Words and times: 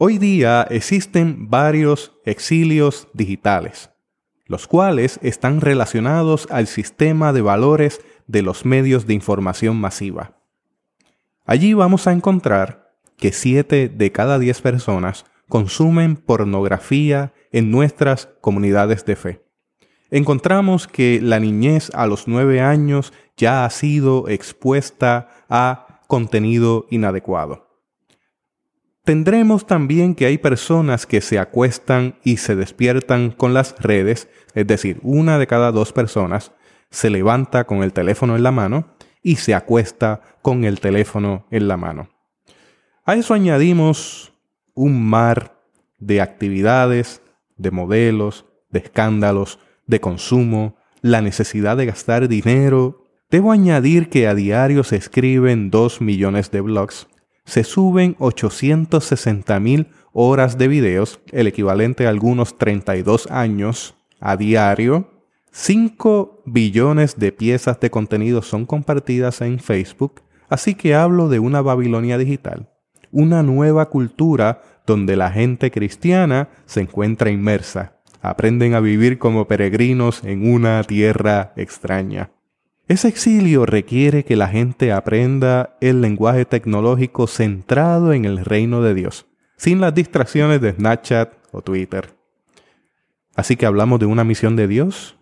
Hoy 0.00 0.18
día 0.18 0.64
existen 0.70 1.50
varios 1.50 2.12
exilios 2.24 3.08
digitales, 3.14 3.90
los 4.46 4.68
cuales 4.68 5.18
están 5.22 5.60
relacionados 5.60 6.46
al 6.52 6.68
sistema 6.68 7.32
de 7.32 7.42
valores 7.42 8.00
de 8.28 8.42
los 8.42 8.64
medios 8.64 9.08
de 9.08 9.14
información 9.14 9.76
masiva. 9.80 10.36
Allí 11.44 11.74
vamos 11.74 12.06
a 12.06 12.12
encontrar 12.12 12.92
que 13.16 13.32
7 13.32 13.88
de 13.88 14.12
cada 14.12 14.38
10 14.38 14.60
personas 14.60 15.24
consumen 15.48 16.14
pornografía 16.14 17.32
en 17.50 17.72
nuestras 17.72 18.28
comunidades 18.40 19.04
de 19.04 19.16
fe. 19.16 19.42
Encontramos 20.12 20.86
que 20.86 21.18
la 21.20 21.40
niñez 21.40 21.90
a 21.92 22.06
los 22.06 22.28
9 22.28 22.60
años 22.60 23.12
ya 23.36 23.64
ha 23.64 23.70
sido 23.70 24.28
expuesta 24.28 25.28
a 25.48 26.02
contenido 26.06 26.86
inadecuado. 26.88 27.67
Tendremos 29.08 29.66
también 29.66 30.14
que 30.14 30.26
hay 30.26 30.36
personas 30.36 31.06
que 31.06 31.22
se 31.22 31.38
acuestan 31.38 32.16
y 32.24 32.36
se 32.36 32.54
despiertan 32.54 33.30
con 33.30 33.54
las 33.54 33.74
redes, 33.78 34.28
es 34.52 34.66
decir, 34.66 34.98
una 35.02 35.38
de 35.38 35.46
cada 35.46 35.72
dos 35.72 35.94
personas 35.94 36.52
se 36.90 37.08
levanta 37.08 37.64
con 37.64 37.82
el 37.82 37.94
teléfono 37.94 38.36
en 38.36 38.42
la 38.42 38.50
mano 38.50 38.88
y 39.22 39.36
se 39.36 39.54
acuesta 39.54 40.20
con 40.42 40.64
el 40.64 40.78
teléfono 40.80 41.46
en 41.50 41.68
la 41.68 41.78
mano. 41.78 42.10
A 43.06 43.14
eso 43.14 43.32
añadimos 43.32 44.34
un 44.74 45.02
mar 45.02 45.58
de 45.98 46.20
actividades, 46.20 47.22
de 47.56 47.70
modelos, 47.70 48.44
de 48.68 48.80
escándalos, 48.80 49.58
de 49.86 50.02
consumo, 50.02 50.76
la 51.00 51.22
necesidad 51.22 51.78
de 51.78 51.86
gastar 51.86 52.28
dinero. 52.28 53.06
Debo 53.30 53.52
añadir 53.52 54.10
que 54.10 54.28
a 54.28 54.34
diario 54.34 54.84
se 54.84 54.96
escriben 54.96 55.70
dos 55.70 56.02
millones 56.02 56.50
de 56.50 56.60
blogs 56.60 57.08
se 57.48 57.64
suben 57.64 58.14
860 58.18 59.58
mil 59.58 59.86
horas 60.12 60.58
de 60.58 60.68
videos, 60.68 61.18
el 61.32 61.46
equivalente 61.46 62.06
a 62.06 62.10
algunos 62.10 62.58
32 62.58 63.26
años 63.30 63.94
a 64.20 64.36
diario. 64.36 65.08
5 65.50 66.42
billones 66.44 67.18
de 67.18 67.32
piezas 67.32 67.80
de 67.80 67.90
contenido 67.90 68.42
son 68.42 68.66
compartidas 68.66 69.40
en 69.40 69.60
Facebook, 69.60 70.20
así 70.50 70.74
que 70.74 70.94
hablo 70.94 71.30
de 71.30 71.38
una 71.38 71.62
Babilonia 71.62 72.18
digital, 72.18 72.68
una 73.12 73.42
nueva 73.42 73.88
cultura 73.88 74.60
donde 74.86 75.16
la 75.16 75.30
gente 75.30 75.70
cristiana 75.70 76.50
se 76.66 76.82
encuentra 76.82 77.30
inmersa, 77.30 77.94
aprenden 78.20 78.74
a 78.74 78.80
vivir 78.80 79.18
como 79.18 79.48
peregrinos 79.48 80.22
en 80.22 80.52
una 80.52 80.84
tierra 80.84 81.54
extraña. 81.56 82.30
Ese 82.88 83.08
exilio 83.08 83.66
requiere 83.66 84.24
que 84.24 84.34
la 84.34 84.48
gente 84.48 84.92
aprenda 84.92 85.76
el 85.82 86.00
lenguaje 86.00 86.46
tecnológico 86.46 87.26
centrado 87.26 88.14
en 88.14 88.24
el 88.24 88.42
reino 88.46 88.80
de 88.80 88.94
Dios, 88.94 89.26
sin 89.58 89.82
las 89.82 89.94
distracciones 89.94 90.62
de 90.62 90.72
Snapchat 90.72 91.34
o 91.52 91.60
Twitter. 91.60 92.16
Así 93.36 93.56
que 93.56 93.66
hablamos 93.66 94.00
de 94.00 94.06
una 94.06 94.24
misión 94.24 94.56
de 94.56 94.66
Dios 94.66 95.18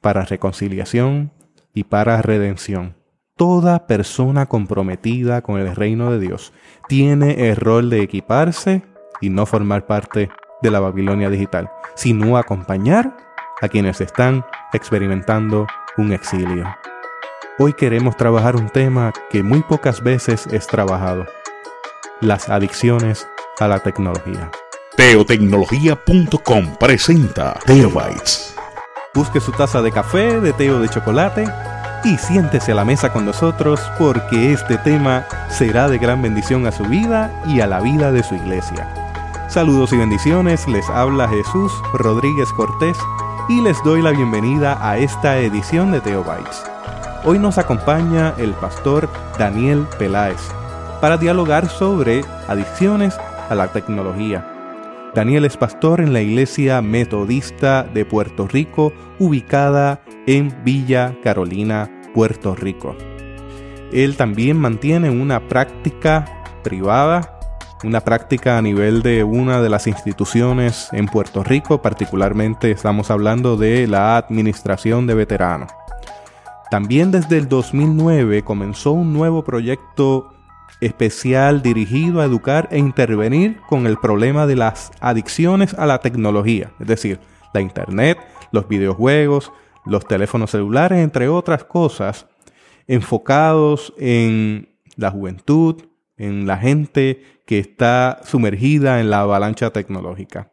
para 0.00 0.24
reconciliación 0.26 1.32
y 1.74 1.82
para 1.82 2.22
redención. 2.22 2.94
Toda 3.34 3.88
persona 3.88 4.46
comprometida 4.46 5.42
con 5.42 5.58
el 5.60 5.74
reino 5.74 6.12
de 6.12 6.20
Dios 6.20 6.52
tiene 6.86 7.50
el 7.50 7.56
rol 7.56 7.90
de 7.90 8.00
equiparse 8.00 8.82
y 9.20 9.30
no 9.30 9.44
formar 9.44 9.86
parte 9.86 10.30
de 10.62 10.70
la 10.70 10.78
Babilonia 10.78 11.30
digital, 11.30 11.68
sino 11.96 12.36
acompañar 12.36 13.16
a 13.60 13.68
quienes 13.68 14.00
están 14.00 14.44
experimentando 14.72 15.66
un 15.96 16.12
exilio. 16.12 16.64
Hoy 17.60 17.72
queremos 17.72 18.16
trabajar 18.16 18.54
un 18.54 18.68
tema 18.68 19.12
que 19.30 19.42
muy 19.42 19.64
pocas 19.64 20.00
veces 20.00 20.46
es 20.46 20.68
trabajado, 20.68 21.26
las 22.20 22.48
adicciones 22.48 23.26
a 23.58 23.66
la 23.66 23.80
tecnología. 23.80 24.48
Teotecnología.com 24.96 26.76
presenta 26.78 27.58
Teobytes. 27.66 28.54
Busque 29.12 29.40
su 29.40 29.50
taza 29.50 29.82
de 29.82 29.90
café, 29.90 30.40
de 30.40 30.52
té 30.52 30.70
o 30.70 30.78
de 30.78 30.88
chocolate 30.88 31.46
y 32.04 32.16
siéntese 32.18 32.70
a 32.70 32.76
la 32.76 32.84
mesa 32.84 33.12
con 33.12 33.26
nosotros 33.26 33.80
porque 33.98 34.52
este 34.52 34.78
tema 34.78 35.26
será 35.48 35.88
de 35.88 35.98
gran 35.98 36.22
bendición 36.22 36.64
a 36.64 36.70
su 36.70 36.84
vida 36.84 37.42
y 37.44 37.58
a 37.58 37.66
la 37.66 37.80
vida 37.80 38.12
de 38.12 38.22
su 38.22 38.36
iglesia. 38.36 38.88
Saludos 39.48 39.92
y 39.92 39.96
bendiciones, 39.96 40.68
les 40.68 40.88
habla 40.90 41.28
Jesús 41.28 41.72
Rodríguez 41.92 42.52
Cortés 42.52 42.96
y 43.48 43.60
les 43.62 43.82
doy 43.82 44.00
la 44.00 44.12
bienvenida 44.12 44.78
a 44.80 44.96
esta 44.98 45.38
edición 45.38 45.90
de 45.90 46.00
Teobytes. 46.00 46.77
Hoy 47.24 47.40
nos 47.40 47.58
acompaña 47.58 48.32
el 48.38 48.52
pastor 48.52 49.08
Daniel 49.38 49.86
Peláez 49.98 50.38
para 51.00 51.16
dialogar 51.16 51.68
sobre 51.68 52.24
adicciones 52.46 53.18
a 53.48 53.56
la 53.56 53.72
tecnología. 53.72 54.46
Daniel 55.16 55.44
es 55.44 55.56
pastor 55.56 56.00
en 56.00 56.12
la 56.12 56.20
Iglesia 56.20 56.80
Metodista 56.80 57.82
de 57.82 58.04
Puerto 58.04 58.46
Rico, 58.46 58.92
ubicada 59.18 60.00
en 60.26 60.56
Villa 60.64 61.16
Carolina, 61.24 61.90
Puerto 62.14 62.54
Rico. 62.54 62.94
Él 63.92 64.16
también 64.16 64.56
mantiene 64.56 65.10
una 65.10 65.48
práctica 65.48 66.24
privada, 66.62 67.40
una 67.82 68.00
práctica 68.00 68.58
a 68.58 68.62
nivel 68.62 69.02
de 69.02 69.24
una 69.24 69.60
de 69.60 69.70
las 69.70 69.88
instituciones 69.88 70.88
en 70.92 71.06
Puerto 71.06 71.42
Rico, 71.42 71.82
particularmente 71.82 72.70
estamos 72.70 73.10
hablando 73.10 73.56
de 73.56 73.88
la 73.88 74.16
Administración 74.16 75.08
de 75.08 75.14
Veteranos. 75.14 75.72
También 76.70 77.10
desde 77.10 77.38
el 77.38 77.48
2009 77.48 78.42
comenzó 78.42 78.92
un 78.92 79.14
nuevo 79.14 79.42
proyecto 79.42 80.34
especial 80.80 81.62
dirigido 81.62 82.20
a 82.20 82.26
educar 82.26 82.68
e 82.70 82.78
intervenir 82.78 83.58
con 83.68 83.86
el 83.86 83.96
problema 83.96 84.46
de 84.46 84.56
las 84.56 84.92
adicciones 85.00 85.72
a 85.74 85.86
la 85.86 86.00
tecnología, 86.00 86.72
es 86.78 86.86
decir, 86.86 87.20
la 87.54 87.62
internet, 87.62 88.18
los 88.52 88.68
videojuegos, 88.68 89.50
los 89.86 90.06
teléfonos 90.06 90.50
celulares, 90.50 90.98
entre 90.98 91.28
otras 91.28 91.64
cosas, 91.64 92.26
enfocados 92.86 93.94
en 93.96 94.68
la 94.96 95.10
juventud, 95.10 95.82
en 96.18 96.46
la 96.46 96.58
gente 96.58 97.22
que 97.46 97.58
está 97.58 98.20
sumergida 98.24 99.00
en 99.00 99.08
la 99.08 99.20
avalancha 99.20 99.70
tecnológica. 99.70 100.52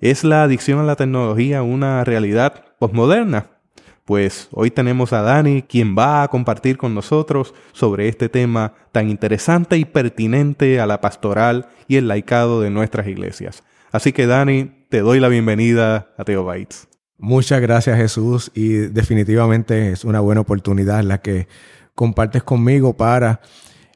¿Es 0.00 0.24
la 0.24 0.42
adicción 0.42 0.80
a 0.80 0.84
la 0.84 0.96
tecnología 0.96 1.62
una 1.62 2.02
realidad 2.04 2.64
posmoderna? 2.78 3.59
Pues 4.04 4.48
hoy 4.52 4.70
tenemos 4.70 5.12
a 5.12 5.22
Dani, 5.22 5.62
quien 5.62 5.96
va 5.96 6.22
a 6.22 6.28
compartir 6.28 6.76
con 6.76 6.94
nosotros 6.94 7.54
sobre 7.72 8.08
este 8.08 8.28
tema 8.28 8.74
tan 8.92 9.08
interesante 9.08 9.76
y 9.78 9.84
pertinente 9.84 10.80
a 10.80 10.86
la 10.86 11.00
pastoral 11.00 11.68
y 11.86 11.96
el 11.96 12.08
laicado 12.08 12.60
de 12.60 12.70
nuestras 12.70 13.06
iglesias. 13.06 13.62
Así 13.92 14.12
que 14.12 14.26
Dani, 14.26 14.70
te 14.88 15.00
doy 15.00 15.20
la 15.20 15.28
bienvenida 15.28 16.12
a 16.16 16.24
Teo 16.24 16.50
Bites. 16.50 16.88
Muchas 17.18 17.60
gracias 17.60 17.98
Jesús 17.98 18.50
y 18.54 18.72
definitivamente 18.72 19.92
es 19.92 20.04
una 20.04 20.20
buena 20.20 20.40
oportunidad 20.40 21.02
la 21.02 21.20
que 21.20 21.48
compartes 21.94 22.42
conmigo 22.42 22.96
para 22.96 23.40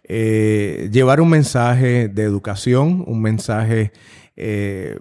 eh, 0.03 0.91
llevar 0.93 1.23
un 1.23 1.31
mensaje 1.31 2.09
de 2.09 2.23
educación, 2.23 3.03
un 3.07 3.23
mensaje 3.23 3.93
eh, 4.37 4.99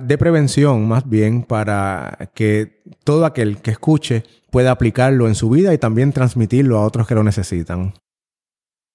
de 0.00 0.18
prevención 0.18 0.88
más 0.88 1.08
bien 1.08 1.42
para 1.42 2.30
que 2.34 2.82
todo 3.04 3.24
aquel 3.24 3.58
que 3.58 3.70
escuche 3.70 4.24
pueda 4.50 4.70
aplicarlo 4.70 5.28
en 5.28 5.34
su 5.34 5.48
vida 5.48 5.72
y 5.72 5.78
también 5.78 6.12
transmitirlo 6.12 6.78
a 6.78 6.84
otros 6.84 7.06
que 7.06 7.14
lo 7.14 7.22
necesitan. 7.22 7.94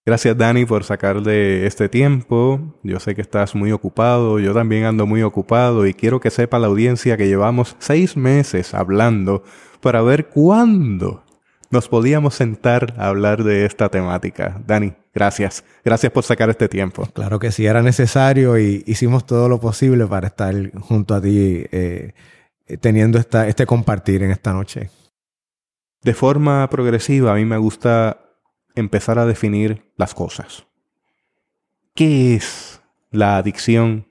Gracias 0.05 0.35
Dani 0.35 0.65
por 0.65 0.83
sacar 0.83 1.21
de 1.21 1.67
este 1.67 1.87
tiempo. 1.87 2.59
Yo 2.83 2.99
sé 2.99 3.15
que 3.15 3.21
estás 3.21 3.53
muy 3.53 3.71
ocupado, 3.71 4.39
yo 4.39 4.53
también 4.53 4.85
ando 4.85 5.05
muy 5.05 5.21
ocupado 5.21 5.85
y 5.85 5.93
quiero 5.93 6.19
que 6.19 6.31
sepa 6.31 6.59
la 6.59 6.67
audiencia 6.67 7.17
que 7.17 7.27
llevamos 7.27 7.75
seis 7.79 8.17
meses 8.17 8.73
hablando 8.73 9.43
para 9.79 10.01
ver 10.01 10.27
cuándo 10.27 11.23
nos 11.71 11.87
podíamos 11.87 12.35
sentar 12.35 12.93
a 12.97 13.07
hablar 13.07 13.43
de 13.43 13.65
esta 13.65 13.89
temática. 13.89 14.61
Dani, 14.67 14.93
gracias. 15.13 15.63
Gracias 15.83 16.11
por 16.11 16.23
sacar 16.23 16.49
este 16.49 16.67
tiempo. 16.67 17.07
Claro 17.13 17.39
que 17.39 17.51
sí, 17.51 17.65
era 17.65 17.81
necesario 17.81 18.59
y 18.59 18.83
hicimos 18.85 19.25
todo 19.25 19.49
lo 19.49 19.59
posible 19.59 20.05
para 20.05 20.27
estar 20.27 20.53
junto 20.79 21.15
a 21.15 21.21
ti 21.21 21.65
eh, 21.71 22.13
teniendo 22.79 23.17
esta, 23.17 23.47
este 23.47 23.65
compartir 23.65 24.21
en 24.23 24.31
esta 24.31 24.53
noche. 24.53 24.89
De 26.03 26.13
forma 26.13 26.69
progresiva, 26.69 27.31
a 27.31 27.35
mí 27.35 27.45
me 27.45 27.57
gusta 27.57 28.21
empezar 28.75 29.19
a 29.19 29.25
definir 29.25 29.91
las 29.97 30.13
cosas. 30.13 30.65
¿Qué 31.93 32.35
es 32.35 32.81
la 33.11 33.37
adicción 33.37 34.07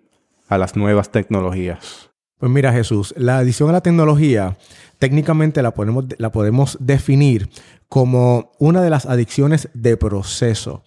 a 0.49 0.59
las 0.59 0.77
nuevas 0.77 1.11
tecnologías? 1.11 2.10
Pues 2.41 2.51
mira 2.51 2.73
Jesús, 2.73 3.13
la 3.19 3.37
adicción 3.37 3.69
a 3.69 3.73
la 3.73 3.83
tecnología 3.83 4.57
técnicamente 4.99 5.61
la 5.61 5.75
podemos, 5.75 6.07
la 6.17 6.33
podemos 6.33 6.79
definir 6.81 7.51
como 7.91 8.53
una 8.59 8.81
de 8.81 8.89
las 8.89 9.05
adicciones 9.05 9.69
de 9.75 9.99
proceso. 9.99 10.83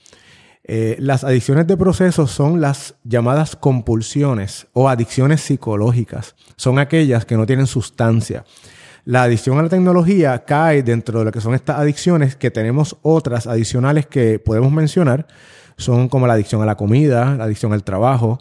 Eh, 0.64 0.96
las 0.98 1.24
adicciones 1.24 1.68
de 1.68 1.78
proceso 1.78 2.26
son 2.26 2.60
las 2.60 2.96
llamadas 3.04 3.56
compulsiones 3.56 4.66
o 4.74 4.90
adicciones 4.90 5.42
psicológicas. 5.42 6.36
Son 6.56 6.80
aquellas 6.80 7.24
que 7.26 7.38
no 7.38 7.46
tienen 7.46 7.68
sustancia. 7.68 8.46
La 9.06 9.22
adicción 9.22 9.60
a 9.60 9.62
la 9.62 9.70
tecnología 9.70 10.46
cae 10.46 10.82
dentro 10.82 11.20
de 11.20 11.26
lo 11.26 11.32
que 11.32 11.42
son 11.42 11.54
estas 11.54 11.78
adicciones, 11.78 12.36
que 12.36 12.50
tenemos 12.50 12.98
otras 13.04 13.46
adicionales 13.46 14.08
que 14.08 14.40
podemos 14.40 14.72
mencionar. 14.72 15.28
Son 15.78 16.10
como 16.10 16.26
la 16.26 16.34
adicción 16.34 16.64
a 16.64 16.66
la 16.66 16.78
comida, 16.78 17.36
la 17.36 17.44
adicción 17.44 17.74
al 17.74 17.84
trabajo, 17.84 18.40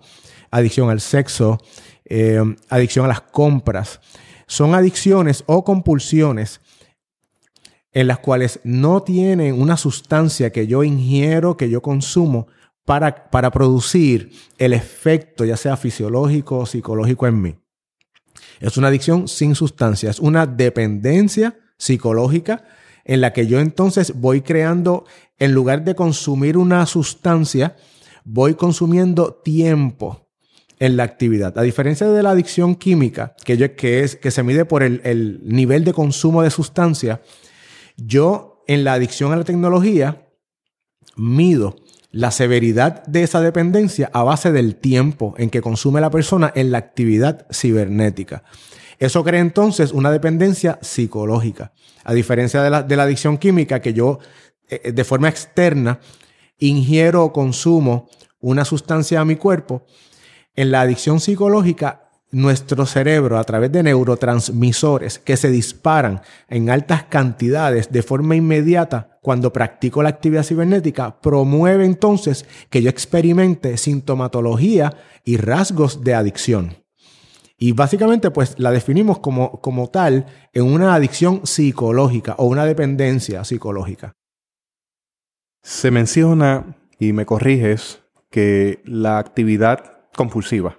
adicción 0.51 0.89
al 0.89 1.01
sexo, 1.01 1.59
eh, 2.05 2.41
adicción 2.69 3.05
a 3.05 3.09
las 3.09 3.21
compras. 3.21 4.01
Son 4.47 4.75
adicciones 4.75 5.45
o 5.47 5.65
compulsiones 5.65 6.61
en 7.93 8.07
las 8.07 8.19
cuales 8.19 8.61
no 8.65 9.03
tienen 9.03 9.61
una 9.61 9.77
sustancia 9.77 10.51
que 10.51 10.67
yo 10.67 10.83
ingiero, 10.83 11.57
que 11.57 11.69
yo 11.69 11.83
consumo, 11.83 12.47
para, 12.85 13.31
para 13.31 13.51
producir 13.51 14.33
el 14.59 14.73
efecto, 14.73 15.45
ya 15.45 15.57
sea 15.57 15.77
fisiológico 15.77 16.59
o 16.59 16.67
psicológico 16.67 17.27
en 17.27 17.41
mí. 17.41 17.55
Es 18.61 18.77
una 18.77 18.89
adicción 18.89 19.29
sin 19.29 19.55
sustancia, 19.55 20.11
es 20.11 20.19
una 20.21 20.47
dependencia 20.47 21.59
psicológica 21.79 22.65
en 23.05 23.21
la 23.21 23.33
que 23.33 23.47
yo 23.47 23.61
entonces 23.61 24.15
voy 24.15 24.43
creando, 24.43 25.05
en 25.39 25.53
lugar 25.53 25.85
de 25.85 25.95
consumir 25.95 26.57
una 26.57 26.87
sustancia, 26.87 27.77
voy 28.25 28.55
consumiendo 28.55 29.35
tiempo 29.35 30.22
en 30.83 30.97
la 30.97 31.05
actividad. 31.05 31.57
A 31.57 31.63
diferencia 31.63 32.09
de 32.09 32.25
la 32.25 32.31
adicción 32.31 32.75
química, 32.75 33.37
que, 33.45 34.03
es, 34.03 34.17
que 34.17 34.31
se 34.33 34.43
mide 34.43 34.65
por 34.65 34.83
el, 34.83 35.01
el 35.05 35.41
nivel 35.45 35.85
de 35.85 35.93
consumo 35.93 36.43
de 36.43 36.51
sustancia, 36.51 37.23
yo 37.97 38.65
en 38.67 38.83
la 38.83 38.95
adicción 38.95 39.33
a 39.33 39.37
la 39.37 39.45
tecnología 39.45 40.27
mido 41.15 41.77
la 42.11 42.33
severidad 42.33 43.05
de 43.07 43.23
esa 43.23 43.41
dependencia 43.41 44.11
a 44.13 44.25
base 44.25 44.51
del 44.51 44.75
tiempo 44.75 45.35
en 45.39 45.51
que 45.51 45.63
consume 45.63 46.01
la 46.01 46.11
persona 46.11 46.51
en 46.53 46.73
la 46.73 46.79
actividad 46.79 47.47
cibernética. 47.53 48.43
Eso 48.99 49.23
crea 49.23 49.41
entonces 49.41 49.93
una 49.93 50.11
dependencia 50.11 50.81
psicológica. 50.83 51.73
A 52.03 52.13
diferencia 52.13 52.61
de 52.61 52.71
la, 52.71 52.83
de 52.83 52.97
la 52.97 53.05
adicción 53.05 53.39
química, 53.39 53.81
que 53.81 53.93
yo 53.95 54.19
eh, 54.69 54.81
eh, 54.83 54.91
de 54.91 55.05
forma 55.05 55.29
externa 55.29 56.01
ingiero 56.59 57.23
o 57.23 57.33
consumo 57.33 58.09
una 58.41 58.65
sustancia 58.65 59.21
a 59.21 59.25
mi 59.25 59.37
cuerpo, 59.37 59.87
en 60.55 60.71
la 60.71 60.83
adicción 60.83 61.21
psicológica 61.21 62.03
nuestro 62.33 62.87
cerebro 62.87 63.39
a 63.39 63.45
través 63.45 63.71
de 63.71 63.83
neurotransmisores 63.83 65.19
que 65.19 65.37
se 65.37 65.51
disparan 65.51 66.23
en 66.49 66.71
altas 66.71 67.05
cantidades 67.05 67.93
de 67.93 68.03
forma 68.03 68.35
inmediata 68.35 69.19
cuando 69.21 69.53
practico 69.53 70.03
la 70.03 70.09
actividad 70.09 70.43
cibernética, 70.43 71.21
promueve 71.21 71.85
entonces 71.85 72.47
que 72.71 72.83
yo 72.83 72.91
experimente 72.91 73.77
sintomatología 73.77 74.97
y 75.25 75.37
rasgos 75.37 76.03
de 76.03 76.15
adicción. 76.15 76.77
Y 77.59 77.73
básicamente 77.73 78.31
pues 78.31 78.59
la 78.59 78.73
definimos 78.73 79.21
como, 79.21 79.61
como 79.61 79.89
tal 79.91 80.27
en 80.53 80.65
una 80.65 80.95
adicción 80.95 81.47
psicológica 81.47 82.35
o 82.39 82.47
una 82.47 82.65
dependencia 82.65 83.45
psicológica. 83.45 84.15
Se 85.63 85.93
menciona, 85.93 86.77
y 86.99 87.13
me 87.13 87.25
corriges, 87.25 88.01
que 88.31 88.81
la 88.85 89.19
actividad 89.19 89.92
compulsiva 90.17 90.79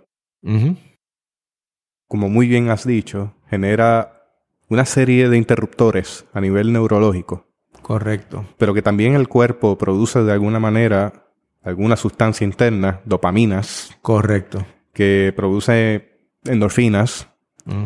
como 2.14 2.30
muy 2.30 2.48
bien 2.48 2.70
has 2.70 2.86
dicho, 2.86 3.34
genera 3.50 4.22
una 4.70 4.86
serie 4.86 5.30
de 5.30 5.38
interruptores 5.38 6.26
a 6.32 6.42
nivel 6.42 6.72
neurológico. 6.72 7.48
Correcto. 7.82 8.46
Pero 8.60 8.76
que 8.76 8.84
también 8.84 9.16
el 9.16 9.28
cuerpo 9.28 9.80
produce 9.80 10.22
de 10.22 10.32
alguna 10.32 10.60
manera 10.60 11.26
alguna 11.64 11.96
sustancia 11.96 12.46
interna, 12.46 13.02
dopaminas. 13.06 13.98
Correcto. 14.04 14.64
Que 14.94 15.34
produce 15.36 16.20
endorfinas. 16.46 17.30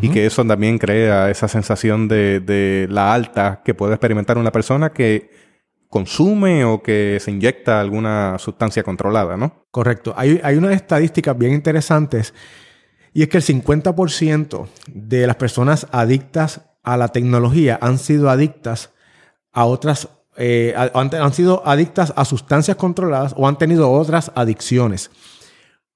Y 0.02 0.10
que 0.10 0.26
eso 0.26 0.44
también 0.44 0.78
crea 0.78 1.30
esa 1.30 1.48
sensación 1.48 2.10
de, 2.10 2.42
de 2.42 2.88
la 2.90 3.14
alta 3.14 3.62
que 3.64 3.76
puede 3.76 3.94
experimentar 3.94 4.38
una 4.38 4.52
persona 4.52 4.92
que 4.92 5.30
consume 5.90 6.66
o 6.66 6.84
que 6.84 7.18
se 7.22 7.32
inyecta 7.32 7.80
alguna 7.80 8.38
sustancia 8.40 8.84
controlada, 8.84 9.38
¿no? 9.38 9.66
Correcto. 9.72 10.14
Hay, 10.18 10.40
hay 10.44 10.56
unas 10.58 10.74
estadísticas 10.74 11.38
bien 11.38 11.54
interesantes 11.54 12.34
y 13.14 13.24
es 13.24 13.30
que 13.30 13.38
el 13.38 13.44
50% 13.44 14.68
de 14.88 15.28
las 15.28 15.38
personas 15.38 15.88
adictas 15.92 16.62
a 16.84 16.98
la 16.98 17.08
tecnología 17.10 17.80
han 17.82 17.98
sido 17.98 18.30
adictas 18.30 18.92
a 19.52 19.66
otras, 19.66 20.08
eh, 20.38 20.74
han, 20.76 21.34
sido 21.34 21.66
adictas 21.66 22.14
a 22.16 22.26
sustancias 22.26 22.78
controladas 22.78 23.34
o 23.36 23.48
han 23.48 23.58
tenido 23.58 23.92
otras 23.92 24.32
adicciones. 24.36 25.10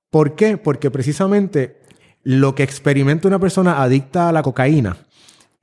¿Por 0.10 0.36
qué? 0.36 0.58
Porque 0.58 0.90
precisamente 0.90 1.82
lo 2.24 2.56
que 2.56 2.64
experimenta 2.64 3.28
una 3.28 3.40
persona 3.40 3.82
adicta 3.82 4.30
a 4.30 4.32
la 4.32 4.42
cocaína 4.42 4.98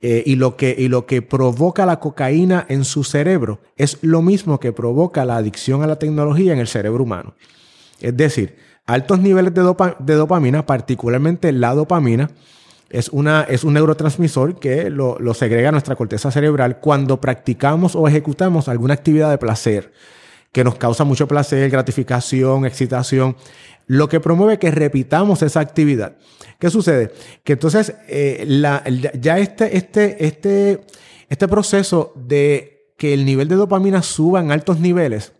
eh, 0.01 0.23
y, 0.25 0.35
lo 0.35 0.55
que, 0.55 0.73
y 0.77 0.87
lo 0.87 1.05
que 1.05 1.21
provoca 1.21 1.85
la 1.85 1.99
cocaína 1.99 2.65
en 2.69 2.85
su 2.85 3.03
cerebro 3.03 3.59
es 3.75 3.97
lo 4.01 4.21
mismo 4.21 4.59
que 4.59 4.71
provoca 4.71 5.25
la 5.25 5.35
adicción 5.35 5.83
a 5.83 5.87
la 5.87 5.99
tecnología 5.99 6.53
en 6.53 6.59
el 6.59 6.67
cerebro 6.67 7.03
humano. 7.03 7.35
Es 7.99 8.15
decir, 8.15 8.55
altos 8.85 9.19
niveles 9.19 9.53
de, 9.53 10.15
dopamina, 10.15 10.65
particularmente 10.65 11.51
la 11.51 11.75
dopamina, 11.75 12.29
es, 12.89 13.09
una, 13.09 13.43
es 13.43 13.63
un 13.63 13.73
neurotransmisor 13.73 14.59
que 14.59 14.89
lo, 14.89 15.19
lo, 15.19 15.33
segrega 15.33 15.71
nuestra 15.71 15.95
corteza 15.95 16.31
cerebral 16.31 16.79
cuando 16.79 17.19
practicamos 17.21 17.95
o 17.95 18.07
ejecutamos 18.07 18.67
alguna 18.67 18.95
actividad 18.95 19.29
de 19.29 19.37
placer 19.37 19.91
que 20.51 20.63
nos 20.63 20.75
causa 20.75 21.03
mucho 21.03 21.27
placer, 21.27 21.69
gratificación, 21.69 22.65
excitación, 22.65 23.35
lo 23.89 24.07
que 24.07 24.19
promueve 24.19 24.59
que 24.59 24.69
repitamos 24.69 25.41
esa 25.41 25.61
actividad. 25.61 26.15
¿Qué 26.59 26.69
sucede? 26.69 27.11
Que 27.43 27.53
entonces 27.53 27.95
eh, 28.07 28.45
ya 29.19 29.39
este, 29.39 29.75
este, 29.75 30.27
este, 30.27 30.81
este 31.27 31.47
proceso 31.47 32.13
de 32.15 32.93
que 32.99 33.15
el 33.15 33.25
nivel 33.25 33.47
de 33.47 33.55
dopamina 33.55 34.03
suba 34.03 34.41
en 34.41 34.51
altos 34.51 34.79
niveles, 34.79 35.33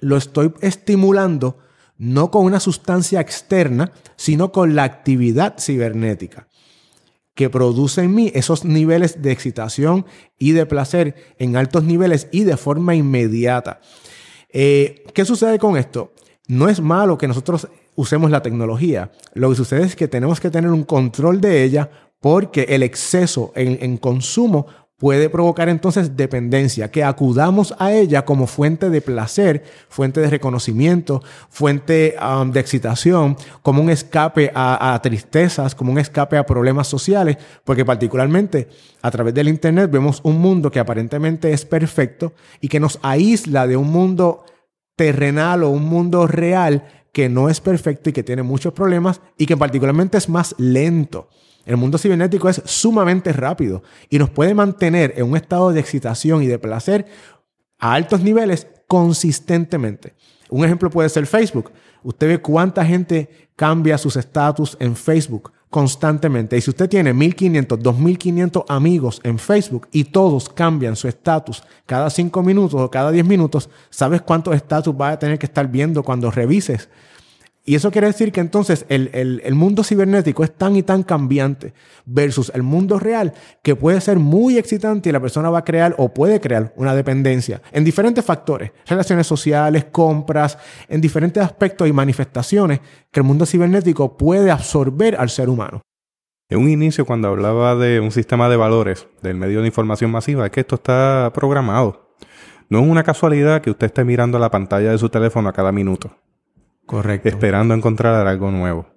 lo 0.00 0.18
estoy 0.18 0.52
estimulando 0.60 1.56
no 1.96 2.30
con 2.30 2.44
una 2.44 2.60
sustancia 2.60 3.18
externa, 3.18 3.92
sino 4.14 4.52
con 4.52 4.74
la 4.74 4.84
actividad 4.84 5.56
cibernética 5.58 6.48
que 7.34 7.48
produce 7.48 8.02
en 8.02 8.14
mí 8.14 8.30
esos 8.34 8.66
niveles 8.66 9.22
de 9.22 9.32
excitación 9.32 10.04
y 10.38 10.52
de 10.52 10.66
placer 10.66 11.34
en 11.38 11.56
altos 11.56 11.84
niveles 11.84 12.28
y 12.30 12.44
de 12.44 12.58
forma 12.58 12.94
inmediata. 12.94 13.80
Eh, 14.50 15.04
¿Qué 15.14 15.24
sucede 15.24 15.58
con 15.58 15.78
esto? 15.78 16.12
No 16.50 16.68
es 16.68 16.80
malo 16.80 17.16
que 17.16 17.28
nosotros 17.28 17.68
usemos 17.94 18.28
la 18.28 18.42
tecnología. 18.42 19.12
Lo 19.34 19.50
que 19.50 19.54
sucede 19.54 19.84
es 19.84 19.94
que 19.94 20.08
tenemos 20.08 20.40
que 20.40 20.50
tener 20.50 20.72
un 20.72 20.82
control 20.82 21.40
de 21.40 21.62
ella 21.62 21.88
porque 22.18 22.66
el 22.70 22.82
exceso 22.82 23.52
en, 23.54 23.96
consumo 23.98 24.66
puede 24.98 25.30
provocar 25.30 25.68
entonces 25.68 26.16
dependencia, 26.16 26.90
que 26.90 27.04
acudamos 27.04 27.72
a 27.78 27.92
ella 27.92 28.24
como 28.24 28.48
fuente 28.48 28.90
de 28.90 29.00
placer, 29.00 29.62
fuente 29.88 30.20
de 30.20 30.28
reconocimiento, 30.28 31.22
fuente 31.48 32.16
um, 32.20 32.50
de 32.50 32.58
excitación, 32.58 33.36
como 33.62 33.80
un 33.80 33.88
escape 33.88 34.50
a, 34.52 34.92
a, 34.92 35.00
tristezas, 35.00 35.76
como 35.76 35.92
un 35.92 36.00
escape 36.00 36.36
a 36.36 36.44
problemas 36.44 36.88
sociales, 36.88 37.38
porque 37.62 37.84
particularmente 37.84 38.68
a 39.02 39.10
través 39.12 39.34
del 39.34 39.48
Internet 39.48 39.88
vemos 39.88 40.20
un 40.24 40.40
mundo 40.40 40.68
que 40.72 40.80
aparentemente 40.80 41.52
es 41.52 41.64
perfecto 41.64 42.32
y 42.60 42.66
que 42.66 42.80
nos 42.80 42.98
aísla 43.02 43.68
de 43.68 43.76
un 43.76 43.92
mundo 43.92 44.44
terrenal 45.00 45.62
o 45.62 45.70
un 45.70 45.84
mundo 45.84 46.26
real 46.26 46.84
que 47.10 47.30
no 47.30 47.48
es 47.48 47.58
perfecto 47.58 48.10
y 48.10 48.12
que 48.12 48.22
tiene 48.22 48.42
muchos 48.42 48.74
problemas 48.74 49.22
y 49.38 49.46
que 49.46 49.56
particularmente 49.56 50.18
es 50.18 50.28
más 50.28 50.54
lento. 50.58 51.30
El 51.64 51.78
mundo 51.78 51.96
cibernético 51.96 52.50
es 52.50 52.60
sumamente 52.66 53.32
rápido 53.32 53.82
y 54.10 54.18
nos 54.18 54.28
puede 54.28 54.52
mantener 54.52 55.14
en 55.16 55.24
un 55.24 55.38
estado 55.38 55.72
de 55.72 55.80
excitación 55.80 56.42
y 56.42 56.48
de 56.48 56.58
placer 56.58 57.06
a 57.78 57.94
altos 57.94 58.20
niveles 58.20 58.66
consistentemente. 58.86 60.12
Un 60.50 60.66
ejemplo 60.66 60.90
puede 60.90 61.08
ser 61.08 61.26
Facebook. 61.26 61.72
Usted 62.02 62.28
ve 62.28 62.38
cuánta 62.42 62.84
gente 62.84 63.48
cambia 63.56 63.96
sus 63.96 64.16
estatus 64.16 64.76
en 64.80 64.96
Facebook 64.96 65.50
constantemente. 65.70 66.56
Y 66.56 66.60
si 66.60 66.70
usted 66.70 66.88
tiene 66.88 67.14
1500, 67.14 67.80
2500 67.80 68.64
amigos 68.68 69.20
en 69.22 69.38
Facebook 69.38 69.88
y 69.92 70.04
todos 70.04 70.48
cambian 70.48 70.96
su 70.96 71.06
estatus 71.08 71.62
cada 71.86 72.10
5 72.10 72.42
minutos 72.42 72.80
o 72.80 72.90
cada 72.90 73.12
10 73.12 73.24
minutos, 73.24 73.70
¿sabes 73.88 74.20
cuántos 74.20 74.54
estatus 74.54 74.94
va 74.94 75.10
a 75.10 75.18
tener 75.18 75.38
que 75.38 75.46
estar 75.46 75.68
viendo 75.68 76.02
cuando 76.02 76.30
revises 76.30 76.88
y 77.70 77.76
eso 77.76 77.92
quiere 77.92 78.08
decir 78.08 78.32
que 78.32 78.40
entonces 78.40 78.84
el, 78.88 79.54
mundo 79.54 79.84
cibernético 79.84 80.42
es 80.42 80.52
tan 80.52 80.74
y 80.74 80.82
tan 80.82 81.04
cambiante 81.04 81.72
versus 82.04 82.50
el 82.52 82.64
mundo 82.64 82.98
real 82.98 83.32
que 83.62 83.76
puede 83.76 84.00
ser 84.00 84.18
muy 84.18 84.58
excitante 84.58 85.08
y 85.08 85.12
la 85.12 85.20
persona 85.20 85.50
va 85.50 85.60
a 85.60 85.64
crear 85.64 85.94
o 85.96 86.12
puede 86.12 86.40
crear 86.40 86.72
una 86.74 86.96
dependencia 86.96 87.62
en 87.70 87.84
diferentes 87.84 88.24
factores, 88.24 88.72
relaciones 88.88 89.28
sociales, 89.28 89.84
compras, 89.84 90.58
en 90.88 91.00
diferentes 91.00 91.40
aspectos 91.40 91.86
y 91.86 91.92
manifestaciones 91.92 92.80
que 93.08 93.20
el 93.20 93.24
mundo 93.24 93.46
cibernético 93.46 94.16
puede 94.16 94.50
absorber 94.50 95.14
al 95.14 95.30
ser 95.30 95.48
humano. 95.48 95.80
En 96.48 96.58
un 96.58 96.70
inicio, 96.70 97.06
cuando 97.06 97.28
hablaba 97.28 97.76
de 97.76 98.00
un 98.00 98.10
sistema 98.10 98.48
de 98.48 98.56
valores 98.56 99.06
del 99.22 99.36
medio 99.36 99.60
de 99.60 99.68
información 99.68 100.10
masiva, 100.10 100.44
es 100.44 100.50
que 100.50 100.58
esto 100.58 100.74
está 100.74 101.30
programado. 101.32 102.16
No 102.68 102.80
es 102.80 102.88
una 102.88 103.04
casualidad 103.04 103.62
que 103.62 103.70
usted 103.70 103.86
esté 103.86 104.02
mirando 104.02 104.40
la 104.40 104.50
pantalla 104.50 104.90
de 104.90 104.98
su 104.98 105.08
teléfono 105.08 105.48
a 105.48 105.52
cada 105.52 105.70
minuto. 105.70 106.10
Correcto. 106.90 107.28
Esperando 107.28 107.72
encontrar 107.72 108.26
algo 108.26 108.50
nuevo. 108.50 108.88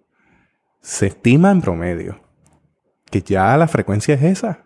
Se 0.81 1.05
estima 1.05 1.51
en 1.51 1.61
promedio 1.61 2.19
que 3.11 3.21
ya 3.21 3.55
la 3.55 3.67
frecuencia 3.67 4.15
es 4.15 4.23
esa. 4.23 4.65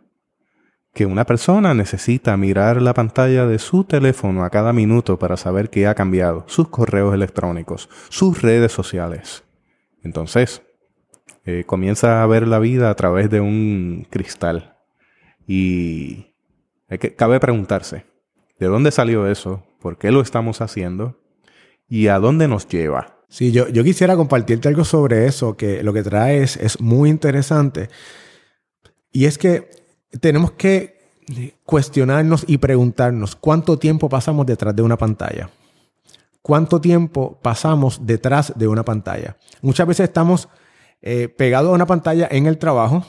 Que 0.94 1.06
una 1.06 1.26
persona 1.26 1.74
necesita 1.74 2.38
mirar 2.38 2.82
la 2.82 2.94
pantalla 2.94 3.46
de 3.46 3.60
su 3.60 3.84
teléfono 3.84 4.46
a 4.46 4.50
cada 4.50 4.72
minuto 4.72 5.20
para 5.20 5.36
saber 5.36 5.70
qué 5.70 5.88
ha 5.88 5.94
cambiado, 5.94 6.46
sus 6.48 6.70
correos 6.70 7.14
electrónicos, 7.14 7.90
sus 8.08 8.42
redes 8.42 8.72
sociales. 8.72 9.44
Entonces, 10.04 10.62
eh, 11.44 11.66
comienza 11.68 12.24
a 12.24 12.28
ver 12.28 12.48
la 12.48 12.60
vida 12.60 12.90
a 12.90 12.96
través 12.96 13.30
de 13.30 13.42
un 13.42 14.08
cristal. 14.10 14.78
Y 15.46 16.34
que, 16.88 17.14
cabe 17.14 17.42
preguntarse, 17.42 18.06
¿de 18.58 18.68
dónde 18.68 18.92
salió 18.92 19.28
eso? 19.28 19.66
¿Por 19.82 19.98
qué 19.98 20.12
lo 20.12 20.22
estamos 20.22 20.62
haciendo? 20.62 21.20
¿Y 21.90 22.08
a 22.08 22.20
dónde 22.20 22.48
nos 22.48 22.70
lleva? 22.70 23.17
Sí, 23.30 23.52
yo, 23.52 23.68
yo 23.68 23.84
quisiera 23.84 24.16
compartirte 24.16 24.68
algo 24.68 24.86
sobre 24.86 25.26
eso, 25.26 25.58
que 25.58 25.84
lo 25.84 25.94
que 25.94 26.04
trae 26.04 26.44
es 26.44 26.80
muy 26.80 27.10
interesante. 27.10 27.90
Y 29.12 29.26
es 29.26 29.38
que 29.38 29.70
tenemos 30.22 30.52
que 30.52 30.98
cuestionarnos 31.66 32.46
y 32.48 32.58
preguntarnos 32.58 33.36
cuánto 33.36 33.78
tiempo 33.78 34.10
pasamos 34.10 34.46
detrás 34.46 34.76
de 34.76 34.82
una 34.82 34.98
pantalla. 34.98 35.50
¿Cuánto 36.42 36.80
tiempo 36.80 37.38
pasamos 37.42 38.06
detrás 38.06 38.54
de 38.56 38.68
una 38.68 38.86
pantalla? 38.86 39.36
Muchas 39.62 39.86
veces 39.86 40.06
estamos 40.06 40.48
eh, 41.02 41.28
pegados 41.28 41.70
a 41.70 41.74
una 41.74 41.86
pantalla 41.86 42.28
en 42.32 42.46
el 42.46 42.58
trabajo, 42.58 43.06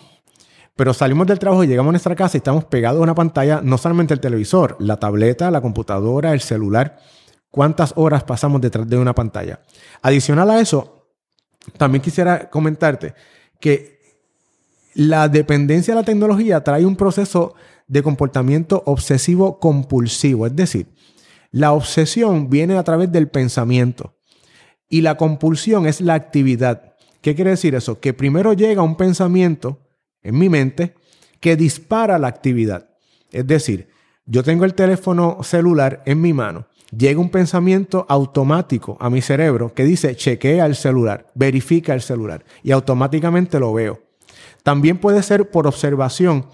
pero 0.75 0.93
salimos 0.93 1.27
del 1.29 1.39
trabajo 1.39 1.63
y 1.63 1.69
llegamos 1.69 1.91
a 1.91 1.93
nuestra 1.93 2.17
casa 2.17 2.37
y 2.37 2.39
estamos 2.39 2.65
pegados 2.65 2.99
a 2.99 3.03
una 3.03 3.15
pantalla, 3.15 3.61
no 3.63 3.79
solamente 3.79 4.13
el 4.15 4.21
televisor, 4.21 4.77
la 4.81 4.97
tableta, 4.97 5.51
la 5.53 5.61
computadora, 5.61 6.33
el 6.33 6.41
celular. 6.41 6.99
¿Cuántas 7.51 7.93
horas 7.97 8.25
pasamos 8.25 8.61
detrás 8.61 8.89
de 8.89 8.99
una 8.99 9.15
pantalla? 9.15 9.61
Adicional 10.03 10.51
a 10.51 10.61
eso, 10.61 11.07
también 11.77 12.03
quisiera 12.03 12.51
comentarte 12.51 13.15
que 13.61 13.99
la 14.95 15.29
dependencia 15.29 15.95
de 15.95 16.01
la 16.01 16.07
tecnología 16.07 16.63
trae 16.63 16.85
un 16.85 16.97
proceso 16.97 17.55
de 17.87 18.03
comportamiento 18.03 18.83
obsesivo 18.87 19.59
compulsivo, 19.59 20.47
es 20.47 20.55
decir, 20.55 20.89
la 21.51 21.73
obsesión 21.73 22.51
viene 22.51 22.77
a 22.77 22.85
través 22.85 23.11
del 23.11 23.29
pensamiento 23.29 24.15
y 24.89 25.01
la 25.01 25.17
compulsión 25.17 25.87
es 25.87 26.01
la 26.01 26.15
actividad. 26.15 26.95
¿Qué 27.23 27.35
quiere 27.35 27.51
decir 27.51 27.75
eso? 27.75 28.01
Que 28.01 28.13
primero 28.13 28.53
llega 28.53 28.83
un 28.83 28.97
pensamiento 28.97 29.81
en 30.23 30.39
mi 30.39 30.49
mente 30.49 30.95
que 31.41 31.57
dispara 31.57 32.19
la 32.19 32.29
actividad. 32.29 32.91
Es 33.33 33.47
decir, 33.47 33.89
yo 34.27 34.43
tengo 34.43 34.65
el 34.65 34.75
teléfono 34.75 35.43
celular 35.43 36.03
en 36.05 36.21
mi 36.21 36.33
mano, 36.33 36.67
llega 36.97 37.21
un 37.21 37.31
pensamiento 37.31 38.07
automático 38.09 38.97
a 39.01 39.11
mi 39.11 39.21
cerebro 39.21 39.73
que 39.75 39.85
dice 39.85 40.17
chequea 40.17 40.67
el 40.67 40.75
celular, 40.75 41.27
verifica 41.35 41.95
el 41.95 42.01
celular 42.01 42.45
y 42.63 42.73
automáticamente 42.73 43.61
lo 43.61 43.73
veo. 43.73 44.01
También 44.63 44.99
puede 44.99 45.23
ser 45.23 45.51
por 45.51 45.67
observación, 45.67 46.47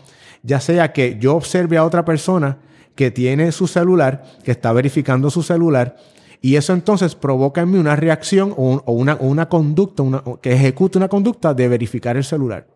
ya 0.43 0.61
sea 0.61 0.93
que 0.93 1.19
yo 1.19 1.37
observe 1.37 1.77
a 1.77 1.85
otra 1.85 2.05
persona 2.05 2.59
que 2.95 3.11
tiene 3.11 3.51
su 3.53 3.67
celular, 3.67 4.25
que 4.45 4.53
está 4.53 4.73
verificando 4.73 5.31
su 5.31 5.43
celular, 5.43 5.97
y 6.41 6.57
eso 6.57 6.75
entonces 6.75 7.15
provoca 7.15 7.63
en 7.63 7.71
mí 7.71 7.79
una 7.79 7.97
reacción 7.97 8.55
o, 8.57 8.83
una, 8.87 9.49
conducta, 9.49 10.05
que 10.43 10.53
ejecute 10.53 10.99
una 10.99 11.09
conducta 11.09 11.55
de 11.55 11.69
verificar 11.69 12.17
el 12.17 12.25
celular. 12.25 12.67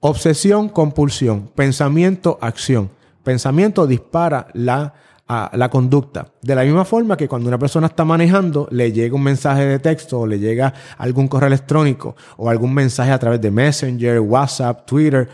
Obsesión, 0.00 0.68
compulsión, 0.68 1.48
pensamiento, 1.54 2.38
acción. 2.40 2.90
Pensamiento 3.22 3.86
dispara 3.86 4.48
la, 4.54 4.94
la 5.28 5.68
conducta. 5.70 6.32
De 6.42 6.54
la 6.54 6.62
misma 6.62 6.84
forma 6.84 7.16
que 7.16 7.28
cuando 7.28 7.48
una 7.48 7.58
persona 7.58 7.86
está 7.86 8.04
manejando, 8.04 8.68
le 8.70 8.92
llega 8.92 9.14
un 9.14 9.22
mensaje 9.22 9.64
de 9.64 9.78
texto 9.78 10.20
o 10.20 10.26
le 10.26 10.38
llega 10.38 10.74
algún 10.98 11.28
correo 11.28 11.46
electrónico 11.46 12.16
o 12.36 12.50
algún 12.50 12.74
mensaje 12.74 13.12
a 13.12 13.18
través 13.18 13.40
de 13.40 13.50
Messenger, 13.50 14.20
WhatsApp, 14.20 14.86
Twitter, 14.86 15.28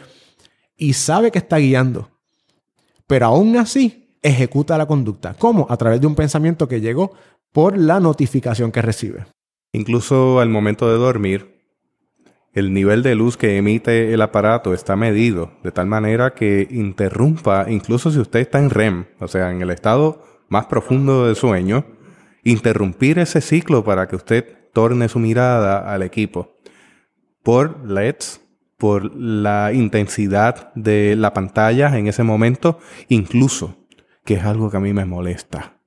y 0.76 0.92
sabe 0.92 1.30
que 1.32 1.38
está 1.38 1.58
guiando 1.58 2.08
pero 3.08 3.26
aún 3.26 3.56
así 3.56 4.14
ejecuta 4.22 4.78
la 4.78 4.86
conducta. 4.86 5.34
¿Cómo? 5.36 5.66
A 5.68 5.76
través 5.76 6.00
de 6.00 6.06
un 6.06 6.14
pensamiento 6.14 6.68
que 6.68 6.80
llegó 6.80 7.12
por 7.50 7.76
la 7.76 7.98
notificación 7.98 8.70
que 8.70 8.82
recibe. 8.82 9.26
Incluso 9.72 10.38
al 10.38 10.50
momento 10.50 10.88
de 10.88 10.98
dormir, 10.98 11.57
el 12.52 12.72
nivel 12.72 13.02
de 13.02 13.14
luz 13.14 13.36
que 13.36 13.56
emite 13.56 14.12
el 14.12 14.22
aparato 14.22 14.74
está 14.74 14.96
medido 14.96 15.52
de 15.62 15.70
tal 15.70 15.86
manera 15.86 16.34
que 16.34 16.66
interrumpa, 16.70 17.66
incluso 17.68 18.10
si 18.10 18.18
usted 18.18 18.40
está 18.40 18.58
en 18.58 18.70
REM, 18.70 19.06
o 19.20 19.28
sea, 19.28 19.50
en 19.50 19.62
el 19.62 19.70
estado 19.70 20.22
más 20.48 20.66
profundo 20.66 21.26
del 21.26 21.36
sueño, 21.36 21.86
interrumpir 22.42 23.18
ese 23.18 23.40
ciclo 23.40 23.84
para 23.84 24.08
que 24.08 24.16
usted 24.16 24.70
torne 24.72 25.08
su 25.08 25.18
mirada 25.18 25.92
al 25.92 26.02
equipo 26.02 26.56
por 27.42 27.84
LEDs 27.88 28.40
por 28.76 29.14
la 29.16 29.72
intensidad 29.72 30.72
de 30.74 31.16
la 31.16 31.34
pantalla 31.34 31.98
en 31.98 32.06
ese 32.06 32.22
momento, 32.22 32.78
incluso, 33.08 33.76
que 34.24 34.34
es 34.34 34.44
algo 34.44 34.70
que 34.70 34.76
a 34.76 34.80
mí 34.80 34.92
me 34.92 35.04
molesta. 35.04 35.78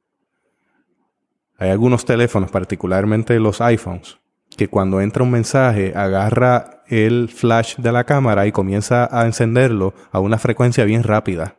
Hay 1.57 1.69
algunos 1.69 2.03
teléfonos, 2.03 2.51
particularmente 2.51 3.39
los 3.39 3.61
iPhones, 3.61 4.19
que 4.57 4.67
cuando 4.67 5.01
entra 5.01 5.23
un 5.23 5.31
mensaje 5.31 5.93
agarra 5.95 6.83
el 6.87 7.29
flash 7.29 7.77
de 7.77 7.91
la 7.91 8.03
cámara 8.03 8.47
y 8.47 8.51
comienza 8.51 9.07
a 9.11 9.25
encenderlo 9.25 9.93
a 10.11 10.19
una 10.19 10.37
frecuencia 10.37 10.85
bien 10.85 11.03
rápida. 11.03 11.55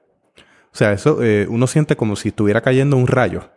O 0.73 0.77
sea, 0.77 0.93
eso 0.93 1.23
eh, 1.23 1.47
uno 1.49 1.67
siente 1.67 1.97
como 1.97 2.17
si 2.17 2.29
estuviera 2.29 2.61
cayendo 2.61 2.97
un 2.97 3.07
rayo. 3.07 3.51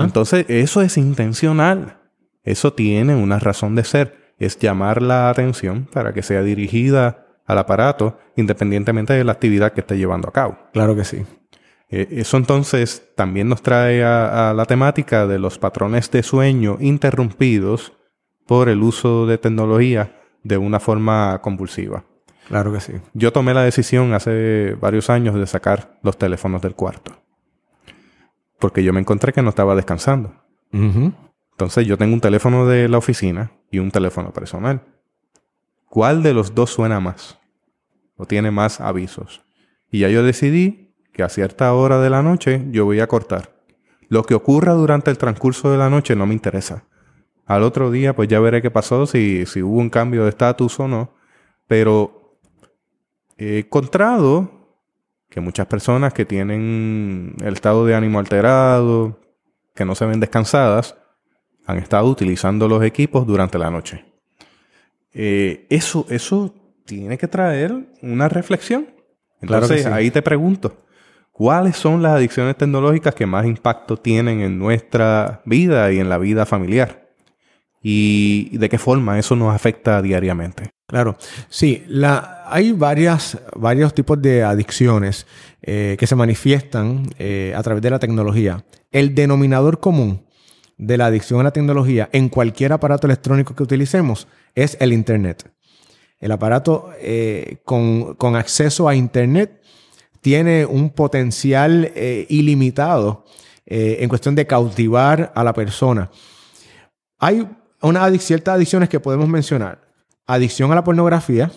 Entonces, 0.00 0.44
eso 0.48 0.82
es 0.82 0.98
intencional. 0.98 1.98
Eso 2.44 2.72
tiene 2.72 3.14
una 3.14 3.38
razón 3.38 3.74
de 3.74 3.84
ser 3.84 4.22
es 4.38 4.58
llamar 4.58 5.02
la 5.02 5.30
atención 5.30 5.88
para 5.92 6.12
que 6.12 6.22
sea 6.22 6.42
dirigida 6.42 7.26
al 7.46 7.58
aparato 7.58 8.18
independientemente 8.36 9.12
de 9.12 9.24
la 9.24 9.32
actividad 9.32 9.72
que 9.72 9.80
esté 9.80 9.96
llevando 9.96 10.28
a 10.28 10.32
cabo. 10.32 10.58
Claro 10.72 10.96
que 10.96 11.04
sí. 11.04 11.24
Eh, 11.90 12.08
eso 12.10 12.36
entonces 12.36 13.10
también 13.14 13.48
nos 13.48 13.62
trae 13.62 14.02
a, 14.02 14.52
la 14.54 14.64
temática 14.64 15.26
de 15.26 15.38
los 15.38 15.58
patrones 15.58 16.10
de 16.10 16.22
sueño 16.22 16.78
interrumpidos 16.80 17.92
por 18.52 18.68
el 18.68 18.82
uso 18.82 19.24
de 19.24 19.38
tecnología 19.38 20.14
de 20.42 20.58
una 20.58 20.78
forma 20.78 21.40
compulsiva. 21.40 22.04
Claro 22.48 22.70
que 22.70 22.80
sí. 22.80 22.92
Yo 23.14 23.32
tomé 23.32 23.54
la 23.54 23.62
decisión 23.62 24.12
hace 24.12 24.76
varios 24.78 25.08
años 25.08 25.36
de 25.36 25.46
sacar 25.46 25.98
los 26.02 26.18
teléfonos 26.18 26.60
del 26.60 26.74
cuarto. 26.74 27.16
Porque 28.58 28.84
yo 28.84 28.92
me 28.92 29.00
encontré 29.00 29.32
que 29.32 29.40
no 29.40 29.48
estaba 29.48 29.74
descansando. 29.74 30.34
Entonces 30.70 31.86
yo 31.86 31.96
tengo 31.96 32.12
un 32.12 32.20
teléfono 32.20 32.66
de 32.66 32.90
la 32.90 32.98
oficina 32.98 33.52
y 33.70 33.78
un 33.78 33.90
teléfono 33.90 34.34
personal. 34.34 34.82
¿Cuál 35.88 36.22
de 36.22 36.34
los 36.34 36.54
dos 36.54 36.68
suena 36.68 37.00
más? 37.00 37.38
¿O 38.18 38.26
tiene 38.26 38.50
más 38.50 38.82
avisos? 38.82 39.46
Y 39.90 40.00
ya 40.00 40.10
yo 40.10 40.22
decidí 40.22 40.94
que 41.14 41.22
a 41.22 41.30
cierta 41.30 41.72
hora 41.72 42.00
de 42.00 42.10
la 42.10 42.22
noche 42.22 42.66
yo 42.70 42.84
voy 42.84 43.00
a 43.00 43.06
cortar. 43.06 43.56
Lo 44.10 44.24
que 44.24 44.34
ocurra 44.34 44.74
durante 44.74 45.10
el 45.10 45.16
transcurso 45.16 45.70
de 45.72 45.78
la 45.78 45.88
noche 45.88 46.14
no 46.14 46.26
me 46.26 46.34
interesa. 46.34 46.84
Al 47.52 47.64
otro 47.64 47.90
día 47.90 48.16
pues 48.16 48.30
ya 48.30 48.40
veré 48.40 48.62
qué 48.62 48.70
pasó, 48.70 49.04
si, 49.04 49.44
si 49.44 49.62
hubo 49.62 49.78
un 49.78 49.90
cambio 49.90 50.22
de 50.22 50.30
estatus 50.30 50.80
o 50.80 50.88
no. 50.88 51.12
Pero 51.66 52.38
he 53.36 53.58
encontrado 53.58 54.50
que 55.28 55.40
muchas 55.40 55.66
personas 55.66 56.14
que 56.14 56.24
tienen 56.24 57.36
el 57.44 57.52
estado 57.52 57.84
de 57.84 57.94
ánimo 57.94 58.18
alterado, 58.18 59.20
que 59.74 59.84
no 59.84 59.94
se 59.94 60.06
ven 60.06 60.18
descansadas, 60.18 60.96
han 61.66 61.76
estado 61.76 62.06
utilizando 62.06 62.68
los 62.68 62.82
equipos 62.84 63.26
durante 63.26 63.58
la 63.58 63.70
noche. 63.70 64.02
Eh, 65.12 65.66
eso, 65.68 66.06
eso 66.08 66.54
tiene 66.86 67.18
que 67.18 67.28
traer 67.28 67.74
una 68.00 68.30
reflexión. 68.30 68.86
Entonces, 69.42 69.84
ahí 69.84 70.10
te 70.10 70.22
pregunto, 70.22 70.74
¿cuáles 71.32 71.76
son 71.76 72.00
las 72.00 72.12
adicciones 72.12 72.56
tecnológicas 72.56 73.14
que 73.14 73.26
más 73.26 73.44
impacto 73.44 73.98
tienen 73.98 74.40
en 74.40 74.58
nuestra 74.58 75.42
vida 75.44 75.92
y 75.92 75.98
en 75.98 76.08
la 76.08 76.16
vida 76.16 76.46
familiar? 76.46 77.01
¿Y 77.82 78.56
de 78.56 78.68
qué 78.68 78.78
forma 78.78 79.18
eso 79.18 79.34
nos 79.34 79.54
afecta 79.54 80.00
diariamente? 80.00 80.70
Claro, 80.92 81.16
sí, 81.48 81.84
hay 82.46 82.72
varias, 82.72 83.38
varios 83.56 83.94
tipos 83.94 84.20
de 84.20 84.44
adicciones 84.44 85.26
eh, 85.62 85.96
que 85.98 86.06
se 86.06 86.14
manifiestan 86.14 87.08
eh, 87.18 87.54
a 87.56 87.62
través 87.62 87.82
de 87.82 87.90
la 87.90 87.98
tecnología. 87.98 88.64
El 88.90 89.14
denominador 89.14 89.80
común 89.80 90.26
de 90.76 90.98
la 90.98 91.06
adicción 91.06 91.40
a 91.40 91.44
la 91.44 91.50
tecnología 91.50 92.10
en 92.12 92.28
cualquier 92.28 92.74
aparato 92.74 93.06
electrónico 93.06 93.54
que 93.54 93.62
utilicemos 93.62 94.28
es 94.54 94.76
el 94.80 94.92
Internet. 94.92 95.50
El 96.20 96.30
aparato 96.30 96.90
eh, 97.00 97.56
con, 97.64 98.36
acceso 98.36 98.86
a 98.86 98.94
Internet 98.94 99.62
tiene 100.20 100.66
un 100.66 100.90
potencial 100.90 101.90
ilimitado 102.28 103.24
en 103.64 104.08
cuestión 104.08 104.34
de 104.34 104.46
cautivar 104.46 105.32
a 105.34 105.42
la 105.42 105.52
persona. 105.52 106.10
Hay 107.18 107.46
una 107.82 108.10
ciertas 108.18 108.54
adicciones 108.54 108.88
que 108.88 109.00
podemos 109.00 109.28
mencionar. 109.28 109.80
Adicción 110.26 110.70
a 110.72 110.76
la 110.76 110.84
pornografía, 110.84 111.50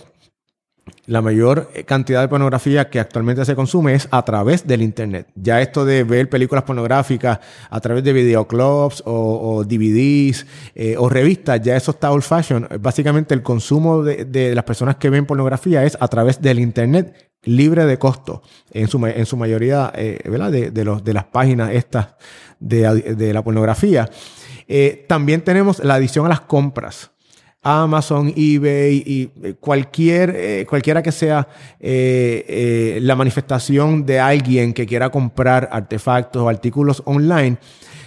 la 1.08 1.22
mayor 1.22 1.70
cantidad 1.86 2.22
de 2.22 2.28
pornografía 2.28 2.90
que 2.90 3.00
actualmente 3.00 3.46
se 3.46 3.56
consume 3.56 3.94
es 3.94 4.08
a 4.12 4.24
través 4.24 4.66
del 4.66 4.82
Internet. 4.82 5.28
Ya 5.36 5.62
esto 5.62 5.86
de 5.86 6.04
ver 6.04 6.30
películas 6.30 6.64
pornográficas 6.64 7.40
a 7.70 7.80
través 7.80 8.04
de 8.04 8.14
videoclubs 8.14 9.04
o, 9.06 9.64
DVDs 9.64 10.46
eh, 10.74 10.96
o 10.98 11.10
revistas, 11.10 11.62
ya 11.62 11.76
eso 11.76 11.92
está 11.92 12.12
old 12.12 12.24
fashion. 12.24 12.68
Básicamente 12.80 13.34
el 13.34 13.44
consumo 13.44 14.04
de, 14.04 14.54
las 14.56 14.64
personas 14.64 14.96
que 14.96 15.10
ven 15.10 15.26
pornografía 15.26 15.84
es 15.84 15.98
a 16.00 16.08
través 16.08 16.42
del 16.42 16.60
Internet 16.60 17.32
libre 17.44 17.86
de 17.86 18.00
costo 18.00 18.42
en 18.72 18.88
su, 18.88 19.06
en 19.06 19.26
su 19.28 19.38
mayoría 19.38 19.92
eh, 19.96 20.20
¿verdad? 20.26 20.52
De, 20.52 20.84
los, 20.84 21.04
de 21.04 21.14
las 21.14 21.26
páginas 21.26 21.72
estas 21.72 22.16
de, 22.60 23.34
la 23.34 23.44
pornografía. 23.44 24.10
Eh, 24.68 25.06
también 25.08 25.42
tenemos 25.42 25.84
la 25.84 25.96
adicción 25.96 26.26
a 26.26 26.30
las 26.30 26.42
compras. 26.42 27.12
Amazon, 27.68 28.32
eBay 28.36 29.04
y 29.04 29.32
eh, 29.42 29.56
cualquier, 29.60 30.36
eh, 30.36 30.68
cualquiera 30.70 31.02
que 31.02 31.12
sea 31.12 31.48
eh, 31.80 33.00
la 33.02 33.16
manifestación 33.16 34.06
de 34.06 34.20
alguien 34.20 34.72
que 34.72 34.86
quiera 34.86 35.10
comprar 35.10 35.68
artefactos 35.72 36.44
o 36.44 36.48
artículos 36.48 37.02
online, 37.06 37.58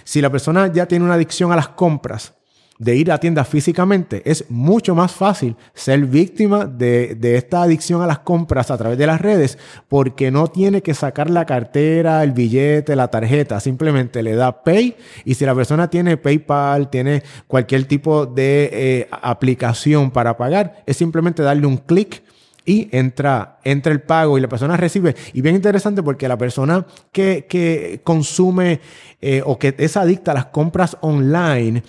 si 0.05 0.21
la 0.21 0.29
persona 0.29 0.71
ya 0.71 0.85
tiene 0.85 1.03
una 1.03 1.15
adicción 1.15 1.51
a 1.51 1.57
las 1.57 1.67
compras, 1.67 2.33
de 2.79 2.95
ir 2.95 3.11
a 3.11 3.19
tiendas 3.19 3.47
físicamente, 3.47 4.21
es 4.25 4.45
mucho 4.49 4.95
más 4.95 5.11
fácil 5.11 5.57
ser 5.73 6.05
víctima 6.05 6.65
de, 6.65 7.17
esta 7.21 7.61
adicción 7.61 8.01
a 8.01 8.07
las 8.07 8.19
compras 8.19 8.71
a 8.71 8.77
través 8.77 8.97
de 8.97 9.05
las 9.05 9.19
redes 9.19 9.57
porque 9.89 10.31
no 10.31 10.47
tiene 10.47 10.81
que 10.81 10.93
sacar 10.93 11.29
la 11.29 11.45
cartera, 11.45 12.23
el 12.23 12.31
billete, 12.31 12.95
la 12.95 13.09
tarjeta, 13.09 13.59
simplemente 13.59 14.23
le 14.23 14.33
da 14.33 14.63
pay 14.63 14.95
y 15.25 15.33
si 15.35 15.45
la 15.45 15.53
persona 15.53 15.89
tiene 15.89 16.15
PayPal, 16.15 16.89
tiene 16.89 17.21
cualquier 17.47 17.83
tipo 17.83 18.25
de 18.25 18.69
eh, 18.71 19.07
aplicación 19.11 20.09
para 20.09 20.37
pagar, 20.37 20.81
es 20.85 20.95
simplemente 20.95 21.43
darle 21.43 21.67
un 21.67 21.77
clic 21.77 22.23
y 22.63 22.87
entra, 22.91 23.57
entra 23.65 23.91
el 23.91 24.01
pago 24.01 24.37
y 24.37 24.41
la 24.41 24.47
persona 24.47 24.77
recibe. 24.77 25.15
Y 25.33 25.41
bien 25.41 25.55
interesante 25.55 26.03
porque 26.03 26.27
la 26.27 26.37
persona 26.37 26.85
que, 27.11 27.99
consume 28.03 28.79
eh, 29.21 29.41
o 29.43 29.57
que 29.57 29.73
es 29.77 29.97
adicta 29.97 30.31
a 30.31 30.35
las 30.35 30.45
compras 30.45 30.95
online, 31.01 31.83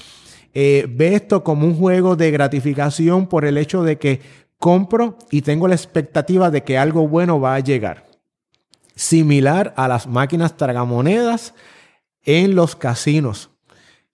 eh, 0.55 0.87
ve 0.89 1.15
esto 1.15 1.45
como 1.45 1.67
un 1.67 1.77
juego 1.77 2.17
de 2.17 2.31
gratificación 2.31 3.27
por 3.27 3.45
el 3.45 3.59
hecho 3.59 3.83
de 3.83 3.99
que 3.99 4.21
compro 4.59 5.17
y 5.31 5.43
tengo 5.43 5.69
la 5.69 5.75
expectativa 5.75 6.51
de 6.51 6.63
que 6.63 6.79
algo 6.79 7.09
bueno 7.09 7.41
va 7.41 7.55
a 7.55 7.61
llegar. 7.61 8.07
Similar 8.95 9.73
a 9.77 9.89
las 9.89 10.07
máquinas 10.07 10.57
tragamonedas 10.57 11.55
en 12.25 12.55
los 12.55 12.77
casinos, 12.77 13.51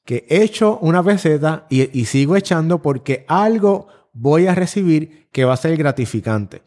que 0.05 0.26
echo 0.28 0.78
una 0.81 1.02
peseta 1.02 1.66
y, 1.69 1.99
y 1.99 2.05
sigo 2.05 2.37
echando 2.37 2.81
porque 2.81 3.25
algo 3.26 3.88
voy 4.12 4.47
a 4.47 4.55
recibir 4.55 5.28
que 5.33 5.45
va 5.45 5.55
a 5.55 5.59
ser 5.59 5.76
gratificante. 5.76 6.62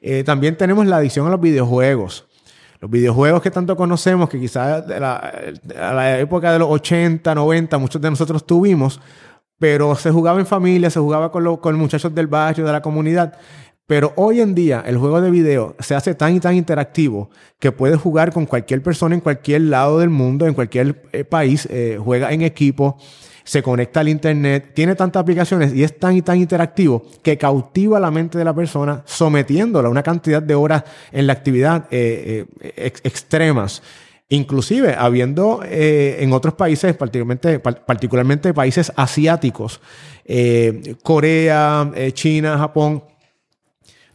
Eh, 0.00 0.24
también 0.24 0.56
tenemos 0.56 0.86
la 0.86 0.98
adicción 0.98 1.26
a 1.26 1.30
los 1.30 1.40
videojuegos. 1.40 2.25
Los 2.80 2.90
videojuegos 2.90 3.42
que 3.42 3.50
tanto 3.50 3.76
conocemos, 3.76 4.28
que 4.28 4.38
quizás 4.38 4.84
a 4.90 5.92
la, 5.94 6.18
época 6.18 6.52
de 6.52 6.58
los 6.58 6.68
80, 6.70 7.34
90, 7.34 7.78
muchos 7.78 8.00
de 8.00 8.10
nosotros 8.10 8.46
tuvimos, 8.46 9.00
pero 9.58 9.94
se 9.94 10.10
jugaba 10.10 10.38
en 10.38 10.46
familia, 10.46 10.90
se 10.90 11.00
jugaba 11.00 11.32
con, 11.32 11.44
los 11.44 11.58
muchachos 11.74 12.14
del 12.14 12.26
barrio, 12.26 12.66
de 12.66 12.72
la 12.72 12.82
comunidad. 12.82 13.38
Pero 13.86 14.12
hoy 14.16 14.40
en 14.40 14.54
día 14.54 14.82
el 14.84 14.98
juego 14.98 15.20
de 15.20 15.30
video 15.30 15.76
se 15.78 15.94
hace 15.94 16.14
tan 16.14 16.34
y 16.34 16.40
tan 16.40 16.56
interactivo 16.56 17.30
que 17.60 17.70
puedes 17.70 18.00
jugar 18.00 18.32
con 18.32 18.44
cualquier 18.44 18.82
persona 18.82 19.14
en 19.14 19.20
cualquier 19.20 19.62
lado 19.62 20.00
del 20.00 20.10
mundo, 20.10 20.46
en 20.46 20.54
cualquier 20.54 21.04
eh, 21.12 21.24
país, 21.24 21.68
eh, 21.70 21.98
juega 22.02 22.32
en 22.32 22.42
equipo 22.42 22.98
se 23.46 23.62
conecta 23.62 24.00
al 24.00 24.08
Internet, 24.08 24.72
tiene 24.74 24.96
tantas 24.96 25.20
aplicaciones 25.20 25.72
y 25.72 25.84
es 25.84 25.96
tan 25.98 26.16
y 26.16 26.22
tan 26.22 26.36
interactivo 26.36 27.06
que 27.22 27.38
cautiva 27.38 28.00
la 28.00 28.10
mente 28.10 28.36
de 28.36 28.44
la 28.44 28.52
persona 28.52 29.02
sometiéndola 29.06 29.86
a 29.86 29.90
una 29.90 30.02
cantidad 30.02 30.42
de 30.42 30.56
horas 30.56 30.82
en 31.12 31.28
la 31.28 31.34
actividad 31.34 31.86
eh, 31.92 32.44
eh, 32.60 32.92
extremas. 33.04 33.82
Inclusive, 34.28 34.96
habiendo 34.98 35.60
eh, 35.62 36.16
en 36.18 36.32
otros 36.32 36.54
países, 36.54 36.96
particularmente, 36.96 37.60
particularmente 37.60 38.52
países 38.52 38.92
asiáticos, 38.96 39.80
Corea, 41.04 41.92
China, 42.14 42.58
Japón, 42.58 43.04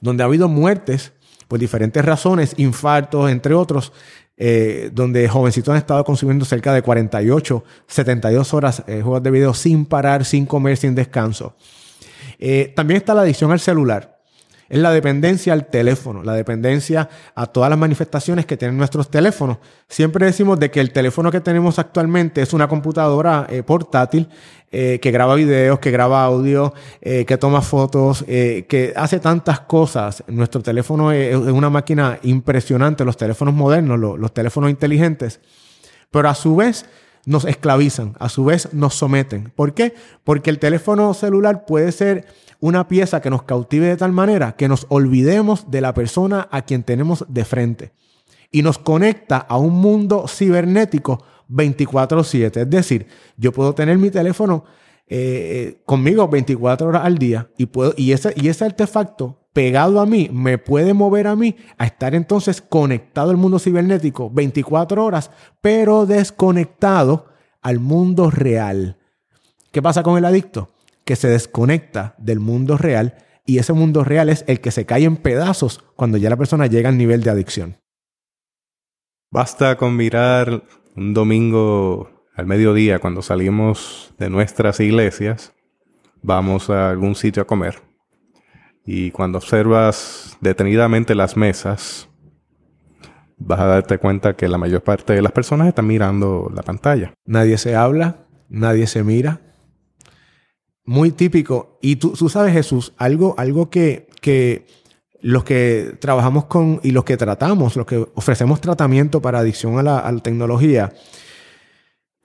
donde 0.02 0.24
ha 0.24 0.26
habido 0.26 0.50
muertes 0.50 1.14
por 1.48 1.58
diferentes 1.58 2.04
razones, 2.04 2.54
infartos, 2.58 3.32
entre 3.32 3.54
otros, 3.54 3.94
eh, 4.44 4.90
donde 4.92 5.30
jovencitos 5.30 5.72
han 5.72 5.78
estado 5.78 6.04
consumiendo 6.04 6.46
cerca 6.46 6.74
de 6.74 6.82
48, 6.82 7.64
72 7.86 8.56
horas 8.56 8.84
eh, 8.88 9.02
juegos 9.04 9.22
de 9.22 9.30
video 9.30 9.54
sin 9.54 9.86
parar, 9.86 10.26
sin 10.26 10.48
comer, 10.48 10.78
sin 10.78 10.96
descanso. 10.96 11.54
Eh, 12.40 12.74
también 12.76 12.98
está 12.98 13.14
la 13.14 13.22
adicción 13.22 13.52
al 13.52 13.60
celular. 13.60 14.11
Es 14.72 14.80
la 14.80 14.92
dependencia 14.92 15.54
al 15.54 15.68
teléfono, 15.68 16.24
la 16.24 16.34
dependencia 16.34 17.10
a 17.36 17.46
todas 17.46 17.70
las 17.70 17.78
manifestaciones 17.78 18.46
que 18.46 18.58
tienen 18.58 18.78
nuestros 18.78 19.12
teléfonos. 19.12 19.58
Siempre 19.88 20.26
decimos 20.26 20.60
de 20.60 20.72
que 20.72 20.80
el 20.80 20.92
teléfono 20.92 21.30
que 21.30 21.42
tenemos 21.42 21.78
actualmente 21.78 22.42
es 22.42 22.54
una 22.54 22.68
computadora 22.68 23.48
portátil 23.66 24.30
eh, 24.74 25.00
que 25.02 25.12
graba 25.12 25.36
videos, 25.36 25.80
que 25.80 25.92
graba 25.92 26.24
audio, 26.24 26.74
eh, 27.02 27.26
que 27.26 27.38
toma 27.38 27.62
fotos, 27.62 28.24
eh, 28.26 28.66
que 28.70 28.94
hace 28.96 29.20
tantas 29.20 29.60
cosas. 29.60 30.24
Nuestro 30.28 30.62
teléfono 30.62 31.12
es, 31.12 31.36
una 31.36 31.70
máquina 31.70 32.20
impresionante, 32.24 33.04
los 33.04 33.18
teléfonos 33.18 33.54
modernos, 33.54 34.00
los, 34.00 34.34
teléfonos 34.34 34.70
inteligentes, 34.70 35.42
pero 36.10 36.30
a 36.30 36.36
su 36.36 36.56
vez 36.56 36.86
nos 37.26 37.46
esclavizan, 37.46 38.14
a 38.20 38.30
su 38.30 38.46
vez 38.46 38.74
nos 38.74 38.96
someten. 38.96 39.52
¿Por 39.56 39.74
qué? 39.74 39.94
Porque 40.24 40.50
el 40.50 40.60
teléfono 40.60 41.14
celular 41.14 41.66
puede 41.66 41.92
ser 41.92 42.26
una 42.60 42.88
pieza 42.88 43.22
que 43.22 43.30
nos 43.30 43.44
cautive 43.44 43.88
de 43.88 43.98
tal 43.98 44.12
manera 44.12 44.56
que 44.56 44.68
nos 44.68 44.86
olvidemos 44.90 45.70
de 45.72 45.82
la 45.82 45.94
persona 45.94 46.48
a 46.52 46.62
quien 46.62 46.84
tenemos 46.84 47.26
de 47.28 47.44
frente 47.44 47.92
y 48.52 48.62
nos 48.62 48.78
conecta 48.78 49.38
a 49.38 49.58
un 49.58 49.74
mundo 49.74 50.26
cibernético 50.28 51.24
24/7. 51.50 52.62
Es 52.62 52.70
decir, 52.70 53.08
yo 53.38 53.52
puedo 53.52 53.74
tener 53.74 53.98
mi 53.98 54.10
teléfono 54.10 54.64
eh, 55.08 55.18
eh, 55.18 55.82
conmigo 55.86 56.28
24 56.28 56.88
horas 56.88 57.04
al 57.04 57.18
día 57.18 57.50
y, 57.58 57.66
puedo, 57.66 57.94
y, 57.98 58.14
ese, 58.14 58.34
y 58.36 58.48
ese 58.48 58.66
artefacto 58.66 59.41
pegado 59.54 60.00
a 60.00 60.06
mí 60.06 60.30
me 60.32 60.58
puede 60.58 60.94
mover 60.94 61.28
a 61.28 61.36
mí 61.36 61.56
a 61.78 61.86
estar 61.86 62.16
entonces 62.16 62.62
conectado 62.62 63.32
al 63.32 63.38
mundo 63.38 63.60
cibernético 63.60 64.30
24 64.30 65.04
horas, 65.04 65.32
pero 65.62 66.06
desconectado 66.06 67.28
al 67.62 67.80
mundo 67.80 68.32
real. 68.32 68.98
¿Qué 69.72 69.82
pasa 69.82 70.04
con 70.04 70.18
el 70.18 70.26
adicto? 70.26 70.70
Que 71.06 71.16
se 71.16 71.30
desconecta 71.30 72.16
del 72.18 72.40
mundo 72.40 72.78
real 72.78 73.16
y 73.46 73.58
ese 73.58 73.74
mundo 73.74 74.04
real 74.04 74.30
es 74.30 74.44
el 74.48 74.62
que 74.62 74.72
se 74.72 74.86
cae 74.86 75.04
en 75.04 75.18
pedazos 75.18 75.84
cuando 75.96 76.18
ya 76.18 76.30
la 76.30 76.38
persona 76.38 76.68
llega 76.68 76.90
al 76.90 76.98
nivel 76.98 77.24
de 77.24 77.32
adicción. 77.32 77.78
Basta 79.30 79.78
con 79.78 79.96
mirar 79.96 80.64
un 80.96 81.14
domingo 81.14 82.10
al 82.36 82.46
mediodía, 82.46 83.00
cuando 83.00 83.22
salimos 83.22 84.14
de 84.18 84.30
nuestras 84.30 84.80
iglesias, 84.80 85.54
vamos 86.22 86.70
a 86.70 86.90
algún 86.90 87.16
sitio 87.16 87.44
a 87.44 87.48
comer. 87.48 87.91
Y 88.86 89.12
cuando 89.12 89.38
observas 89.38 90.38
detenidamente 90.42 91.16
las 91.16 91.38
mesas, 91.38 92.10
vas 93.38 93.60
a 93.60 93.66
darte 93.66 93.98
cuenta 93.98 94.36
que 94.36 94.48
la 94.48 94.58
mayor 94.58 94.84
parte 94.84 95.14
de 95.14 95.22
las 95.22 95.32
personas 95.32 95.68
están 95.68 95.88
mirando 95.88 96.52
la 96.54 96.64
pantalla. 96.64 97.14
Nadie 97.26 97.58
se 97.58 97.76
habla, 97.76 98.26
nadie 98.50 98.88
se 98.88 99.04
mira. 99.04 99.42
Muy 100.84 101.12
típico. 101.12 101.78
Y 101.82 101.98
tú, 101.98 102.16
sabes, 102.30 102.54
Jesús, 102.54 102.94
algo, 102.98 103.36
algo 103.38 103.70
que, 103.70 104.08
que 104.20 104.66
los 105.22 105.44
que 105.44 105.96
trabajamos 106.00 106.46
con 106.46 106.80
y 106.84 106.92
los 106.92 107.04
que 107.04 107.18
tratamos, 107.18 107.76
los 107.76 107.86
que 107.86 108.08
ofrecemos 108.16 108.62
tratamiento 108.62 109.22
para 109.22 109.40
adicción 109.40 109.78
a 109.78 109.84
la, 109.84 110.20
tecnología, 110.24 110.94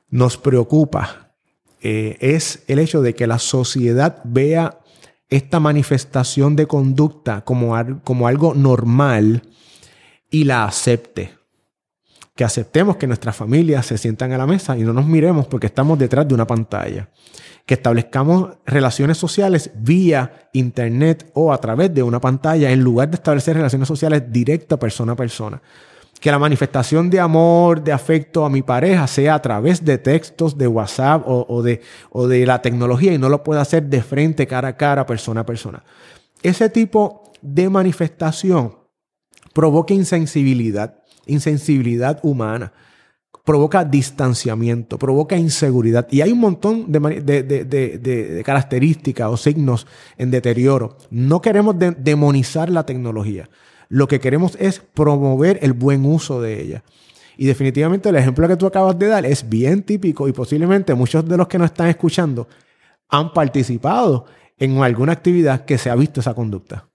nos 0.08 0.36
preocupa 0.36 1.34
eh, 1.82 2.16
es 2.20 2.64
el 2.68 2.78
hecho 2.78 3.02
de 3.02 3.14
que 3.14 3.26
la 3.26 3.38
sociedad 3.38 4.20
vea 4.24 4.80
esta 5.28 5.60
manifestación 5.60 6.56
de 6.56 6.66
conducta 6.66 7.42
como, 7.42 7.74
como 8.04 8.28
algo 8.28 8.54
normal 8.54 9.42
y 10.30 10.44
la 10.44 10.64
acepte. 10.64 11.34
Que 12.34 12.44
aceptemos 12.44 12.96
que 12.96 13.06
nuestras 13.06 13.34
familias 13.34 13.86
se 13.86 13.98
sientan 13.98 14.32
a 14.32 14.38
la 14.38 14.46
mesa 14.46 14.76
y 14.76 14.82
no 14.82 14.92
nos 14.92 15.06
miremos 15.06 15.46
porque 15.46 15.66
estamos 15.66 15.98
detrás 15.98 16.28
de 16.28 16.34
una 16.34 16.46
pantalla 16.46 17.08
que 17.66 17.74
establezcamos 17.74 18.58
relaciones 18.64 19.18
sociales 19.18 19.72
vía 19.74 20.48
internet 20.52 21.30
o 21.34 21.52
a 21.52 21.60
través 21.60 21.92
de 21.92 22.02
una 22.02 22.20
pantalla 22.20 22.70
en 22.70 22.80
lugar 22.80 23.10
de 23.10 23.16
establecer 23.16 23.56
relaciones 23.56 23.88
sociales 23.88 24.22
directas 24.28 24.78
persona 24.78 25.12
a 25.12 25.16
persona. 25.16 25.60
Que 26.20 26.30
la 26.30 26.38
manifestación 26.38 27.10
de 27.10 27.20
amor, 27.20 27.82
de 27.82 27.92
afecto 27.92 28.44
a 28.44 28.50
mi 28.50 28.62
pareja 28.62 29.06
sea 29.06 29.34
a 29.34 29.42
través 29.42 29.84
de 29.84 29.98
textos, 29.98 30.56
de 30.56 30.66
WhatsApp 30.66 31.22
o, 31.26 31.62
de, 31.62 32.46
la 32.46 32.62
tecnología 32.62 33.12
y 33.12 33.18
no 33.18 33.28
lo 33.28 33.42
pueda 33.42 33.60
hacer 33.60 33.84
de 33.84 34.02
frente, 34.02 34.46
cara 34.46 34.68
a 34.68 34.76
cara, 34.76 35.06
persona 35.06 35.42
a 35.42 35.46
persona. 35.46 35.84
Ese 36.42 36.68
tipo 36.70 37.32
de 37.42 37.68
manifestación 37.68 38.76
provoca 39.52 39.94
insensibilidad, 39.94 41.02
insensibilidad 41.26 42.18
humana 42.22 42.72
provoca 43.46 43.84
distanciamiento, 43.84 44.98
provoca 44.98 45.36
inseguridad. 45.36 46.08
Y 46.10 46.20
hay 46.20 46.32
un 46.32 46.40
montón 46.40 46.90
de, 46.90 48.42
características 48.44 49.30
o 49.30 49.36
signos 49.36 49.86
en 50.18 50.32
deterioro. 50.32 50.98
No 51.10 51.40
queremos 51.40 51.76
demonizar 51.78 52.68
la 52.68 52.84
tecnología. 52.84 53.48
Lo 53.88 54.08
que 54.08 54.20
queremos 54.20 54.56
es 54.60 54.80
promover 54.80 55.58
el 55.62 55.72
buen 55.72 56.04
uso 56.04 56.40
de 56.40 56.60
ella. 56.60 56.84
Y 57.36 57.46
definitivamente 57.46 58.08
el 58.08 58.16
ejemplo 58.16 58.48
que 58.48 58.56
tú 58.56 58.66
acabas 58.66 58.98
de 58.98 59.08
dar 59.08 59.26
es 59.26 59.48
bien 59.48 59.82
típico 59.82 60.26
y 60.28 60.32
posiblemente 60.32 60.94
muchos 60.94 61.26
de 61.28 61.36
los 61.36 61.48
que 61.48 61.58
nos 61.58 61.70
están 61.70 61.88
escuchando 61.88 62.48
han 63.08 63.32
participado 63.32 64.26
en 64.56 64.82
alguna 64.82 65.12
actividad 65.12 65.64
que 65.64 65.78
se 65.78 65.90
ha 65.90 65.94
visto 65.94 66.20
esa 66.20 66.34
conducta. 66.34 66.88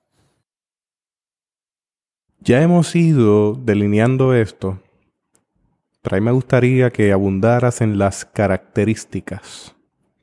Ya 2.39 2.62
hemos 2.62 2.95
ido 2.95 3.54
delineando 3.54 4.34
esto 4.34 4.80
pero 6.01 6.17
a 6.17 6.19
mí 6.19 6.25
me 6.25 6.32
gustaría 6.32 6.89
que 6.89 7.12
abundaras 7.12 7.82
en 7.82 7.97
las 7.97 8.25
características 8.25 9.75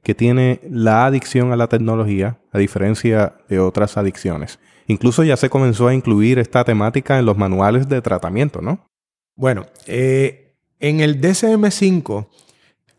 que 0.03 0.15
tiene 0.15 0.61
la 0.69 1.07
adicción 1.07 1.53
a 1.53 1.57
la 1.57 1.69
tecnología, 1.69 2.39
a 2.51 2.59
diferencia 2.59 3.35
de 3.49 3.61
otras 3.61 3.97
adicciones. 3.97 4.59
Incluso 4.89 5.23
ya 5.23 5.37
se 5.37 5.51
comenzó 5.51 5.87
a 5.87 5.95
incluir 5.95 6.39
esta 6.39 6.65
temática 6.65 7.19
en 7.19 7.27
los 7.27 7.37
manuales 7.37 7.89
de 7.91 8.01
tratamiento, 8.01 8.63
¿no? 8.63 8.89
Bueno, 9.37 9.67
eh, 9.87 10.57
en 10.81 11.01
el 11.01 11.21
DSM-5 11.21 12.27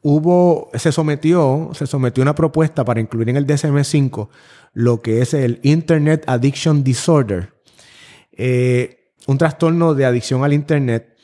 hubo, 0.04 0.70
se 0.76 0.92
sometió, 0.92 1.72
se 1.74 1.88
sometió 1.88 2.22
una 2.22 2.36
propuesta 2.36 2.86
para 2.86 3.02
incluir 3.02 3.30
en 3.30 3.38
el 3.38 3.48
DSM-5 3.48 4.30
lo 4.74 5.02
que 5.02 5.24
es 5.24 5.34
el 5.34 5.60
Internet 5.64 6.24
Addiction 6.28 6.84
Disorder, 6.84 7.54
eh, 8.34 9.12
un 9.26 9.40
trastorno 9.40 9.96
de 9.96 10.06
adicción 10.06 10.44
al 10.44 10.54
Internet. 10.54 11.18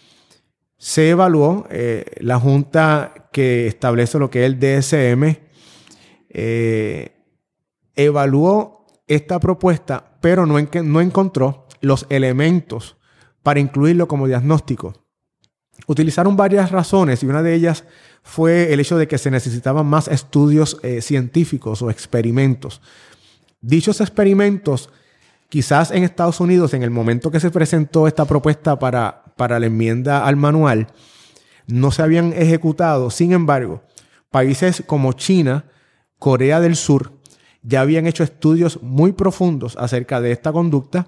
Se 0.77 1.11
evaluó, 1.11 1.67
eh, 1.69 2.05
la 2.21 2.39
junta 2.39 3.29
que 3.31 3.67
establece 3.67 4.17
lo 4.17 4.31
que 4.31 4.43
es 4.43 4.45
el 4.47 4.59
DSM, 4.59 5.37
evaluó 7.95 8.74
esta 9.07 9.39
propuesta, 9.39 10.17
pero 10.21 10.45
no, 10.45 10.59
encontró 10.59 11.67
los 11.81 12.05
elementos 12.09 12.97
para 13.43 13.59
incluirlo 13.59 14.07
como 14.07 14.27
diagnóstico. 14.27 14.93
Utilizaron 15.87 16.35
varias 16.35 16.71
razones 16.71 17.21
y 17.21 17.27
una 17.27 17.43
de 17.43 17.53
ellas 17.53 17.83
fue 18.23 18.73
el 18.73 18.79
hecho 18.79 18.97
de 18.97 19.07
que 19.07 19.17
se 19.17 19.29
necesitaban 19.29 19.85
más 19.85 20.07
estudios 20.07 20.79
eh, 20.81 21.01
científicos 21.01 21.81
o 21.81 21.91
experimentos. 21.91 22.81
Dichos 23.61 24.01
experimentos, 24.01 24.89
quizás 25.49 25.91
en 25.91 26.03
Estados 26.03 26.39
Unidos, 26.39 26.73
en 26.73 26.81
el 26.81 26.91
momento 26.91 27.29
que 27.29 27.39
se 27.39 27.51
presentó 27.51 28.07
esta 28.07 28.25
propuesta 28.25 28.79
para 28.79 29.59
la 29.59 29.65
enmienda 29.65 30.25
al 30.25 30.37
manual, 30.37 30.87
no 31.67 31.91
se 31.91 32.01
habían 32.01 32.33
ejecutado. 32.33 33.09
Sin 33.09 33.31
embargo, 33.31 33.83
países 34.29 34.83
como 34.85 35.13
China, 35.13 35.65
Corea 36.19 36.59
del 36.59 36.75
Sur, 36.75 37.13
ya 37.65 37.81
habían 37.81 38.07
hecho 38.07 38.23
estudios 38.23 38.81
muy 38.81 39.11
profundos 39.13 39.75
acerca 39.77 40.21
de 40.21 40.31
esta 40.31 40.51
conducta 40.51 41.07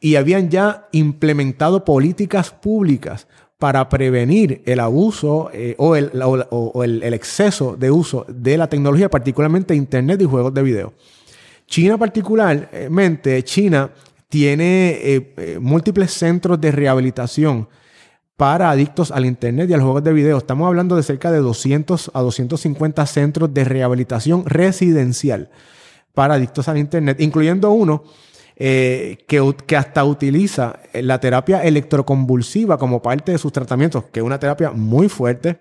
y 0.00 0.16
habían 0.16 0.50
ya 0.50 0.88
implementado 0.92 1.84
políticas 1.84 2.50
públicas 2.50 3.26
para 3.58 3.88
prevenir 3.88 4.62
el 4.66 4.80
abuso 4.80 5.50
eh, 5.52 5.74
o, 5.78 5.96
el, 5.96 7.02
exceso 7.14 7.76
de 7.76 7.90
uso 7.90 8.24
de 8.28 8.56
la 8.56 8.68
tecnología, 8.68 9.10
particularmente 9.10 9.74
Internet 9.74 10.20
y 10.22 10.26
juegos 10.26 10.54
de 10.54 10.62
video. 10.62 10.92
China 11.66 11.98
particularmente, 11.98 13.42
China 13.42 13.90
tiene 14.28 14.90
eh, 14.90 15.34
eh, 15.36 15.58
múltiples 15.60 16.12
centros 16.12 16.60
de 16.60 16.70
rehabilitación 16.70 17.68
para 18.38 18.70
adictos 18.70 19.10
al 19.10 19.26
Internet 19.26 19.68
y 19.68 19.72
a 19.72 19.78
los 19.78 19.82
juegos 19.82 20.04
de 20.04 20.12
video. 20.12 20.38
Estamos 20.38 20.68
hablando 20.68 20.94
de 20.94 21.02
cerca 21.02 21.32
de 21.32 21.38
200 21.38 22.12
a 22.14 22.20
250 22.20 23.04
centros 23.06 23.52
de 23.52 23.64
rehabilitación 23.64 24.46
residencial 24.46 25.50
para 26.14 26.34
adictos 26.34 26.68
al 26.68 26.78
Internet, 26.78 27.20
incluyendo 27.20 27.72
uno 27.72 28.04
eh, 28.54 29.18
que, 29.26 29.76
hasta 29.76 30.04
utiliza 30.04 30.78
la 30.92 31.18
terapia 31.18 31.64
electroconvulsiva 31.64 32.78
como 32.78 33.02
parte 33.02 33.32
de 33.32 33.38
sus 33.38 33.52
tratamientos, 33.52 34.04
que 34.04 34.20
es 34.20 34.24
una 34.24 34.38
terapia 34.38 34.70
muy 34.70 35.08
fuerte, 35.08 35.58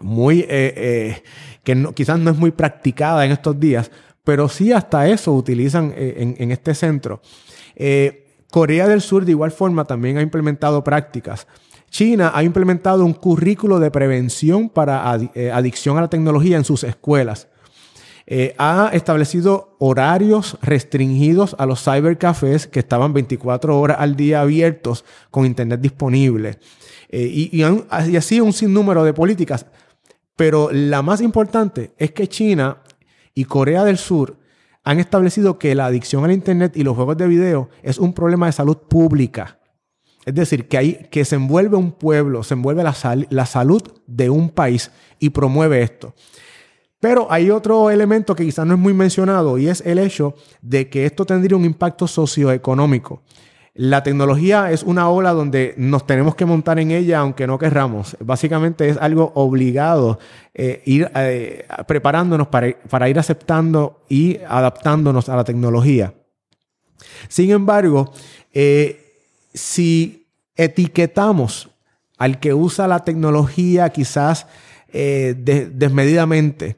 muy, 0.00 0.40
eh, 0.40 0.46
eh, 0.50 1.22
que 1.62 1.90
quizás 1.94 2.18
no 2.18 2.32
es 2.32 2.36
muy 2.36 2.50
practicada 2.50 3.24
en 3.24 3.30
estos 3.30 3.60
días, 3.60 3.92
pero 4.24 4.48
sí 4.48 4.72
hasta 4.72 5.06
eso 5.06 5.32
utilizan 5.32 5.94
en, 5.96 6.50
este 6.50 6.74
centro. 6.74 7.22
Corea 8.50 8.88
del 8.88 9.00
Sur 9.00 9.24
de 9.24 9.30
igual 9.30 9.52
forma 9.52 9.84
también 9.84 10.18
ha 10.18 10.22
implementado 10.22 10.82
prácticas. 10.82 11.46
China 11.94 12.32
ha 12.34 12.42
implementado 12.42 13.04
un 13.04 13.12
currículo 13.12 13.78
de 13.78 13.88
prevención 13.88 14.68
para 14.68 15.08
adicción 15.12 15.96
a 15.96 16.00
la 16.00 16.10
tecnología 16.10 16.56
en 16.56 16.64
sus 16.64 16.82
escuelas. 16.82 17.46
Eh, 18.26 18.52
ha 18.58 18.90
establecido 18.92 19.76
horarios 19.78 20.58
restringidos 20.60 21.54
a 21.56 21.66
los 21.66 21.84
cybercafés 21.84 22.66
que 22.66 22.80
estaban 22.80 23.12
24 23.12 23.78
horas 23.78 23.98
al 24.00 24.16
día 24.16 24.40
abiertos 24.40 25.04
con 25.30 25.46
internet 25.46 25.80
disponible. 25.80 26.58
Eh, 27.10 27.30
y, 27.32 27.62
y, 27.62 28.16
así 28.16 28.40
un 28.40 28.52
sinnúmero 28.52 29.04
de 29.04 29.14
políticas. 29.14 29.66
Pero 30.34 30.70
la 30.72 31.00
más 31.02 31.20
importante 31.20 31.92
es 31.96 32.10
que 32.10 32.26
China 32.26 32.78
y 33.34 33.44
Corea 33.44 33.84
del 33.84 33.98
Sur 33.98 34.36
han 34.82 34.98
establecido 34.98 35.60
que 35.60 35.76
la 35.76 35.86
adicción 35.86 36.24
al 36.24 36.32
internet 36.32 36.76
y 36.76 36.82
los 36.82 36.96
juegos 36.96 37.16
de 37.18 37.28
video 37.28 37.70
es 37.84 37.98
un 37.98 38.12
problema 38.12 38.46
de 38.46 38.52
salud 38.52 38.78
pública. 38.78 39.60
Es 40.24 40.34
decir, 40.34 40.68
que, 40.68 40.78
hay, 40.78 40.94
que 41.10 41.24
se 41.24 41.36
envuelve 41.36 41.76
un 41.76 41.92
pueblo, 41.92 42.42
se 42.42 42.54
envuelve 42.54 42.82
la, 42.82 43.46
salud 43.46 43.82
de 44.06 44.30
un 44.30 44.48
país 44.48 44.90
y 45.18 45.30
promueve 45.30 45.82
esto. 45.82 46.14
Pero 46.98 47.30
hay 47.30 47.50
otro 47.50 47.90
elemento 47.90 48.34
que 48.34 48.44
quizás 48.44 48.66
no 48.66 48.74
es 48.74 48.80
muy 48.80 48.94
mencionado 48.94 49.58
y 49.58 49.68
es 49.68 49.82
el 49.84 49.98
hecho 49.98 50.34
de 50.62 50.88
que 50.88 51.04
esto 51.04 51.26
tendría 51.26 51.56
un 51.56 51.66
impacto 51.66 52.06
socioeconómico. 52.06 53.22
La 53.74 54.02
tecnología 54.04 54.70
es 54.70 54.84
una 54.84 55.10
ola 55.10 55.32
donde 55.32 55.74
nos 55.76 56.06
tenemos 56.06 56.36
que 56.36 56.46
montar 56.46 56.78
en 56.78 56.92
ella 56.92 57.18
aunque 57.18 57.46
no 57.46 57.58
querramos. 57.58 58.16
Básicamente 58.20 58.88
es 58.88 58.96
algo 58.96 59.32
obligado 59.34 60.20
eh, 60.54 60.80
ir 60.86 61.10
eh, 61.14 61.66
preparándonos 61.86 62.46
para, 62.46 63.08
ir 63.08 63.18
aceptando 63.18 64.04
y 64.08 64.38
adaptándonos 64.48 65.28
a 65.28 65.36
la 65.36 65.44
tecnología. 65.44 66.14
Sin 67.28 67.50
embargo, 67.50 68.12
eh, 68.52 69.03
si 69.54 70.26
etiquetamos 70.56 71.70
al 72.18 72.40
que 72.40 72.52
usa 72.52 72.86
la 72.88 73.04
tecnología 73.04 73.88
quizás 73.90 74.46
eh, 74.92 75.34
desmedidamente 75.72 76.76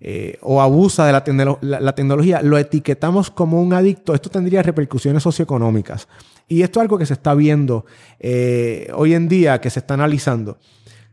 eh, 0.00 0.38
o 0.42 0.60
abusa 0.60 1.06
de 1.06 1.12
la, 1.12 1.94
tecnología, 1.94 2.42
lo 2.42 2.58
etiquetamos 2.58 3.30
como 3.30 3.62
un 3.62 3.72
adicto, 3.72 4.12
esto 4.14 4.28
tendría 4.28 4.62
repercusiones 4.62 5.22
socioeconómicas. 5.22 6.08
Y 6.46 6.60
esto 6.60 6.78
es 6.78 6.82
algo 6.82 6.98
que 6.98 7.06
se 7.06 7.14
está 7.14 7.34
viendo 7.34 7.86
eh, 8.20 8.90
hoy 8.94 9.14
en 9.14 9.28
día, 9.28 9.62
que 9.62 9.70
se 9.70 9.78
está 9.78 9.94
analizando. 9.94 10.58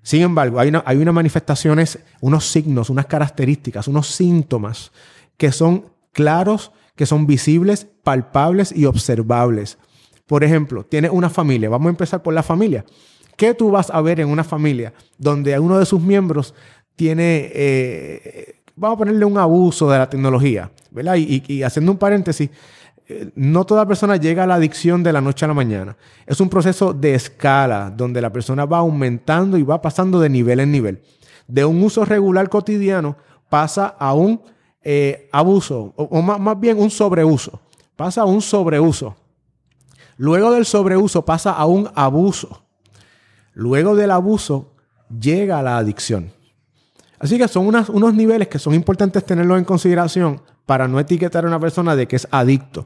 Sin 0.01 0.23
embargo, 0.23 0.59
hay, 0.59 0.73
hay 0.83 0.97
unas 0.97 1.13
manifestaciones, 1.13 1.99
unos 2.19 2.45
signos, 2.47 2.89
unas 2.89 3.05
características, 3.05 3.87
unos 3.87 4.07
síntomas 4.07 4.91
que 5.37 5.53
son 5.53 5.85
claros, 6.11 6.73
que 6.97 7.05
son 7.05 7.25
visibles, 7.27 7.87
palpables 8.03 8.73
y 8.75 8.85
observables. 8.85 9.77
Por 10.31 10.45
ejemplo, 10.45 10.85
tiene 10.85 11.09
una 11.09 11.29
familia, 11.29 11.67
vamos 11.67 11.87
a 11.87 11.89
empezar 11.89 12.23
por 12.23 12.33
la 12.33 12.41
familia. 12.41 12.85
¿Qué 13.35 13.53
tú 13.53 13.69
vas 13.69 13.89
a 13.89 13.99
ver 13.99 14.21
en 14.21 14.29
una 14.29 14.45
familia 14.45 14.93
donde 15.17 15.59
uno 15.59 15.77
de 15.77 15.85
sus 15.85 15.99
miembros 15.99 16.53
tiene, 16.95 17.51
eh, 17.53 18.61
vamos 18.77 18.95
a 18.95 18.99
ponerle 18.99 19.25
un 19.25 19.37
abuso 19.37 19.91
de 19.91 19.97
la 19.97 20.09
tecnología, 20.09 20.71
¿verdad? 20.89 21.15
Y, 21.17 21.63
haciendo 21.63 21.91
un 21.91 21.97
paréntesis, 21.97 22.49
eh, 23.09 23.29
no 23.35 23.65
toda 23.65 23.85
persona 23.85 24.15
llega 24.15 24.45
a 24.45 24.47
la 24.47 24.55
adicción 24.55 25.03
de 25.03 25.11
la 25.11 25.19
noche 25.19 25.43
a 25.43 25.49
la 25.49 25.53
mañana. 25.53 25.97
Es 26.25 26.39
un 26.39 26.47
proceso 26.47 26.93
de 26.93 27.13
escala 27.13 27.93
donde 27.93 28.21
la 28.21 28.31
persona 28.31 28.63
va 28.63 28.77
aumentando 28.77 29.57
y 29.57 29.63
va 29.63 29.81
pasando 29.81 30.17
de 30.21 30.29
nivel 30.29 30.61
en 30.61 30.71
nivel. 30.71 31.01
De 31.45 31.65
un 31.65 31.83
uso 31.83 32.05
regular 32.05 32.47
cotidiano 32.47 33.17
pasa 33.49 33.85
a 33.99 34.13
un 34.13 34.41
eh, 34.81 35.27
abuso, 35.33 35.93
o, 35.97 36.21
más, 36.21 36.39
más 36.39 36.57
bien 36.57 36.79
un 36.79 36.89
sobreuso. 36.89 37.59
Pasa 37.97 38.21
a 38.21 38.25
un 38.25 38.41
sobreuso. 38.41 39.17
Luego 40.21 40.51
del 40.51 40.67
sobreuso 40.67 41.25
pasa 41.25 41.49
a 41.49 41.65
un 41.65 41.89
abuso. 41.95 42.61
Luego 43.55 43.95
del 43.95 44.11
abuso 44.11 44.75
llega 45.19 45.63
la 45.63 45.79
adicción. 45.79 46.31
Así 47.17 47.39
que 47.39 47.47
son 47.47 47.65
unos 47.65 48.13
niveles 48.13 48.47
que 48.47 48.59
son 48.59 48.75
importantes 48.75 49.25
tenerlos 49.25 49.57
en 49.57 49.65
consideración 49.65 50.39
para 50.67 50.87
no 50.87 50.99
etiquetar 50.99 51.43
a 51.43 51.47
una 51.47 51.59
persona 51.59 51.95
de 51.95 52.07
que 52.07 52.17
es 52.17 52.27
adicto. 52.29 52.85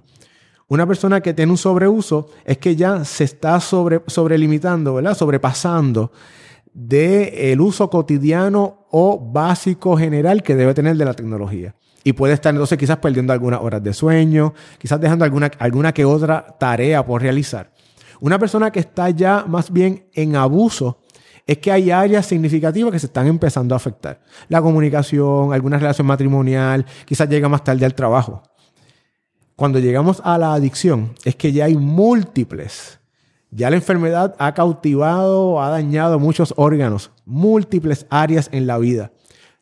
Una 0.69 0.87
persona 0.87 1.19
que 1.19 1.33
tiene 1.33 1.51
un 1.51 1.57
sobreuso 1.57 2.29
es 2.45 2.57
que 2.57 2.77
ya 2.77 3.03
se 3.03 3.25
está 3.25 3.59
sobre, 3.59 4.01
sobrelimitando, 4.07 4.93
¿verdad? 4.93 5.13
Sobrepasando 5.13 6.13
del 6.73 7.59
uso 7.59 7.89
cotidiano 7.89 8.87
o 8.91 9.19
básico 9.19 9.97
general 9.97 10.41
que 10.41 10.55
debe 10.55 10.73
tener 10.73 10.95
de 10.95 11.03
la 11.03 11.13
tecnología. 11.13 11.75
Y 12.07 12.13
puede 12.13 12.35
estar 12.35 12.53
entonces 12.53 12.77
quizás 12.77 12.97
perdiendo 12.97 13.33
algunas 13.33 13.59
horas 13.61 13.81
de 13.81 13.91
sueño, 13.91 14.53
quizás 14.77 15.01
dejando 15.01 15.25
alguna, 15.25 15.49
alguna 15.57 15.91
que 15.91 16.05
otra 16.05 16.45
tarea 16.59 17.03
por 17.03 17.19
realizar. 17.19 17.71
Una 18.19 18.37
persona 18.37 18.69
que 18.69 18.79
está 18.79 19.09
ya 19.09 19.43
más 19.47 19.71
bien 19.71 20.07
en 20.13 20.35
abuso 20.35 21.01
es 21.47 21.57
que 21.57 21.71
hay 21.71 21.89
áreas 21.89 22.27
significativas 22.27 22.91
que 22.91 22.99
se 22.99 23.07
están 23.07 23.25
empezando 23.25 23.73
a 23.73 23.77
afectar. 23.77 24.21
La 24.49 24.61
comunicación, 24.61 25.51
alguna 25.51 25.79
relación 25.79 26.05
matrimonial, 26.05 26.85
quizás 27.05 27.27
llega 27.27 27.49
más 27.49 27.63
tarde 27.63 27.87
al 27.87 27.95
trabajo. 27.95 28.43
Cuando 29.55 29.79
llegamos 29.79 30.21
a 30.23 30.37
la 30.37 30.53
adicción, 30.53 31.15
es 31.23 31.35
que 31.35 31.53
ya 31.53 31.65
hay 31.65 31.75
múltiples. 31.75 32.99
Ya 33.49 33.71
la 33.71 33.77
enfermedad 33.77 34.35
ha 34.37 34.53
cautivado, 34.53 35.59
ha 35.59 35.71
dañado 35.71 36.19
muchos 36.19 36.53
órganos, 36.55 37.09
múltiples 37.25 38.05
áreas 38.11 38.47
en 38.51 38.67
la 38.67 38.77
vida 38.77 39.11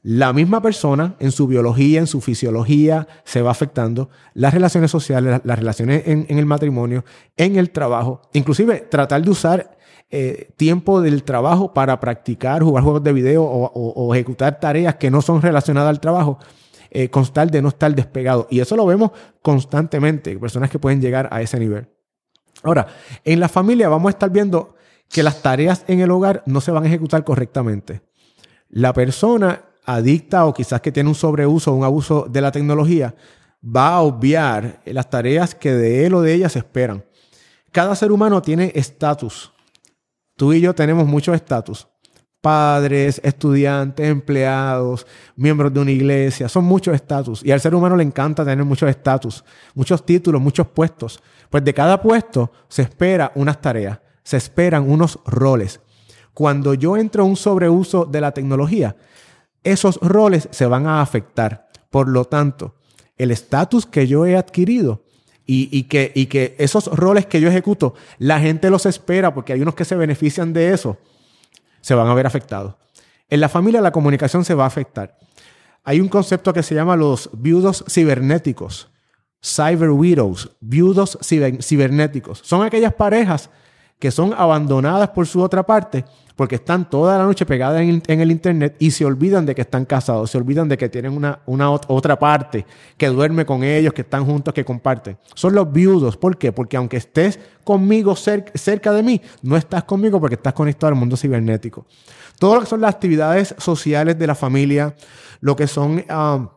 la 0.03 0.33
misma 0.33 0.61
persona 0.61 1.15
en 1.19 1.31
su 1.31 1.47
biología, 1.47 1.99
en 1.99 2.07
su 2.07 2.19
fisiología, 2.19 3.07
se 3.23 3.41
va 3.41 3.51
afectando, 3.51 4.09
las 4.33 4.53
relaciones 4.53 4.91
sociales, 4.91 5.39
las 5.45 5.59
relaciones 5.59 6.03
en, 6.05 6.25
el 6.27 6.45
matrimonio, 6.45 7.05
en 7.37 7.55
el 7.55 7.71
trabajo, 7.71 8.21
inclusive 8.33 8.81
tratar 8.81 9.23
de 9.23 9.29
usar 9.29 9.77
eh, 10.11 10.51
tiempo 10.57 11.01
del 11.01 11.23
trabajo 11.23 11.73
para 11.73 12.01
practicar, 12.01 12.61
jugar 12.61 12.83
juegos 12.83 13.01
de 13.01 13.13
video 13.13 13.43
o, 13.45 14.13
ejecutar 14.13 14.59
tareas 14.59 14.95
que 14.95 15.09
no 15.09 15.21
son 15.21 15.41
relacionadas 15.41 15.89
al 15.89 16.01
trabajo, 16.01 16.37
eh, 16.91 17.09
con 17.09 17.25
tal 17.27 17.49
de 17.49 17.61
no 17.61 17.69
estar 17.69 17.95
despegado. 17.95 18.45
Y 18.51 18.59
eso 18.59 18.75
lo 18.75 18.85
vemos 18.85 19.11
constantemente, 19.41 20.37
personas 20.37 20.69
que 20.69 20.79
pueden 20.79 20.99
llegar 20.99 21.29
a 21.31 21.41
ese 21.41 21.57
nivel. 21.57 21.87
Ahora, 22.61 22.87
en 23.23 23.39
la 23.39 23.47
familia 23.47 23.87
vamos 23.87 24.09
a 24.09 24.11
estar 24.11 24.29
viendo 24.29 24.75
que 25.09 25.23
las 25.23 25.41
tareas 25.41 25.85
en 25.87 26.01
el 26.01 26.11
hogar 26.11 26.43
no 26.45 26.59
se 26.59 26.71
van 26.71 26.83
a 26.83 26.87
ejecutar 26.87 27.23
correctamente. 27.23 28.01
La 28.67 28.91
persona 28.91 29.61
adicta 29.85 30.45
o 30.45 30.53
quizás 30.53 30.81
que 30.81 30.91
tiene 30.91 31.09
un 31.09 31.15
sobreuso 31.15 31.71
o 31.71 31.75
un 31.75 31.83
abuso 31.83 32.27
de 32.29 32.41
la 32.41 32.51
tecnología 32.51 33.15
va 33.63 33.95
a 33.95 34.01
obviar 34.01 34.81
las 34.85 35.09
tareas 35.09 35.55
que 35.55 35.71
de 35.71 36.05
él 36.05 36.13
o 36.13 36.21
de 36.21 36.33
ella 36.33 36.49
se 36.49 36.59
esperan. 36.59 37.03
Cada 37.71 37.95
ser 37.95 38.11
humano 38.11 38.41
tiene 38.41 38.71
estatus. 38.75 39.51
Tú 40.35 40.53
y 40.53 40.61
yo 40.61 40.75
tenemos 40.75 41.07
muchos 41.07 41.35
estatus. 41.35 41.87
Padres, 42.41 43.21
estudiantes, 43.23 44.05
empleados, 44.05 45.07
miembros 45.37 45.73
de 45.73 45.79
una 45.79 45.91
iglesia, 45.91 46.49
son 46.49 46.65
muchos 46.65 46.93
estatus. 46.93 47.43
Y 47.43 47.51
al 47.51 47.61
ser 47.61 47.73
humano 47.73 47.95
le 47.95 48.03
encanta 48.03 48.43
tener 48.43 48.65
muchos 48.65 48.89
estatus, 48.89 49.45
muchos 49.73 50.05
títulos, 50.05 50.41
muchos 50.41 50.67
puestos. 50.67 51.21
Pues 51.49 51.63
de 51.63 51.73
cada 51.73 52.01
puesto 52.01 52.51
se 52.67 52.81
espera 52.81 53.31
unas 53.35 53.61
tareas, 53.61 53.99
se 54.23 54.35
esperan 54.35 54.89
unos 54.89 55.19
roles. 55.25 55.79
Cuando 56.33 56.73
yo 56.73 56.97
entro 56.97 57.23
a 57.23 57.27
un 57.27 57.37
sobreuso 57.37 58.05
de 58.05 58.19
la 58.19 58.31
tecnología, 58.31 58.97
esos 59.63 59.97
roles 60.01 60.47
se 60.51 60.65
van 60.65 60.87
a 60.87 61.01
afectar. 61.01 61.69
Por 61.89 62.07
lo 62.07 62.25
tanto, 62.25 62.75
el 63.17 63.31
estatus 63.31 63.85
que 63.85 64.07
yo 64.07 64.25
he 64.25 64.35
adquirido 64.35 65.03
y, 65.45 65.83
que, 65.83 66.11
que 66.29 66.55
esos 66.57 66.87
roles 66.87 67.25
que 67.25 67.41
yo 67.41 67.49
ejecuto, 67.49 67.95
la 68.17 68.39
gente 68.39 68.69
los 68.69 68.85
espera 68.85 69.33
porque 69.33 69.53
hay 69.53 69.61
unos 69.61 69.75
que 69.75 69.85
se 69.85 69.95
benefician 69.95 70.53
de 70.53 70.73
eso, 70.73 70.97
se 71.81 71.95
van 71.95 72.07
a 72.07 72.13
ver 72.13 72.25
afectados. 72.25 72.75
En 73.29 73.39
la 73.39 73.49
familia 73.49 73.81
la 73.81 73.91
comunicación 73.91 74.45
se 74.45 74.53
va 74.53 74.63
a 74.63 74.67
afectar. 74.67 75.17
Hay 75.83 75.99
un 75.99 76.07
concepto 76.07 76.53
que 76.53 76.63
se 76.63 76.75
llama 76.75 76.95
los 76.95 77.29
viudos 77.33 77.83
cibernéticos, 77.89 78.89
cyber 79.43 79.89
widows, 79.89 80.51
viudos 80.61 81.17
cibernéticos. 81.21 82.39
Son 82.43 82.65
aquellas 82.65 82.93
parejas 82.93 83.49
que 83.99 84.11
son 84.11 84.33
abandonadas 84.33 85.09
por 85.09 85.27
su 85.27 85.41
otra 85.41 85.63
parte 85.63 86.05
porque 86.35 86.55
están 86.55 86.89
toda 86.89 87.17
la 87.17 87.25
noche 87.25 87.45
pegadas 87.45 87.81
en, 87.81 88.01
el 88.07 88.31
internet 88.31 88.75
y 88.79 88.91
se 88.91 89.05
olvidan 89.05 89.45
de 89.45 89.53
que 89.53 89.61
están 89.61 89.85
casados, 89.85 90.31
se 90.31 90.37
olvidan 90.37 90.67
de 90.67 90.77
que 90.77 90.89
tienen 90.89 91.13
una, 91.13 91.71
otra 91.87 92.17
parte 92.17 92.65
que 92.97 93.07
duerme 93.07 93.45
con 93.45 93.63
ellos, 93.63 93.93
que 93.93 94.01
están 94.01 94.25
juntos, 94.25 94.53
que 94.53 94.65
comparten. 94.65 95.17
Son 95.35 95.53
los 95.53 95.71
viudos. 95.71 96.17
¿Por 96.17 96.37
qué? 96.37 96.51
Porque 96.51 96.77
aunque 96.77 96.97
estés 96.97 97.39
conmigo 97.63 98.15
cerca 98.15 98.91
de 98.91 99.03
mí, 99.03 99.21
no 99.41 99.57
estás 99.57 99.83
conmigo 99.83 100.19
porque 100.19 100.35
estás 100.35 100.53
conectado 100.53 100.89
al 100.93 100.99
mundo 100.99 101.17
cibernético. 101.17 101.85
Todo 102.39 102.55
lo 102.55 102.61
que 102.61 102.67
son 102.67 102.81
las 102.81 102.95
actividades 102.95 103.55
sociales 103.57 104.17
de 104.17 104.27
la 104.27 104.35
familia, 104.35 104.95
lo 105.39 105.55
que 105.55 105.67
son... 105.67 106.03
Um, 106.09 106.49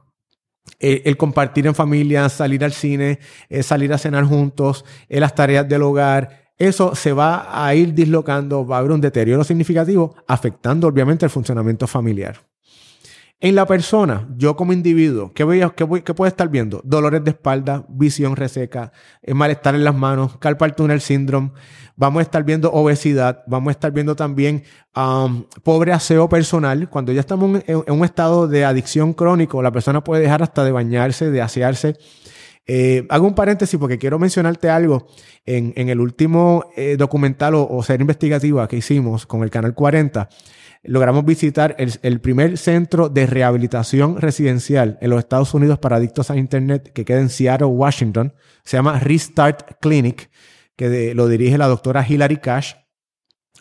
el, 0.79 1.17
compartir 1.17 1.67
en 1.67 1.75
familia, 1.75 2.29
salir 2.29 2.65
al 2.65 2.73
cine, 2.73 3.19
eh, 3.49 3.63
salir 3.63 3.93
a 3.93 3.99
cenar 3.99 4.25
juntos, 4.25 4.85
eh, 5.09 5.21
las 5.21 5.35
tareas 5.35 5.69
del 5.69 5.83
hogar, 5.83 6.46
eso 6.59 6.95
se 6.95 7.13
va 7.13 7.67
a 7.67 7.75
ir 7.75 7.95
dislocando, 7.95 8.67
va 8.67 8.77
a 8.77 8.79
haber 8.81 8.93
un 8.93 9.01
deterioro 9.01 9.45
significativo, 9.45 10.15
afectando 10.27 10.89
obviamente 10.89 11.27
el 11.27 11.31
funcionamiento 11.31 11.87
familiar. 11.87 12.41
En 13.39 13.55
la 13.55 13.67
persona, 13.67 14.27
yo 14.39 14.57
como 14.57 14.73
individuo, 14.73 15.31
¿qué, 15.35 15.45
voy 15.45 15.61
qué, 15.77 16.15
puede 16.15 16.31
estar 16.31 16.49
viendo? 16.49 16.81
Dolores 16.85 17.23
de 17.23 17.33
espalda, 17.33 17.85
visión 17.87 18.35
reseca, 18.35 18.93
eh, 19.21 19.35
malestar 19.35 19.75
en 19.75 19.85
las 19.85 19.95
manos, 19.95 20.39
carpal 20.39 20.75
tunnel 20.75 21.03
syndrome. 21.03 21.51
Vamos 21.97 22.21
a 22.21 22.23
estar 22.23 22.45
viendo 22.45 22.73
obesidad, 22.73 23.43
vamos 23.47 23.69
a 23.69 23.73
estar 23.73 23.93
viendo 23.93 24.17
también 24.17 24.65
pobre 25.63 25.93
aseo 25.93 26.31
personal. 26.31 26.89
Cuando 26.89 27.13
ya 27.13 27.21
estamos 27.21 27.63
en, 27.67 27.85
en, 27.87 27.95
un 27.95 28.05
estado 28.07 28.49
de 28.49 28.65
adicción 28.65 29.13
crónico, 29.13 29.63
la 29.63 29.71
persona 29.71 30.03
puede 30.03 30.23
dejar 30.23 30.43
hasta 30.43 30.65
de 30.65 30.73
bañarse, 30.73 31.31
de 31.31 31.43
asearse. 31.43 31.99
Eh, 32.69 33.07
hago 33.11 33.29
un 33.29 33.35
paréntesis 33.35 33.79
porque 33.79 33.99
quiero 33.99 34.19
mencionarte 34.19 34.69
algo. 34.69 35.07
En, 35.45 35.89
el 35.89 36.01
último 36.01 36.65
eh, 36.77 36.97
documental 36.99 37.55
o, 37.55 37.83
serie 37.85 38.03
investigativa 38.03 38.67
que 38.67 38.77
hicimos 38.77 39.27
con 39.27 39.45
el 39.45 39.51
Canal 39.51 39.75
40, 39.75 40.29
logramos 40.83 41.25
visitar 41.25 41.77
el, 41.79 42.21
primer 42.21 42.59
centro 42.59 43.09
de 43.09 43.27
rehabilitación 43.27 44.21
residencial 44.21 44.99
en 45.01 45.11
los 45.11 45.21
Estados 45.21 45.55
Unidos 45.55 45.79
para 45.79 45.97
adictos 45.97 46.31
a 46.31 46.37
Internet 46.37 46.93
que 46.93 47.05
queda 47.05 47.21
en 47.21 47.29
Seattle, 47.29 47.69
Washington. 47.69 48.35
Se 48.65 48.77
llama 48.77 48.99
Restart 48.99 49.79
Clinic, 49.81 50.31
que 50.75 51.15
lo 51.15 51.29
dirige 51.29 51.59
la 51.59 51.69
doctora 51.69 52.05
Hilary 52.07 52.39
Cash. 52.39 52.75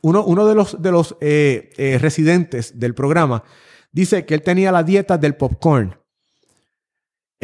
Uno, 0.01 0.23
uno 0.25 0.47
de 0.47 0.55
los, 0.55 0.81
de 0.81 0.91
los 0.91 1.15
eh, 1.21 1.97
residentes 2.01 2.79
del 2.79 2.95
programa 2.95 3.43
dice 3.91 4.25
que 4.25 4.33
él 4.33 4.41
tenía 4.41 4.71
la 4.71 4.83
dieta 4.83 5.17
del 5.17 5.35
popcorn 5.35 5.95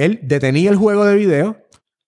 él 0.05 0.19
detenía 0.23 0.69
el 0.69 0.77
juego 0.77 1.05
de 1.05 1.15
video, 1.15 1.57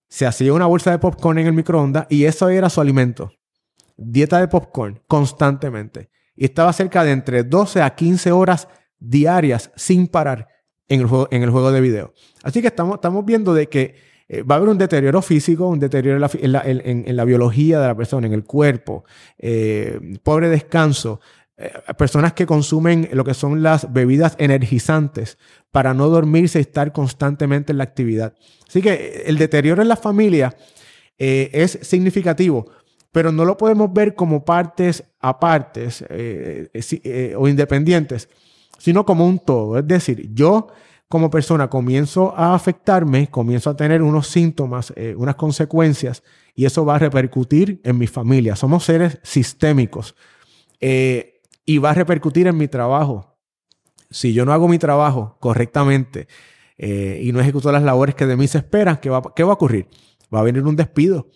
se 0.10 0.26
hacía 0.26 0.54
una 0.54 0.66
bolsa 0.66 0.92
de 0.92 1.00
popcorn 1.00 1.38
en 1.40 1.48
el 1.48 1.54
microondas 1.54 2.08
y 2.10 2.26
eso 2.26 2.50
era 2.50 2.70
su 2.70 2.82
alimento. 2.82 3.32
Dieta 3.98 4.40
de 4.40 4.48
popcorn 4.48 5.02
constantemente. 5.08 6.10
Y 6.36 6.46
estaba 6.46 6.74
cerca 6.74 7.04
de 7.04 7.12
entre 7.12 7.44
12 7.44 7.82
a 7.82 7.94
15 7.96 8.32
horas 8.32 8.68
diarias 9.00 9.72
sin 9.76 10.08
parar 10.08 10.48
en 10.88 11.02
el 11.02 11.08
juego, 11.08 11.28
en 11.32 11.44
el 11.44 11.50
juego 11.50 11.72
de 11.72 11.82
video. 11.82 12.14
Así 12.44 12.62
que 12.62 12.68
estamos, 12.68 12.96
estamos 12.96 13.26
viendo 13.26 13.54
de 13.54 13.68
que 13.68 13.96
eh, 14.28 14.42
va 14.42 14.56
a 14.56 14.58
haber 14.58 14.70
un 14.70 14.78
deterioro 14.78 15.22
físico, 15.22 15.68
un 15.68 15.80
deterioro 15.80 16.26
en 16.34 17.16
la, 17.16 17.26
biología 17.26 17.80
de 17.80 17.88
la 17.88 17.96
persona, 17.96 18.26
en 18.26 18.34
el 18.34 18.44
cuerpo, 18.44 19.04
eh, 19.38 20.00
pobre 20.24 20.50
descanso, 20.50 21.20
eh, 21.58 21.72
personas 21.98 22.34
que 22.34 22.46
consumen 22.48 23.10
lo 23.14 23.24
que 23.24 23.34
son 23.34 23.62
las 23.62 23.94
bebidas 23.94 24.36
energizantes 24.40 25.38
para 25.74 25.96
no 25.96 26.08
dormirse 26.08 26.60
y 26.60 26.62
estar 26.62 26.94
constantemente 26.94 27.72
en 27.72 27.80
la 27.80 27.84
actividad. 27.84 28.36
Así 28.70 28.80
que 28.80 28.94
eh, 28.94 29.24
el 29.26 29.40
deterioro 29.40 29.82
en 29.82 29.88
la 29.88 29.96
familia 29.96 30.56
eh, 31.18 31.50
es 31.52 31.80
significativo, 31.82 32.68
pero 33.12 33.32
no 33.32 33.44
lo 33.44 33.58
podemos 33.58 33.92
ver 33.92 34.14
como 34.14 34.46
partes 34.46 35.04
apartes 35.20 36.06
o 37.36 37.48
independientes, 37.48 38.30
sino 38.78 39.04
como 39.04 39.26
un 39.26 39.40
todo. 39.40 39.80
Es 39.80 39.88
decir, 39.88 40.30
yo 40.32 40.68
como 41.10 41.32
persona 41.32 41.68
comienzo 41.72 42.36
a 42.38 42.54
afectarme, 42.54 43.30
comienzo 43.32 43.72
a 43.72 43.76
tener 43.76 44.04
unos 44.04 44.28
síntomas, 44.28 44.94
unas 45.16 45.36
consecuencias, 45.36 46.22
y 46.54 46.66
eso 46.66 46.86
va 46.86 46.96
a 46.96 47.00
repercutir 47.00 47.82
en 47.84 47.98
mi 47.98 48.06
familia. 48.06 48.56
Somos 48.56 48.84
seres 48.84 49.20
sistémicos 49.24 50.16
y 50.80 51.78
va 51.78 51.92
a 51.92 51.94
repercutir 51.96 52.48
en 52.48 52.58
mi 52.58 52.68
trabajo. 52.68 53.33
Si 54.14 54.32
yo 54.32 54.46
no 54.46 54.54
hago 54.54 54.68
mi 54.68 54.78
trabajo 54.78 55.38
correctamente 55.40 56.28
eh, 56.78 57.20
y 57.24 57.32
no 57.32 57.40
ejecuto 57.40 57.72
las 57.72 57.82
labores 57.82 58.14
que 58.14 58.28
de 58.28 58.38
mí 58.38 58.48
se 58.48 58.60
esperan, 58.60 58.98
¿qué 58.98 59.10
va, 59.10 59.24
¿qué 59.36 59.44
va 59.44 59.50
a 59.50 59.56
ocurrir? 59.56 59.88
Va 60.34 60.40
a 60.40 60.44
venir 60.44 60.64
un 60.64 60.76
despido 60.76 61.32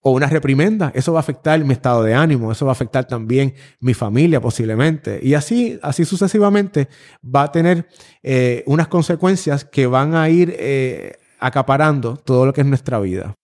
o 0.00 0.12
una 0.12 0.28
reprimenda. 0.28 0.92
Eso 0.94 1.12
va 1.12 1.18
a 1.18 1.20
afectar 1.20 1.62
mi 1.64 1.72
estado 1.72 2.04
de 2.04 2.14
ánimo, 2.14 2.52
eso 2.52 2.64
va 2.64 2.70
a 2.70 2.74
afectar 2.74 3.08
también 3.08 3.54
mi 3.80 3.94
familia 3.94 4.40
posiblemente. 4.40 5.18
Y 5.20 5.34
así, 5.34 5.80
así 5.82 6.04
sucesivamente 6.04 6.88
va 7.24 7.42
a 7.42 7.52
tener 7.52 7.88
eh, 8.22 8.62
unas 8.66 8.86
consecuencias 8.86 9.64
que 9.64 9.88
van 9.88 10.14
a 10.14 10.30
ir 10.30 10.54
eh, 10.56 11.16
acaparando 11.40 12.16
todo 12.16 12.46
lo 12.46 12.52
que 12.52 12.60
es 12.60 12.66
nuestra 12.68 13.00
vida. 13.00 13.34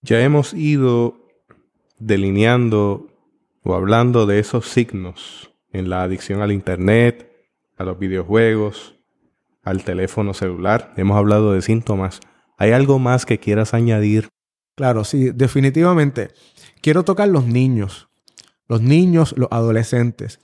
Ya 0.00 0.18
hemos 0.22 0.54
ido 0.54 1.18
delineando 1.98 3.08
o 3.62 3.74
hablando 3.74 4.24
de 4.24 4.38
esos 4.38 4.66
signos 4.66 5.53
en 5.74 5.90
la 5.90 6.02
adicción 6.02 6.40
al 6.40 6.52
Internet, 6.52 7.30
a 7.76 7.84
los 7.84 7.98
videojuegos, 7.98 8.94
al 9.62 9.84
teléfono 9.84 10.32
celular. 10.32 10.94
Hemos 10.96 11.18
hablado 11.18 11.52
de 11.52 11.60
síntomas. 11.60 12.20
¿Hay 12.56 12.70
algo 12.70 12.98
más 12.98 13.26
que 13.26 13.38
quieras 13.38 13.74
añadir? 13.74 14.28
Claro, 14.76 15.04
sí, 15.04 15.30
definitivamente. 15.34 16.30
Quiero 16.80 17.02
tocar 17.04 17.28
los 17.28 17.46
niños, 17.46 18.08
los 18.68 18.80
niños, 18.80 19.34
los 19.36 19.48
adolescentes. 19.50 20.40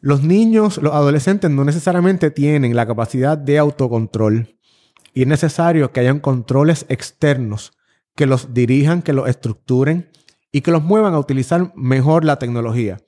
Los 0.00 0.22
niños, 0.22 0.78
los 0.78 0.94
adolescentes 0.94 1.50
no 1.50 1.64
necesariamente 1.64 2.30
tienen 2.30 2.76
la 2.76 2.86
capacidad 2.86 3.36
de 3.36 3.58
autocontrol 3.58 4.56
y 5.12 5.22
es 5.22 5.26
necesario 5.26 5.92
que 5.92 6.00
hayan 6.00 6.20
controles 6.20 6.86
externos 6.88 7.72
que 8.14 8.26
los 8.26 8.54
dirijan, 8.54 9.02
que 9.02 9.12
los 9.12 9.28
estructuren, 9.28 10.10
y 10.52 10.62
que 10.62 10.70
los 10.70 10.82
muevan 10.82 11.14
a 11.14 11.18
utilizar 11.18 11.72
mejor 11.76 12.24
la 12.24 12.38
tecnología. 12.38 12.98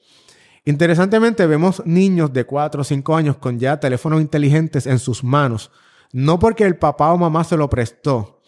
Interesantemente, 0.64 1.46
vemos 1.46 1.82
niños 1.84 2.32
de 2.32 2.44
4 2.44 2.80
o 2.80 2.84
5 2.84 3.16
años 3.16 3.36
con 3.36 3.58
ya 3.58 3.80
teléfonos 3.80 4.20
inteligentes 4.20 4.86
en 4.86 4.98
sus 4.98 5.24
manos, 5.24 5.70
no 6.12 6.38
porque 6.38 6.64
el 6.64 6.76
papá 6.76 7.12
o 7.12 7.18
mamá 7.18 7.42
se 7.44 7.56
lo 7.56 7.68
prestó, 7.68 8.40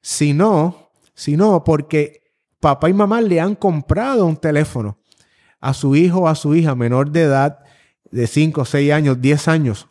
sino, 0.00 0.90
sino 1.14 1.62
porque 1.62 2.32
papá 2.58 2.88
y 2.90 2.92
mamá 2.92 3.20
le 3.20 3.40
han 3.40 3.54
comprado 3.54 4.26
un 4.26 4.36
teléfono 4.36 4.98
a 5.60 5.74
su 5.74 5.94
hijo 5.94 6.20
o 6.20 6.28
a 6.28 6.34
su 6.34 6.54
hija 6.54 6.74
menor 6.74 7.10
de 7.10 7.22
edad 7.22 7.60
de 8.10 8.26
5, 8.26 8.64
6 8.64 8.92
años, 8.92 9.20
10 9.20 9.48
años. 9.48 9.88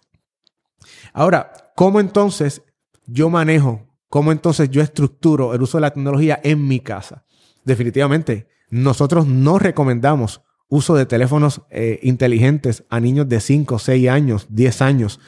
Ahora, 1.14 1.72
¿cómo 1.76 2.00
entonces 2.00 2.62
yo 3.06 3.30
manejo, 3.30 3.88
cómo 4.10 4.32
entonces 4.32 4.70
yo 4.70 4.82
estructuro 4.82 5.54
el 5.54 5.62
uso 5.62 5.78
de 5.78 5.82
la 5.82 5.94
tecnología 5.94 6.40
en 6.44 6.68
mi 6.68 6.82
casa? 6.82 7.24
definitivamente 7.64 8.48
nosotros 8.70 9.28
no 9.28 9.60
recomendamos 9.60 10.42
uso 10.72 10.96
de 10.96 11.06
teléfonos 11.06 11.64
eh, 11.70 12.00
inteligentes 12.02 12.86
a 12.90 13.02
niños 13.02 13.28
de 13.28 13.42
5, 13.42 13.78
6 13.78 14.10
años, 14.10 14.48
10 14.50 14.82
años, 14.82 15.20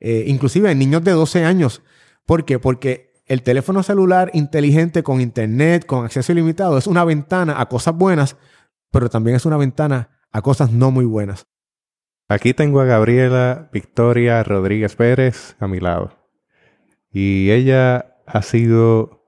eh, 0.00 0.24
inclusive 0.26 0.68
a 0.68 0.74
niños 0.74 1.04
de 1.04 1.12
12 1.12 1.44
años. 1.44 1.82
¿Por 2.26 2.44
qué? 2.44 2.58
Porque 2.58 3.12
el 3.26 3.42
teléfono 3.42 3.84
celular 3.84 4.28
inteligente 4.34 5.04
con 5.04 5.20
internet, 5.20 5.86
con 5.86 6.04
acceso 6.04 6.32
ilimitado, 6.32 6.76
es 6.76 6.88
una 6.88 7.04
ventana 7.04 7.60
a 7.60 7.66
cosas 7.66 7.94
buenas, 7.94 8.36
pero 8.90 9.08
también 9.08 9.36
es 9.36 9.46
una 9.46 9.56
ventana 9.56 10.18
a 10.32 10.42
cosas 10.42 10.72
no 10.72 10.90
muy 10.90 11.04
buenas. 11.04 11.46
Aquí 12.26 12.52
tengo 12.52 12.80
a 12.80 12.84
Gabriela 12.84 13.70
Victoria 13.72 14.42
Rodríguez 14.42 14.96
Pérez 14.96 15.54
a 15.60 15.68
mi 15.68 15.78
lado. 15.78 16.18
Y 17.12 17.52
ella 17.52 18.16
ha 18.26 18.42
sido 18.42 19.24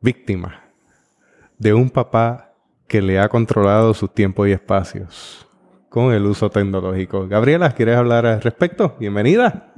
víctima 0.00 0.64
de 1.58 1.74
un 1.74 1.90
papá 1.90 2.51
que 2.92 3.00
le 3.00 3.18
ha 3.18 3.30
controlado 3.30 3.94
sus 3.94 4.12
tiempos 4.12 4.48
y 4.48 4.52
espacios 4.52 5.48
con 5.88 6.12
el 6.12 6.26
uso 6.26 6.50
tecnológico. 6.50 7.26
Gabriela, 7.26 7.70
¿quieres 7.70 7.96
hablar 7.96 8.26
al 8.26 8.42
respecto? 8.42 8.96
Bienvenida. 9.00 9.72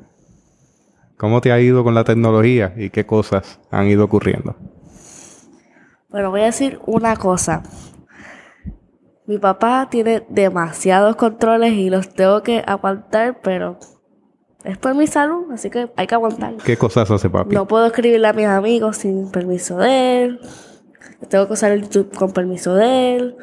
¿Cómo 1.16 1.40
te 1.40 1.52
ha 1.52 1.60
ido 1.60 1.84
con 1.84 1.94
la 1.94 2.02
tecnología 2.02 2.74
y 2.76 2.90
qué 2.90 3.06
cosas 3.06 3.60
han 3.70 3.86
ido 3.86 4.02
ocurriendo? 4.02 4.56
Bueno, 6.08 6.30
voy 6.30 6.40
a 6.40 6.46
decir 6.46 6.80
una 6.86 7.14
cosa. 7.14 7.62
Mi 9.26 9.38
papá 9.38 9.86
tiene 9.88 10.26
demasiados 10.28 11.14
controles 11.14 11.72
y 11.74 11.90
los 11.90 12.08
tengo 12.08 12.42
que 12.42 12.64
aguantar, 12.66 13.40
pero 13.44 13.78
es 14.64 14.76
por 14.76 14.96
mi 14.96 15.06
salud, 15.06 15.52
así 15.52 15.70
que 15.70 15.88
hay 15.94 16.08
que 16.08 16.16
aguantar. 16.16 16.56
¿Qué 16.64 16.76
cosas 16.76 17.08
hace 17.12 17.30
papi? 17.30 17.54
No 17.54 17.68
puedo 17.68 17.86
escribirle 17.86 18.26
a 18.26 18.32
mis 18.32 18.46
amigos 18.46 18.96
sin 18.96 19.30
permiso 19.30 19.78
de 19.78 20.24
él. 20.24 20.40
Tengo 21.28 21.46
que 21.46 21.52
usar 21.52 21.72
el 21.72 21.82
YouTube 21.82 22.14
con 22.14 22.32
permiso 22.32 22.74
de 22.74 23.16
él. 23.16 23.36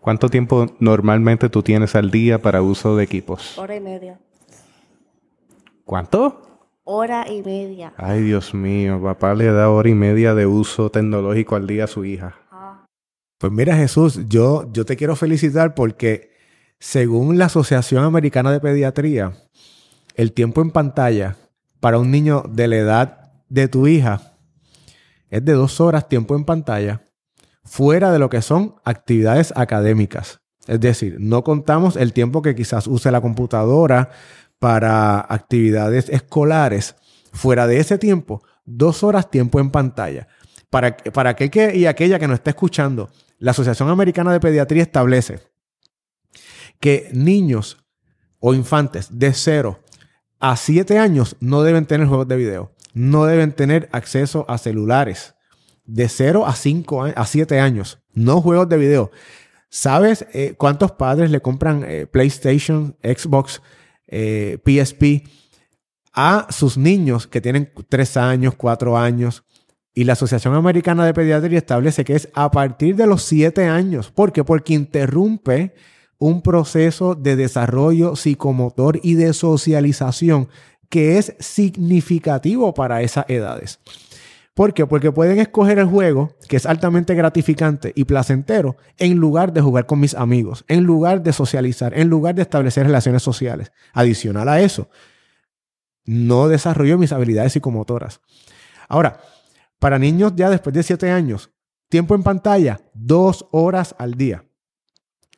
¿Cuánto 0.00 0.28
tiempo 0.28 0.66
normalmente 0.78 1.48
tú 1.48 1.62
tienes 1.62 1.94
al 1.94 2.10
día 2.10 2.40
para 2.40 2.62
uso 2.62 2.96
de 2.96 3.04
equipos? 3.04 3.58
Hora 3.58 3.76
y 3.76 3.80
media. 3.80 4.18
¿Cuánto? 5.84 6.42
Hora 6.84 7.30
y 7.30 7.42
media. 7.42 7.92
Ay, 7.96 8.22
Dios 8.22 8.54
mío, 8.54 9.00
papá 9.02 9.34
le 9.34 9.46
da 9.52 9.68
hora 9.68 9.88
y 9.88 9.94
media 9.94 10.34
de 10.34 10.46
uso 10.46 10.90
tecnológico 10.90 11.56
al 11.56 11.66
día 11.66 11.84
a 11.84 11.88
su 11.88 12.04
hija. 12.04 12.36
Pues 13.38 13.52
mira, 13.52 13.76
Jesús, 13.76 14.20
yo, 14.28 14.70
yo 14.72 14.84
te 14.84 14.96
quiero 14.96 15.14
felicitar 15.14 15.74
porque 15.74 16.32
según 16.80 17.38
la 17.38 17.46
Asociación 17.46 18.04
Americana 18.04 18.50
de 18.50 18.60
Pediatría, 18.60 19.32
el 20.14 20.32
tiempo 20.32 20.60
en 20.60 20.70
pantalla 20.70 21.36
para 21.80 21.98
un 21.98 22.10
niño 22.10 22.42
de 22.48 22.68
la 22.68 22.76
edad 22.76 23.32
de 23.48 23.68
tu 23.68 23.86
hija 23.86 24.27
es 25.30 25.44
de 25.44 25.52
dos 25.52 25.80
horas 25.80 26.08
tiempo 26.08 26.34
en 26.34 26.44
pantalla, 26.44 27.02
fuera 27.64 28.12
de 28.12 28.18
lo 28.18 28.30
que 28.30 28.42
son 28.42 28.76
actividades 28.84 29.52
académicas. 29.56 30.40
Es 30.66 30.80
decir, 30.80 31.16
no 31.18 31.44
contamos 31.44 31.96
el 31.96 32.12
tiempo 32.12 32.42
que 32.42 32.54
quizás 32.54 32.86
use 32.86 33.10
la 33.10 33.20
computadora 33.20 34.10
para 34.58 35.20
actividades 35.20 36.08
escolares. 36.08 36.96
Fuera 37.32 37.66
de 37.66 37.78
ese 37.78 37.98
tiempo, 37.98 38.42
dos 38.64 39.02
horas 39.02 39.30
tiempo 39.30 39.60
en 39.60 39.70
pantalla. 39.70 40.28
Para, 40.70 40.96
para 40.96 41.30
aquel 41.30 41.50
que, 41.50 41.74
y 41.74 41.86
aquella 41.86 42.18
que 42.18 42.28
nos 42.28 42.36
está 42.36 42.50
escuchando, 42.50 43.10
la 43.38 43.52
Asociación 43.52 43.88
Americana 43.88 44.32
de 44.32 44.40
Pediatría 44.40 44.82
establece 44.82 45.40
que 46.80 47.08
niños 47.12 47.78
o 48.40 48.54
infantes 48.54 49.08
de 49.18 49.32
0 49.32 49.80
a 50.38 50.56
7 50.56 50.98
años 50.98 51.36
no 51.40 51.62
deben 51.62 51.86
tener 51.86 52.06
juegos 52.06 52.28
de 52.28 52.36
video, 52.36 52.72
no 52.98 53.26
deben 53.26 53.52
tener 53.52 53.88
acceso 53.92 54.44
a 54.48 54.58
celulares. 54.58 55.36
De 55.84 56.08
0 56.08 56.46
a 56.46 56.54
5 56.54 57.04
a 57.14 57.24
7 57.24 57.60
años, 57.60 58.02
no 58.12 58.42
juegos 58.42 58.68
de 58.68 58.76
video. 58.76 59.10
¿Sabes 59.70 60.26
eh, 60.32 60.54
cuántos 60.58 60.92
padres 60.92 61.30
le 61.30 61.40
compran 61.40 61.84
eh, 61.86 62.06
PlayStation, 62.06 62.96
Xbox, 63.02 63.62
PSP 64.06 65.02
eh, 65.02 65.22
a 66.12 66.48
sus 66.50 66.76
niños 66.76 67.26
que 67.26 67.40
tienen 67.40 67.72
3 67.88 68.16
años, 68.16 68.54
4 68.56 68.98
años? 68.98 69.44
Y 69.94 70.04
la 70.04 70.14
Asociación 70.14 70.54
Americana 70.54 71.06
de 71.06 71.14
Pediatría 71.14 71.58
establece 71.58 72.04
que 72.04 72.16
es 72.16 72.28
a 72.34 72.50
partir 72.50 72.96
de 72.96 73.06
los 73.06 73.22
7 73.22 73.64
años. 73.64 74.10
¿Por 74.10 74.32
qué? 74.32 74.44
Porque 74.44 74.74
interrumpe 74.74 75.74
un 76.18 76.42
proceso 76.42 77.14
de 77.14 77.36
desarrollo 77.36 78.16
psicomotor 78.16 78.98
y 79.02 79.14
de 79.14 79.32
socialización 79.32 80.48
que 80.88 81.18
es 81.18 81.34
significativo 81.38 82.72
para 82.74 83.02
esas 83.02 83.24
edades. 83.28 83.80
¿Por 84.54 84.74
qué? 84.74 84.86
Porque 84.86 85.12
pueden 85.12 85.38
escoger 85.38 85.78
el 85.78 85.86
juego, 85.86 86.34
que 86.48 86.56
es 86.56 86.66
altamente 86.66 87.14
gratificante 87.14 87.92
y 87.94 88.04
placentero, 88.04 88.76
en 88.96 89.16
lugar 89.16 89.52
de 89.52 89.60
jugar 89.60 89.86
con 89.86 90.00
mis 90.00 90.14
amigos, 90.14 90.64
en 90.66 90.82
lugar 90.82 91.22
de 91.22 91.32
socializar, 91.32 91.96
en 91.96 92.08
lugar 92.08 92.34
de 92.34 92.42
establecer 92.42 92.84
relaciones 92.84 93.22
sociales. 93.22 93.70
Adicional 93.92 94.48
a 94.48 94.60
eso, 94.60 94.90
no 96.04 96.48
desarrollo 96.48 96.98
mis 96.98 97.12
habilidades 97.12 97.52
psicomotoras. 97.52 98.20
Ahora, 98.88 99.20
para 99.78 99.98
niños 99.98 100.32
ya 100.34 100.50
después 100.50 100.74
de 100.74 100.82
7 100.82 101.08
años, 101.10 101.50
tiempo 101.88 102.16
en 102.16 102.24
pantalla, 102.24 102.80
dos 102.94 103.46
horas 103.52 103.94
al 103.96 104.14
día. 104.14 104.44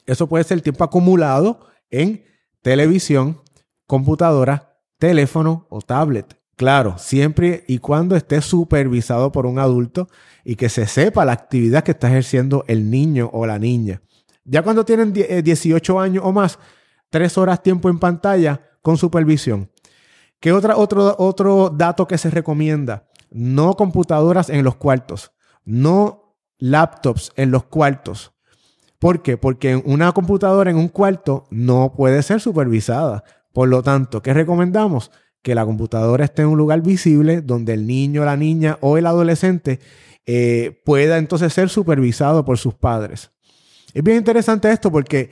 Eso 0.06 0.28
puede 0.28 0.44
ser 0.44 0.62
tiempo 0.62 0.82
acumulado 0.82 1.66
en 1.90 2.24
televisión, 2.62 3.42
computadora, 3.86 4.69
teléfono 5.00 5.66
o 5.68 5.80
tablet. 5.80 6.38
Claro, 6.54 6.94
siempre 6.98 7.64
y 7.66 7.78
cuando 7.78 8.14
esté 8.14 8.40
supervisado 8.40 9.32
por 9.32 9.46
un 9.46 9.58
adulto 9.58 10.06
y 10.44 10.54
que 10.54 10.68
se 10.68 10.86
sepa 10.86 11.24
la 11.24 11.32
actividad 11.32 11.82
que 11.82 11.90
está 11.90 12.06
ejerciendo 12.06 12.64
el 12.68 12.88
niño 12.88 13.28
o 13.32 13.46
la 13.46 13.58
niña. 13.58 14.02
Ya 14.44 14.62
cuando 14.62 14.84
tienen 14.84 15.12
18 15.12 15.92
eh, 16.00 16.04
años 16.04 16.22
o 16.24 16.30
más, 16.30 16.60
tres 17.08 17.36
horas 17.36 17.64
tiempo 17.64 17.88
en 17.88 17.98
pantalla 17.98 18.60
con 18.82 18.96
supervisión. 18.96 19.68
¿Qué 20.38 20.52
otra, 20.52 20.76
otro, 20.76 21.16
otro 21.18 21.70
dato 21.70 22.06
que 22.06 22.16
se 22.16 22.30
recomienda? 22.30 23.10
no 23.30 23.74
computadoras 23.74 24.50
en 24.50 24.64
los 24.64 24.76
cuartos, 24.76 25.32
no 25.64 26.36
laptops 26.58 27.32
en 27.36 27.50
los 27.50 27.64
cuartos. 27.64 28.32
¿Por 28.98 29.22
qué? 29.22 29.38
Porque 29.38 29.76
una 29.76 30.12
computadora 30.12 30.70
en 30.70 30.76
un 30.76 30.88
cuarto 30.88 31.46
no 31.50 31.94
puede 31.96 32.22
ser 32.22 32.40
supervisada. 32.40 33.24
Por 33.52 33.68
lo 33.68 33.82
tanto, 33.82 34.22
¿qué 34.22 34.32
recomendamos? 34.34 35.10
Que 35.42 35.54
la 35.54 35.64
computadora 35.64 36.24
esté 36.24 36.42
en 36.42 36.48
un 36.48 36.58
lugar 36.58 36.82
visible 36.82 37.40
donde 37.40 37.74
el 37.74 37.86
niño, 37.86 38.24
la 38.24 38.36
niña 38.36 38.78
o 38.80 38.98
el 38.98 39.06
adolescente 39.06 39.80
eh, 40.26 40.80
pueda 40.84 41.18
entonces 41.18 41.52
ser 41.52 41.68
supervisado 41.68 42.44
por 42.44 42.58
sus 42.58 42.74
padres. 42.74 43.30
Es 43.94 44.02
bien 44.02 44.18
interesante 44.18 44.70
esto 44.70 44.92
porque 44.92 45.30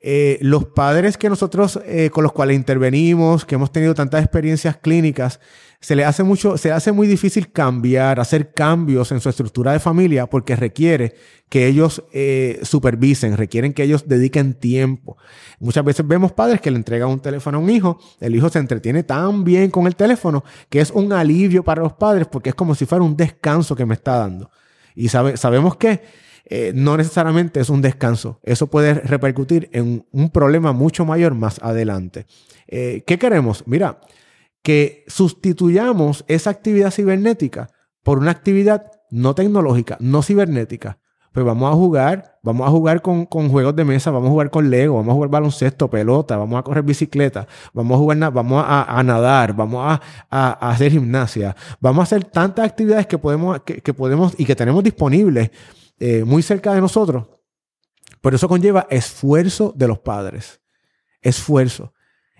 eh, 0.00 0.38
los 0.42 0.66
padres 0.66 1.18
que 1.18 1.28
nosotros 1.28 1.80
eh, 1.84 2.10
con 2.10 2.22
los 2.22 2.32
cuales 2.32 2.56
intervenimos, 2.56 3.44
que 3.44 3.56
hemos 3.56 3.72
tenido 3.72 3.94
tantas 3.94 4.22
experiencias 4.22 4.76
clínicas, 4.76 5.40
se 5.80 5.94
le 5.94 6.04
hace 6.04 6.24
mucho, 6.24 6.58
se 6.58 6.72
hace 6.72 6.90
muy 6.90 7.06
difícil 7.06 7.52
cambiar, 7.52 8.18
hacer 8.18 8.52
cambios 8.52 9.12
en 9.12 9.20
su 9.20 9.28
estructura 9.28 9.72
de 9.72 9.78
familia 9.78 10.26
porque 10.26 10.56
requiere 10.56 11.14
que 11.48 11.66
ellos 11.66 12.02
eh, 12.12 12.58
supervisen, 12.62 13.36
requieren 13.36 13.72
que 13.72 13.84
ellos 13.84 14.08
dediquen 14.08 14.54
tiempo. 14.54 15.16
Muchas 15.60 15.84
veces 15.84 16.06
vemos 16.06 16.32
padres 16.32 16.60
que 16.60 16.70
le 16.70 16.78
entregan 16.78 17.08
un 17.08 17.20
teléfono 17.20 17.58
a 17.58 17.60
un 17.60 17.70
hijo, 17.70 18.00
el 18.20 18.34
hijo 18.34 18.48
se 18.48 18.58
entretiene 18.58 19.04
tan 19.04 19.44
bien 19.44 19.70
con 19.70 19.86
el 19.86 19.94
teléfono 19.94 20.44
que 20.68 20.80
es 20.80 20.90
un 20.90 21.12
alivio 21.12 21.62
para 21.62 21.82
los 21.82 21.92
padres 21.92 22.26
porque 22.26 22.50
es 22.50 22.54
como 22.56 22.74
si 22.74 22.84
fuera 22.84 23.04
un 23.04 23.16
descanso 23.16 23.76
que 23.76 23.86
me 23.86 23.94
está 23.94 24.18
dando. 24.18 24.50
Y 24.96 25.08
sabemos 25.08 25.76
que 25.76 26.02
eh, 26.50 26.72
no 26.74 26.96
necesariamente 26.96 27.60
es 27.60 27.68
un 27.68 27.82
descanso. 27.82 28.40
Eso 28.42 28.66
puede 28.66 28.94
repercutir 28.94 29.68
en 29.72 30.04
un 30.10 30.30
problema 30.30 30.72
mucho 30.72 31.04
mayor 31.04 31.34
más 31.34 31.60
adelante. 31.62 32.26
Eh, 32.66 33.04
¿Qué 33.06 33.16
queremos? 33.16 33.62
Mira, 33.66 34.00
que 34.62 35.04
sustituyamos 35.06 36.24
esa 36.28 36.50
actividad 36.50 36.90
cibernética 36.90 37.70
por 38.02 38.18
una 38.18 38.30
actividad 38.30 38.90
no 39.10 39.34
tecnológica, 39.34 39.96
no 40.00 40.22
cibernética. 40.22 40.98
Pues 41.32 41.44
vamos 41.44 41.70
a 41.70 41.74
jugar, 41.76 42.40
vamos 42.42 42.66
a 42.66 42.70
jugar 42.70 43.02
con, 43.02 43.26
juegos 43.26 43.76
de 43.76 43.84
mesa, 43.84 44.10
vamos 44.10 44.28
a 44.28 44.30
jugar 44.32 44.50
con 44.50 44.70
Lego, 44.70 44.96
vamos 44.96 45.12
a 45.12 45.14
jugar 45.14 45.30
baloncesto, 45.30 45.88
pelota, 45.88 46.36
vamos 46.36 46.58
a 46.58 46.62
correr 46.62 46.82
bicicleta, 46.82 47.46
vamos 47.72 47.94
a 47.94 47.98
jugar, 47.98 48.32
vamos 48.32 48.64
a, 48.66 49.02
nadar, 49.04 49.54
vamos 49.54 50.00
a, 50.30 50.70
hacer 50.70 50.92
gimnasia, 50.92 51.54
vamos 51.80 52.00
a 52.00 52.02
hacer 52.04 52.24
tantas 52.24 52.66
actividades 52.66 53.06
que 53.06 53.18
podemos, 53.18 53.60
que, 53.60 53.94
podemos 53.94 54.34
y 54.38 54.46
que 54.46 54.56
tenemos 54.56 54.82
disponibles 54.82 55.50
eh, 55.98 56.24
muy 56.24 56.42
cerca 56.42 56.74
de 56.74 56.80
nosotros. 56.80 57.26
Por 58.20 58.34
eso 58.34 58.48
conlleva 58.48 58.86
esfuerzo 58.90 59.72
de 59.76 59.86
los 59.86 59.98
padres. 59.98 60.60
Esfuerzo. 61.20 61.92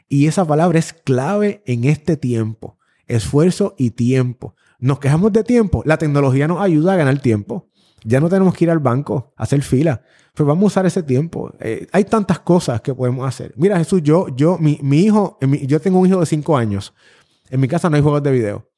Y 0.08 0.26
esa 0.26 0.44
palabra 0.44 0.78
es 0.78 0.92
clave 0.92 1.62
en 1.66 1.84
este 1.84 2.16
tiempo. 2.16 2.78
Esfuerzo 3.06 3.74
y 3.78 3.90
tiempo. 3.90 4.54
Nos 4.78 4.98
quejamos 4.98 5.32
de 5.32 5.44
tiempo. 5.44 5.82
La 5.84 5.98
tecnología 5.98 6.48
nos 6.48 6.60
ayuda 6.60 6.94
a 6.94 6.96
ganar 6.96 7.20
tiempo. 7.20 7.68
Ya 8.04 8.20
no 8.20 8.28
tenemos 8.28 8.54
que 8.54 8.64
ir 8.64 8.70
al 8.70 8.78
banco 8.78 9.32
a 9.36 9.42
hacer 9.42 9.62
fila. 9.62 10.02
Pues 10.34 10.46
vamos 10.46 10.64
a 10.64 10.66
usar 10.66 10.86
ese 10.86 11.02
tiempo. 11.02 11.52
Eh, 11.60 11.86
hay 11.92 12.04
tantas 12.04 12.38
cosas 12.38 12.80
que 12.80 12.94
podemos 12.94 13.26
hacer. 13.26 13.52
Mira, 13.56 13.76
Jesús, 13.78 14.02
yo, 14.02 14.28
yo, 14.34 14.56
mi, 14.58 14.78
mi 14.82 15.00
hijo, 15.00 15.38
yo 15.66 15.80
tengo 15.80 15.98
un 15.98 16.06
hijo 16.06 16.20
de 16.20 16.26
5 16.26 16.56
años. 16.56 16.94
En 17.50 17.60
mi 17.60 17.68
casa 17.68 17.90
no 17.90 17.96
hay 17.96 18.02
juegos 18.02 18.22
de 18.22 18.30
video. 18.30 18.68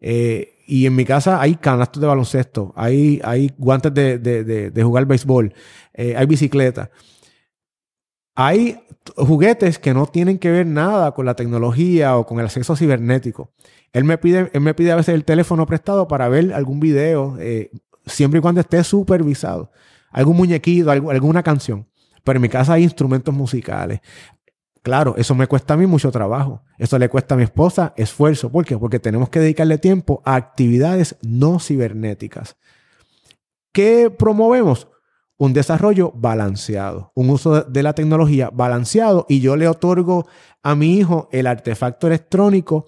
Eh, 0.00 0.54
y 0.66 0.86
en 0.86 0.94
mi 0.94 1.04
casa 1.04 1.40
hay 1.40 1.54
canastos 1.56 2.00
de 2.00 2.06
baloncesto, 2.06 2.72
hay, 2.76 3.20
hay 3.24 3.50
guantes 3.56 3.92
de, 3.94 4.18
de, 4.18 4.70
de, 4.70 4.82
jugar 4.82 5.06
béisbol, 5.06 5.54
eh, 5.94 6.14
hay 6.16 6.26
bicicleta. 6.26 6.90
Hay 8.40 8.78
juguetes 9.16 9.80
que 9.80 9.92
no 9.92 10.06
tienen 10.06 10.38
que 10.38 10.52
ver 10.52 10.64
nada 10.64 11.10
con 11.10 11.26
la 11.26 11.34
tecnología 11.34 12.16
o 12.16 12.24
con 12.24 12.38
el 12.38 12.44
acceso 12.44 12.76
cibernético. 12.76 13.50
Él 13.92 14.04
me 14.04 14.16
pide, 14.16 14.48
él 14.52 14.60
me 14.60 14.74
pide 14.74 14.92
a 14.92 14.94
veces 14.94 15.16
el 15.16 15.24
teléfono 15.24 15.66
prestado 15.66 16.06
para 16.06 16.28
ver 16.28 16.54
algún 16.54 16.78
video, 16.78 17.36
eh, 17.40 17.72
siempre 18.06 18.38
y 18.38 18.40
cuando 18.40 18.60
esté 18.60 18.84
supervisado. 18.84 19.72
Algún 20.12 20.36
muñequito, 20.36 20.88
alguna 20.88 21.42
canción. 21.42 21.88
Pero 22.22 22.36
en 22.36 22.42
mi 22.42 22.48
casa 22.48 22.74
hay 22.74 22.84
instrumentos 22.84 23.34
musicales. 23.34 24.02
Claro, 24.82 25.16
eso 25.16 25.34
me 25.34 25.48
cuesta 25.48 25.74
a 25.74 25.76
mí 25.76 25.88
mucho 25.88 26.12
trabajo. 26.12 26.62
Eso 26.78 26.96
le 26.96 27.08
cuesta 27.08 27.34
a 27.34 27.38
mi 27.38 27.42
esposa 27.42 27.92
esfuerzo. 27.96 28.52
¿Por 28.52 28.64
qué? 28.64 28.78
Porque 28.78 29.00
tenemos 29.00 29.30
que 29.30 29.40
dedicarle 29.40 29.78
tiempo 29.78 30.22
a 30.24 30.36
actividades 30.36 31.16
no 31.22 31.58
cibernéticas. 31.58 32.56
¿Qué 33.72 34.14
promovemos? 34.16 34.86
Un 35.38 35.52
desarrollo 35.52 36.12
balanceado, 36.14 37.12
un 37.14 37.30
uso 37.30 37.62
de 37.62 37.82
la 37.82 37.94
tecnología 37.94 38.50
balanceado 38.52 39.24
y 39.28 39.40
yo 39.40 39.56
le 39.56 39.68
otorgo 39.68 40.26
a 40.62 40.74
mi 40.74 40.96
hijo 40.96 41.28
el 41.32 41.46
artefacto 41.46 42.08
electrónico 42.08 42.86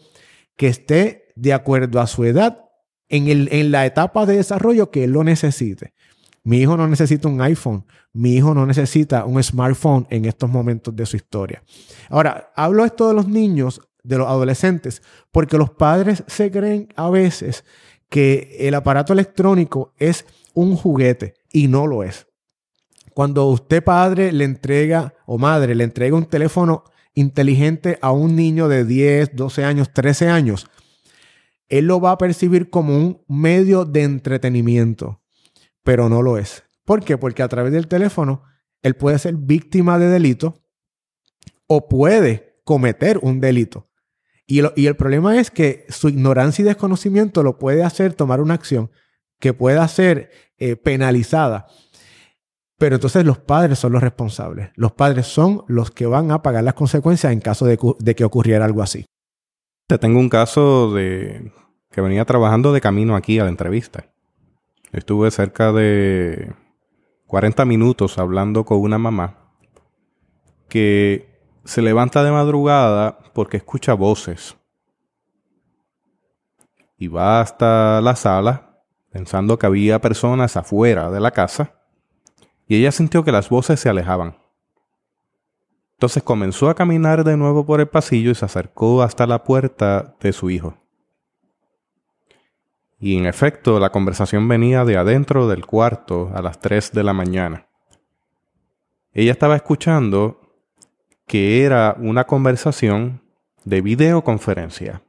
que 0.56 0.66
esté 0.66 1.32
de 1.36 1.52
acuerdo 1.52 2.00
a 2.00 2.06
su 2.06 2.24
edad 2.24 2.64
en, 3.08 3.28
el, 3.28 3.48
en 3.52 3.70
la 3.70 3.86
etapa 3.86 4.26
de 4.26 4.36
desarrollo 4.36 4.90
que 4.90 5.04
él 5.04 5.12
lo 5.12 5.24
necesite. 5.24 5.94
Mi 6.42 6.58
hijo 6.58 6.76
no 6.76 6.88
necesita 6.88 7.28
un 7.28 7.40
iPhone, 7.40 7.86
mi 8.12 8.34
hijo 8.34 8.52
no 8.52 8.66
necesita 8.66 9.24
un 9.24 9.42
smartphone 9.42 10.06
en 10.10 10.24
estos 10.24 10.50
momentos 10.50 10.94
de 10.96 11.06
su 11.06 11.16
historia. 11.16 11.62
Ahora, 12.08 12.52
hablo 12.56 12.84
esto 12.84 13.06
de 13.08 13.14
los 13.14 13.28
niños, 13.28 13.80
de 14.02 14.18
los 14.18 14.26
adolescentes, 14.26 15.02
porque 15.30 15.58
los 15.58 15.70
padres 15.70 16.24
se 16.26 16.50
creen 16.50 16.88
a 16.96 17.10
veces 17.10 17.64
que 18.08 18.56
el 18.60 18.74
aparato 18.74 19.12
electrónico 19.12 19.94
es 19.98 20.26
un 20.54 20.74
juguete 20.74 21.34
y 21.52 21.68
no 21.68 21.86
lo 21.86 22.02
es. 22.02 22.26
Cuando 23.14 23.46
usted 23.46 23.82
padre 23.82 24.32
le 24.32 24.44
entrega 24.44 25.14
o 25.26 25.38
madre 25.38 25.74
le 25.74 25.84
entrega 25.84 26.16
un 26.16 26.26
teléfono 26.26 26.84
inteligente 27.14 27.98
a 28.00 28.12
un 28.12 28.36
niño 28.36 28.68
de 28.68 28.84
10, 28.84 29.34
12 29.34 29.64
años, 29.64 29.92
13 29.92 30.28
años, 30.28 30.66
él 31.68 31.86
lo 31.86 32.00
va 32.00 32.12
a 32.12 32.18
percibir 32.18 32.70
como 32.70 32.96
un 32.96 33.22
medio 33.28 33.84
de 33.84 34.02
entretenimiento, 34.02 35.22
pero 35.82 36.08
no 36.08 36.22
lo 36.22 36.38
es. 36.38 36.64
¿Por 36.84 37.04
qué? 37.04 37.16
Porque 37.16 37.42
a 37.42 37.48
través 37.48 37.72
del 37.72 37.88
teléfono 37.88 38.42
él 38.82 38.94
puede 38.96 39.18
ser 39.18 39.36
víctima 39.36 39.98
de 39.98 40.08
delito 40.08 40.62
o 41.66 41.88
puede 41.88 42.60
cometer 42.64 43.18
un 43.22 43.40
delito. 43.40 43.88
Y, 44.46 44.58
el 44.58 44.96
problema 44.96 45.38
es 45.38 45.52
que 45.52 45.86
su 45.90 46.08
ignorancia 46.08 46.62
y 46.62 46.64
desconocimiento 46.64 47.44
lo 47.44 47.56
puede 47.56 47.84
hacer 47.84 48.14
tomar 48.14 48.40
una 48.40 48.54
acción 48.54 48.90
que 49.38 49.52
pueda 49.54 49.86
ser 49.86 50.30
eh, 50.58 50.74
penalizada. 50.74 51.68
Pero 52.80 52.94
entonces 52.94 53.26
los 53.26 53.36
padres 53.36 53.78
son 53.78 53.92
los 53.92 54.02
responsables. 54.02 54.70
Los 54.74 54.92
padres 54.92 55.26
son 55.26 55.64
los 55.68 55.90
que 55.90 56.06
van 56.06 56.30
a 56.30 56.40
pagar 56.40 56.64
las 56.64 56.72
consecuencias 56.72 57.30
en 57.30 57.40
caso 57.40 57.66
de, 57.66 57.76
que 57.76 58.24
ocurriera 58.24 58.64
algo 58.64 58.80
así. 58.80 59.04
Te 59.86 59.98
tengo 59.98 60.18
un 60.18 60.30
caso 60.30 60.90
de 60.94 61.52
que 61.90 62.00
venía 62.00 62.24
trabajando 62.24 62.72
de 62.72 62.80
camino 62.80 63.16
aquí 63.16 63.38
a 63.38 63.44
la 63.44 63.50
entrevista. 63.50 64.06
Estuve 64.92 65.30
cerca 65.30 65.72
de 65.72 66.54
40 67.26 67.66
minutos 67.66 68.16
hablando 68.16 68.64
con 68.64 68.78
una 68.78 68.96
mamá 68.96 69.52
que 70.70 71.38
se 71.66 71.82
levanta 71.82 72.24
de 72.24 72.30
madrugada 72.30 73.18
porque 73.34 73.58
escucha 73.58 73.92
voces. 73.92 74.56
Y 76.96 77.08
va 77.08 77.42
hasta 77.42 78.00
la 78.00 78.16
sala 78.16 78.80
pensando 79.10 79.58
que 79.58 79.66
había 79.66 80.00
personas 80.00 80.56
afuera 80.56 81.10
de 81.10 81.20
la 81.20 81.32
casa 81.32 81.74
y 82.70 82.76
ella 82.76 82.92
sintió 82.92 83.24
que 83.24 83.32
las 83.32 83.48
voces 83.48 83.80
se 83.80 83.88
alejaban. 83.88 84.36
Entonces 85.94 86.22
comenzó 86.22 86.70
a 86.70 86.76
caminar 86.76 87.24
de 87.24 87.36
nuevo 87.36 87.66
por 87.66 87.80
el 87.80 87.88
pasillo 87.88 88.30
y 88.30 88.36
se 88.36 88.44
acercó 88.44 89.02
hasta 89.02 89.26
la 89.26 89.42
puerta 89.42 90.14
de 90.20 90.32
su 90.32 90.50
hijo. 90.50 90.78
Y 93.00 93.18
en 93.18 93.26
efecto, 93.26 93.80
la 93.80 93.90
conversación 93.90 94.46
venía 94.46 94.84
de 94.84 94.96
adentro 94.96 95.48
del 95.48 95.66
cuarto 95.66 96.30
a 96.32 96.42
las 96.42 96.60
3 96.60 96.92
de 96.92 97.02
la 97.02 97.12
mañana. 97.12 97.66
Ella 99.14 99.32
estaba 99.32 99.56
escuchando 99.56 100.40
que 101.26 101.64
era 101.64 101.96
una 101.98 102.24
conversación 102.28 103.20
de 103.64 103.80
videoconferencia. 103.80 105.02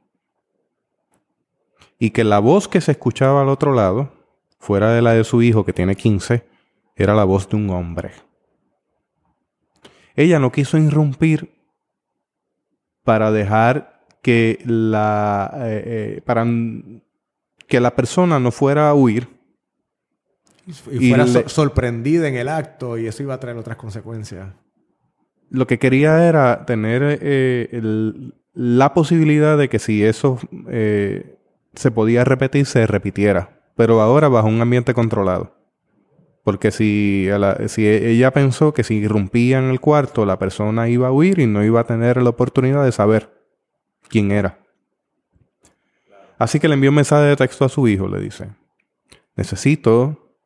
Y 2.00 2.10
que 2.10 2.24
la 2.24 2.40
voz 2.40 2.66
que 2.66 2.80
se 2.80 2.90
escuchaba 2.90 3.42
al 3.42 3.48
otro 3.48 3.72
lado, 3.72 4.10
fuera 4.58 4.92
de 4.92 5.00
la 5.00 5.12
de 5.12 5.22
su 5.22 5.42
hijo 5.42 5.64
que 5.64 5.72
tiene 5.72 5.94
15, 5.94 6.50
era 6.96 7.14
la 7.14 7.24
voz 7.24 7.48
de 7.48 7.56
un 7.56 7.70
hombre. 7.70 8.12
Ella 10.14 10.38
no 10.38 10.52
quiso 10.52 10.78
irrumpir 10.78 11.54
para 13.04 13.30
dejar 13.30 14.04
que 14.22 14.58
la, 14.64 15.52
eh, 15.56 15.82
eh, 15.84 16.22
para 16.24 16.46
que 17.66 17.80
la 17.80 17.94
persona 17.96 18.38
no 18.38 18.50
fuera 18.50 18.88
a 18.88 18.94
huir. 18.94 19.28
Y 20.90 21.08
fuera 21.08 21.26
sorprendida 21.48 22.28
en 22.28 22.36
el 22.36 22.48
acto 22.48 22.96
y 22.96 23.08
eso 23.08 23.24
iba 23.24 23.34
a 23.34 23.40
traer 23.40 23.56
otras 23.56 23.76
consecuencias. 23.76 24.54
Lo 25.50 25.66
que 25.66 25.80
quería 25.80 26.28
era 26.28 26.64
tener 26.64 27.18
eh, 27.20 27.80
la 28.54 28.94
posibilidad 28.94 29.58
de 29.58 29.68
que 29.68 29.80
si 29.80 30.04
eso 30.04 30.38
se 31.74 31.90
podía 31.90 32.24
repetir, 32.24 32.64
se 32.66 32.86
repitiera. 32.86 33.60
Pero 33.74 34.00
ahora 34.00 34.28
bajo 34.28 34.46
un 34.46 34.60
ambiente 34.60 34.94
controlado. 34.94 35.61
Porque 36.42 36.72
si, 36.72 37.28
si 37.68 37.86
ella 37.86 38.32
pensó 38.32 38.74
que 38.74 38.82
si 38.82 38.96
irrumpía 38.96 39.58
en 39.58 39.70
el 39.70 39.80
cuarto, 39.80 40.26
la 40.26 40.38
persona 40.38 40.88
iba 40.88 41.08
a 41.08 41.12
huir 41.12 41.38
y 41.38 41.46
no 41.46 41.62
iba 41.62 41.80
a 41.80 41.86
tener 41.86 42.20
la 42.20 42.30
oportunidad 42.30 42.84
de 42.84 42.92
saber 42.92 43.32
quién 44.08 44.32
era. 44.32 44.58
Así 46.38 46.58
que 46.58 46.66
le 46.66 46.74
envió 46.74 46.90
un 46.90 46.96
mensaje 46.96 47.24
de 47.24 47.36
texto 47.36 47.64
a 47.64 47.68
su 47.68 47.86
hijo, 47.86 48.08
le 48.08 48.20
dice, 48.20 48.50
necesito 49.36 50.36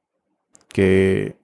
que 0.68 1.38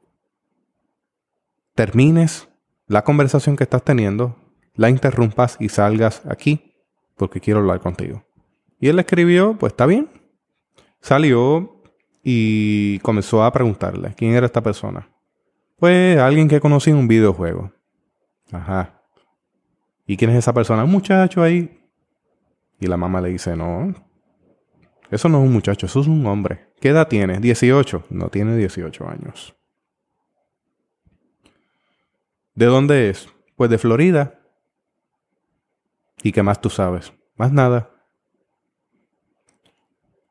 termines 1.75 2.49
la 2.87 3.03
conversación 3.03 3.57
que 3.57 3.65
estás 3.65 3.83
teniendo, 3.83 4.37
la 4.75 4.91
interrumpas 4.91 5.57
y 5.59 5.71
salgas 5.71 6.23
aquí 6.29 6.75
porque 7.17 7.41
quiero 7.41 7.61
hablar 7.61 7.81
contigo. 7.81 8.25
Y 8.79 8.89
él 8.89 8.97
le 8.97 9.03
escribió, 9.03 9.57
pues 9.57 9.73
está 9.73 9.87
bien. 9.87 10.11
Salió, 11.01 11.82
y 12.23 12.99
comenzó 13.01 13.43
a 13.43 13.53
preguntarle 13.53 14.15
quién 14.17 14.35
era 14.35 14.47
esta 14.47 14.63
persona. 14.63 15.09
Pues 15.77 16.19
alguien 16.19 16.49
que 16.49 16.61
conocí 16.61 16.91
en 16.91 16.97
un 16.97 17.09
videojuego. 17.09 17.73
Ajá. 18.53 19.03
¿Y 20.07 20.17
quién 20.17 20.31
es 20.31 20.39
esa 20.39 20.53
persona? 20.53 20.85
Un 20.85 20.91
muchacho 20.91 21.43
ahí. 21.43 21.81
Y 22.79 22.87
la 22.87 22.97
mamá 22.97 23.21
le 23.21 23.31
dice, 23.31 23.57
no, 23.57 23.95
eso 25.13 25.29
no 25.29 25.39
es 25.39 25.45
un 25.45 25.53
muchacho, 25.53 25.87
eso 25.87 26.01
es 26.01 26.07
un 26.07 26.25
hombre. 26.27 26.73
¿Qué 26.81 26.89
edad 26.89 27.07
tiene? 27.07 27.39
18. 27.39 28.05
No 28.09 28.29
tiene 28.29 28.57
18 28.57 29.09
años. 29.09 29.55
¿De 32.55 32.67
dónde 32.67 33.11
es? 33.11 33.29
Pues 33.57 33.71
de 33.71 33.79
Florida. 33.79 34.41
¿Y 36.23 36.33
qué 36.33 36.43
más 36.43 36.61
tú 36.61 36.71
sabes? 36.71 37.13
Más 37.37 37.53
nada. 37.53 37.91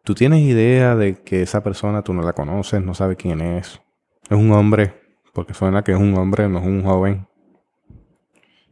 ¿Tú 0.03 0.15
tienes 0.15 0.41
idea 0.41 0.95
de 0.95 1.21
que 1.21 1.43
esa 1.43 1.61
persona 1.61 2.01
tú 2.01 2.13
no 2.13 2.23
la 2.23 2.33
conoces, 2.33 2.81
no 2.81 2.95
sabes 2.95 3.17
quién 3.17 3.39
es? 3.39 3.81
Es 4.29 4.37
un 4.37 4.51
hombre, 4.51 4.99
porque 5.31 5.53
suena 5.53 5.83
que 5.83 5.91
es 5.91 5.99
un 5.99 6.17
hombre, 6.17 6.49
no 6.49 6.57
es 6.57 6.65
un 6.65 6.83
joven. 6.83 7.27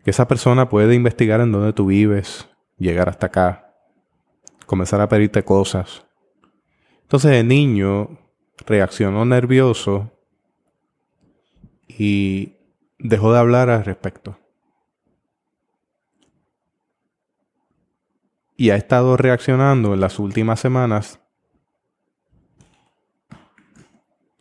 Que 0.03 0.09
esa 0.09 0.27
persona 0.27 0.69
puede 0.69 0.95
investigar 0.95 1.39
en 1.41 1.51
dónde 1.51 1.73
tú 1.73 1.85
vives, 1.85 2.49
llegar 2.77 3.09
hasta 3.09 3.27
acá, 3.27 3.75
comenzar 4.65 5.01
a 5.01 5.07
pedirte 5.07 5.43
cosas. 5.43 6.03
Entonces 7.03 7.33
el 7.33 7.47
niño 7.47 8.17
reaccionó 8.65 9.23
nervioso 9.23 10.11
y 11.87 12.53
dejó 12.97 13.33
de 13.33 13.39
hablar 13.39 13.69
al 13.69 13.85
respecto. 13.85 14.38
Y 18.59 18.71
ha 18.71 18.75
estado 18.75 19.15
reaccionando 19.15 19.93
en 19.93 20.01
las 20.01 20.19
últimas 20.19 20.59
semanas 20.59 21.21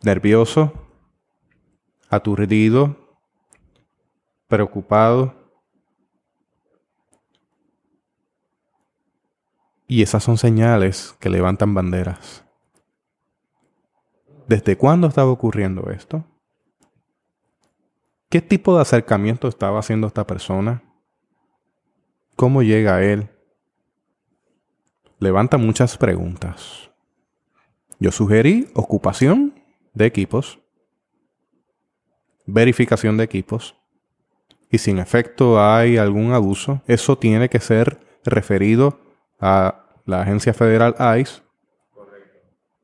nervioso, 0.01 0.73
aturdido, 2.09 3.17
preocupado. 4.49 5.33
Y 9.87 10.01
esas 10.03 10.21
son 10.21 10.37
señales 10.37 11.15
que 11.21 11.29
levantan 11.29 11.73
banderas. 11.73 12.43
¿Desde 14.49 14.77
cuándo 14.77 15.07
estaba 15.07 15.31
ocurriendo 15.31 15.91
esto? 15.91 16.25
¿Qué 18.27 18.41
tipo 18.41 18.75
de 18.75 18.81
acercamiento 18.81 19.47
estaba 19.47 19.79
haciendo 19.79 20.07
esta 20.07 20.27
persona? 20.27 20.83
¿Cómo 22.35 22.63
llega 22.63 22.95
a 22.97 23.03
él? 23.05 23.38
Levanta 25.19 25.57
muchas 25.57 25.97
preguntas. 25.97 26.89
Yo 27.99 28.11
sugerí 28.11 28.69
ocupación 28.73 29.53
de 29.93 30.05
equipos, 30.05 30.59
verificación 32.45 33.17
de 33.17 33.25
equipos, 33.25 33.75
y 34.71 34.77
si 34.77 34.91
en 34.91 34.99
efecto 34.99 35.61
hay 35.61 35.97
algún 35.97 36.31
abuso, 36.31 36.81
eso 36.87 37.17
tiene 37.17 37.49
que 37.49 37.59
ser 37.59 37.99
referido 38.23 38.99
a 39.39 39.85
la 40.05 40.21
agencia 40.21 40.53
federal 40.53 40.95
ICE, 41.19 41.41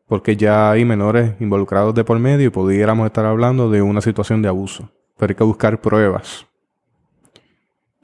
porque 0.08 0.36
ya 0.36 0.72
hay 0.72 0.86
menores 0.86 1.34
involucrados 1.40 1.96
de 1.96 2.04
por 2.04 2.20
medio 2.20 2.48
y 2.48 2.52
pudiéramos 2.52 3.06
estar 3.06 3.26
hablando 3.26 3.70
de 3.70 3.82
una 3.82 4.02
situación 4.02 4.42
de 4.42 4.50
abuso. 4.50 4.92
Pero 5.18 5.32
hay 5.32 5.36
que 5.36 5.44
buscar 5.44 5.82
pruebas. 5.82 6.46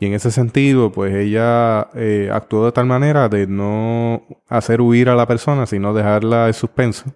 Y 0.01 0.07
en 0.07 0.15
ese 0.15 0.31
sentido, 0.31 0.91
pues 0.91 1.13
ella 1.13 1.91
eh, 1.93 2.31
actuó 2.33 2.65
de 2.65 2.71
tal 2.71 2.87
manera 2.87 3.29
de 3.29 3.45
no 3.45 4.25
hacer 4.47 4.81
huir 4.81 5.09
a 5.09 5.15
la 5.15 5.27
persona, 5.27 5.67
sino 5.67 5.93
dejarla 5.93 6.47
en 6.47 6.55
suspenso. 6.55 7.13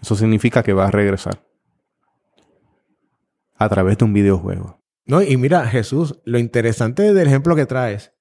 Eso 0.00 0.16
significa 0.16 0.62
que 0.62 0.72
va 0.72 0.86
a 0.86 0.90
regresar. 0.90 1.44
A 3.58 3.68
través 3.68 3.98
de 3.98 4.06
un 4.06 4.14
videojuego. 4.14 4.80
No, 5.04 5.20
y 5.20 5.36
mira, 5.36 5.66
Jesús, 5.66 6.18
lo 6.24 6.38
interesante 6.38 7.12
del 7.12 7.26
ejemplo 7.26 7.54
que 7.54 7.66
traes 7.66 8.14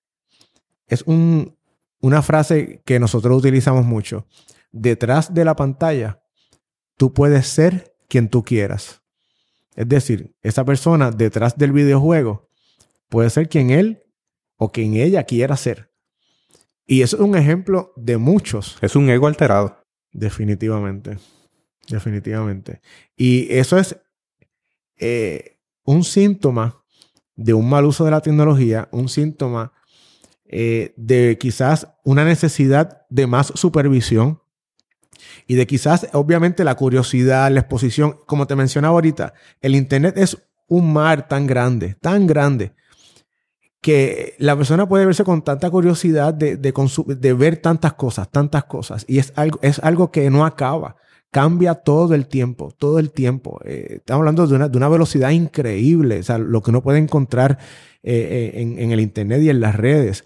es 0.88 1.04
un, 1.04 1.58
una 2.02 2.22
frase 2.22 2.82
que 2.84 3.00
nosotros 3.00 3.38
utilizamos 3.38 3.86
mucho. 3.86 4.28
Detrás 4.74 5.34
de 5.34 5.46
la 5.46 5.56
pantalla, 5.56 6.20
tú 6.98 7.14
puedes 7.14 7.48
ser 7.48 7.96
quien 8.10 8.28
tú 8.28 8.44
quieras. 8.44 9.02
Es 9.78 9.88
decir, 9.88 10.36
esa 10.42 10.66
persona 10.66 11.10
detrás 11.10 11.56
del 11.56 11.72
videojuego 11.72 12.47
puede 13.10 13.30
ser 13.30 13.50
quien 13.50 13.70
él 13.70 14.04
o 14.58 14.72
quien 14.72 14.96
ella 14.96 15.24
quiera 15.24 15.58
ser. 15.58 15.92
Y 16.86 17.02
eso 17.02 17.18
es 17.18 17.22
un 17.22 17.36
ejemplo 17.36 17.94
de 17.96 18.18
muchos. 18.18 18.78
Es 18.82 18.96
un 18.96 19.10
ego 19.10 19.28
alterado. 19.28 19.84
Definitivamente. 20.12 21.18
Definitivamente. 21.90 22.82
Y 23.16 23.54
eso 23.54 23.78
es 23.78 23.98
eh, 24.98 25.60
un 25.84 26.04
síntoma 26.04 26.84
de 27.36 27.54
un 27.54 27.70
mal 27.70 27.86
uso 27.86 28.04
de 28.04 28.12
la 28.12 28.22
tecnología, 28.22 28.90
un 28.92 29.10
síntoma 29.10 29.74
eh, 30.46 30.94
de 30.98 31.38
quizás 31.38 31.88
una 32.04 32.26
necesidad 32.26 33.06
de 33.10 33.28
más 33.28 33.48
supervisión 33.56 34.42
y 35.46 35.56
de 35.56 35.68
quizás, 35.68 36.08
obviamente, 36.14 36.64
la 36.64 36.76
curiosidad, 36.76 37.52
la 37.52 37.62
exposición. 37.62 38.18
Como 38.26 38.48
te 38.48 38.56
mencionaba 38.56 38.94
ahorita, 38.94 39.34
el 39.62 39.76
Internet 39.76 40.18
es 40.18 40.38
un 40.68 40.92
mar 40.92 41.28
tan 41.28 41.48
grande, 41.48 41.96
tan 42.02 42.28
grande, 42.28 42.74
que 43.82 44.36
la 44.40 44.56
persona 44.56 44.88
puede 44.88 45.06
verse 45.06 45.24
con 45.24 45.44
tanta 45.44 45.70
curiosidad 45.70 46.34
de, 46.34 46.58
de 46.58 47.34
ver 47.34 47.58
tantas 47.58 47.94
cosas, 47.94 48.30
tantas 48.30 48.66
cosas. 48.66 49.06
Y 49.08 49.20
es 49.20 49.34
algo, 49.36 49.60
es 49.62 49.80
algo 49.80 50.12
que 50.12 50.30
no 50.30 50.46
acaba 50.46 50.98
cambia 51.32 51.76
todo 51.76 52.16
el 52.16 52.28
tiempo, 52.28 52.74
todo 52.78 53.00
el 53.00 53.12
tiempo. 53.12 53.60
Eh, 53.66 53.98
estamos 53.98 54.22
hablando 54.22 54.48
de 54.48 54.56
una, 54.56 54.70
de 54.70 54.78
una, 54.78 54.90
velocidad 54.90 55.30
increíble, 55.32 56.20
o 56.20 56.24
sea, 56.24 56.38
lo 56.38 56.62
que 56.62 56.72
uno 56.72 56.82
puede 56.82 57.00
encontrar 57.00 57.60
eh, 58.04 58.54
eh, 58.56 58.62
en, 58.62 58.80
en, 58.80 58.92
el 58.92 59.00
Internet 59.00 59.42
y 59.42 59.50
en 59.50 59.60
las 59.60 59.76
redes. 59.76 60.24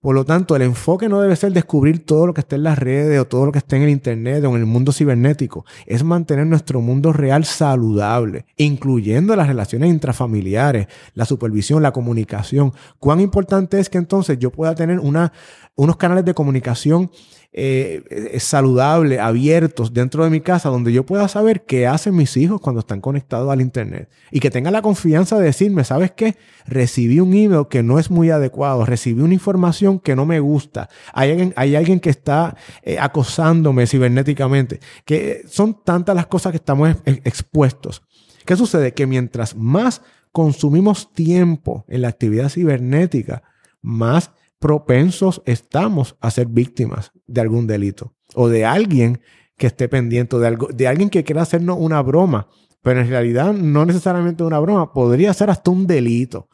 Por 0.00 0.14
lo 0.14 0.24
tanto, 0.24 0.56
el 0.56 0.62
enfoque 0.62 1.10
no 1.10 1.20
debe 1.20 1.36
ser 1.36 1.52
descubrir 1.52 2.06
todo 2.06 2.26
lo 2.26 2.32
que 2.32 2.40
está 2.40 2.56
en 2.56 2.62
las 2.62 2.78
redes 2.78 3.20
o 3.20 3.26
todo 3.26 3.44
lo 3.44 3.52
que 3.52 3.58
está 3.58 3.76
en 3.76 3.82
el 3.82 3.90
Internet 3.90 4.42
o 4.44 4.48
en 4.48 4.56
el 4.56 4.64
mundo 4.64 4.92
cibernético. 4.92 5.66
Es 5.84 6.04
mantener 6.04 6.46
nuestro 6.46 6.80
mundo 6.80 7.12
real 7.12 7.44
saludable, 7.44 8.46
incluyendo 8.56 9.36
las 9.36 9.46
relaciones 9.46 9.90
intrafamiliares, 9.90 10.86
la 11.12 11.26
supervisión, 11.26 11.82
la 11.82 11.92
comunicación. 11.92 12.72
Cuán 12.98 13.20
importante 13.20 13.78
es 13.78 13.90
que 13.90 13.98
entonces 13.98 14.38
yo 14.38 14.50
pueda 14.50 14.74
tener 14.74 15.00
una, 15.00 15.34
unos 15.74 15.98
canales 15.98 16.24
de 16.24 16.32
comunicación 16.32 17.10
eh, 17.52 18.36
saludables, 18.38 19.18
abiertos 19.18 19.92
dentro 19.92 20.22
de 20.22 20.30
mi 20.30 20.40
casa, 20.40 20.68
donde 20.68 20.92
yo 20.92 21.04
pueda 21.04 21.26
saber 21.26 21.64
qué 21.64 21.86
hacen 21.86 22.14
mis 22.14 22.36
hijos 22.36 22.60
cuando 22.60 22.80
están 22.80 23.00
conectados 23.00 23.50
al 23.50 23.60
Internet. 23.60 24.08
Y 24.30 24.38
que 24.38 24.50
tengan 24.50 24.72
la 24.72 24.82
confianza 24.82 25.38
de 25.38 25.46
decirme, 25.46 25.82
¿sabes 25.84 26.12
qué? 26.12 26.36
Recibí 26.66 27.18
un 27.18 27.34
email 27.34 27.66
que 27.68 27.82
no 27.82 27.98
es 27.98 28.10
muy 28.10 28.30
adecuado, 28.30 28.86
recibí 28.86 29.22
una 29.22 29.34
información 29.34 29.98
que 29.98 30.14
no 30.14 30.26
me 30.26 30.38
gusta, 30.38 30.88
hay 31.12 31.30
alguien, 31.30 31.52
hay 31.56 31.74
alguien 31.74 31.98
que 31.98 32.10
está 32.10 32.56
eh, 32.82 32.98
acosándome 33.00 33.86
cibernéticamente, 33.86 34.80
que 35.04 35.42
son 35.48 35.82
tantas 35.82 36.14
las 36.14 36.26
cosas 36.26 36.52
que 36.52 36.58
estamos 36.58 36.96
expuestos. 37.04 38.02
¿Qué 38.44 38.56
sucede? 38.56 38.94
Que 38.94 39.06
mientras 39.06 39.56
más 39.56 40.02
consumimos 40.32 41.12
tiempo 41.12 41.84
en 41.88 42.02
la 42.02 42.08
actividad 42.08 42.48
cibernética, 42.48 43.42
más 43.82 44.30
propensos 44.60 45.42
estamos 45.46 46.16
a 46.20 46.30
ser 46.30 46.46
víctimas 46.46 47.10
de 47.26 47.40
algún 47.40 47.66
delito 47.66 48.14
o 48.34 48.48
de 48.48 48.64
alguien 48.64 49.20
que 49.56 49.66
esté 49.66 49.88
pendiente, 49.88 50.38
de, 50.38 50.46
algo, 50.46 50.68
de 50.68 50.86
alguien 50.86 51.10
que 51.10 51.24
quiera 51.24 51.42
hacernos 51.42 51.76
una 51.80 52.00
broma, 52.02 52.48
pero 52.82 53.00
en 53.00 53.08
realidad 53.08 53.52
no 53.52 53.84
necesariamente 53.84 54.44
una 54.44 54.60
broma, 54.60 54.92
podría 54.92 55.34
ser 55.34 55.50
hasta 55.50 55.70
un 55.70 55.86
delito. 55.86 56.48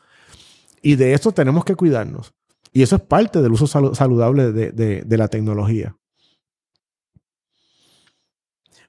Y 0.82 0.96
de 0.96 1.14
eso 1.14 1.32
tenemos 1.32 1.64
que 1.64 1.74
cuidarnos. 1.74 2.34
Y 2.72 2.82
eso 2.82 2.96
es 2.96 3.02
parte 3.02 3.42
del 3.42 3.52
uso 3.52 3.66
saludable 3.66 4.52
de, 4.52 5.16
la 5.16 5.28
tecnología. 5.28 5.96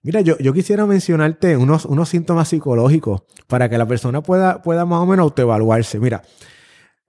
Mira, 0.03 0.22
yo, 0.22 0.38
yo 0.38 0.53
quisiera 0.53 0.86
mencionarte 0.86 1.57
unos, 1.57 1.86
unos, 1.86 2.09
síntomas 2.09 2.49
psicológicos 2.49 3.24
para 3.47 3.70
que 3.70 3.78
la 3.78 3.88
persona 3.88 4.22
pueda, 4.22 4.61
pueda 4.61 4.86
más 4.86 5.01
o 5.01 5.05
menos 5.05 5.24
autoevaluarse. 5.24 5.99
Mira, 5.99 6.24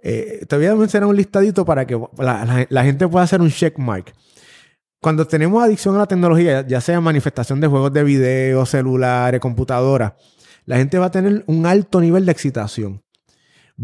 eh, 0.01 0.45
te 0.49 0.57
voy 0.57 0.67
a 0.67 0.75
mencionar 0.75 1.09
un 1.09 1.17
listadito 1.17 1.65
para 1.65 1.87
que 1.87 2.01
la, 2.19 2.85
gente 2.85 3.09
pueda 3.09 3.25
hacer 3.25 3.41
un 3.41 3.51
checkmark. 3.51 4.13
Cuando 5.01 5.27
tenemos 5.27 5.63
adicción 5.63 5.95
a 5.97 5.99
la 5.99 6.07
tecnología, 6.07 6.67
ya 6.67 6.81
sea 6.81 7.01
manifestación 7.01 7.61
de 7.61 7.69
juegos 7.69 7.93
de 7.93 8.05
video, 8.05 8.67
celulares, 8.67 9.41
computadoras, 9.41 10.15
la 10.65 10.77
gente 10.77 10.99
va 10.99 11.07
a 11.07 11.11
tener 11.11 11.45
un 11.47 11.67
alto 11.67 12.01
nivel 12.01 12.27
de 12.27 12.33
excitación. 12.33 13.03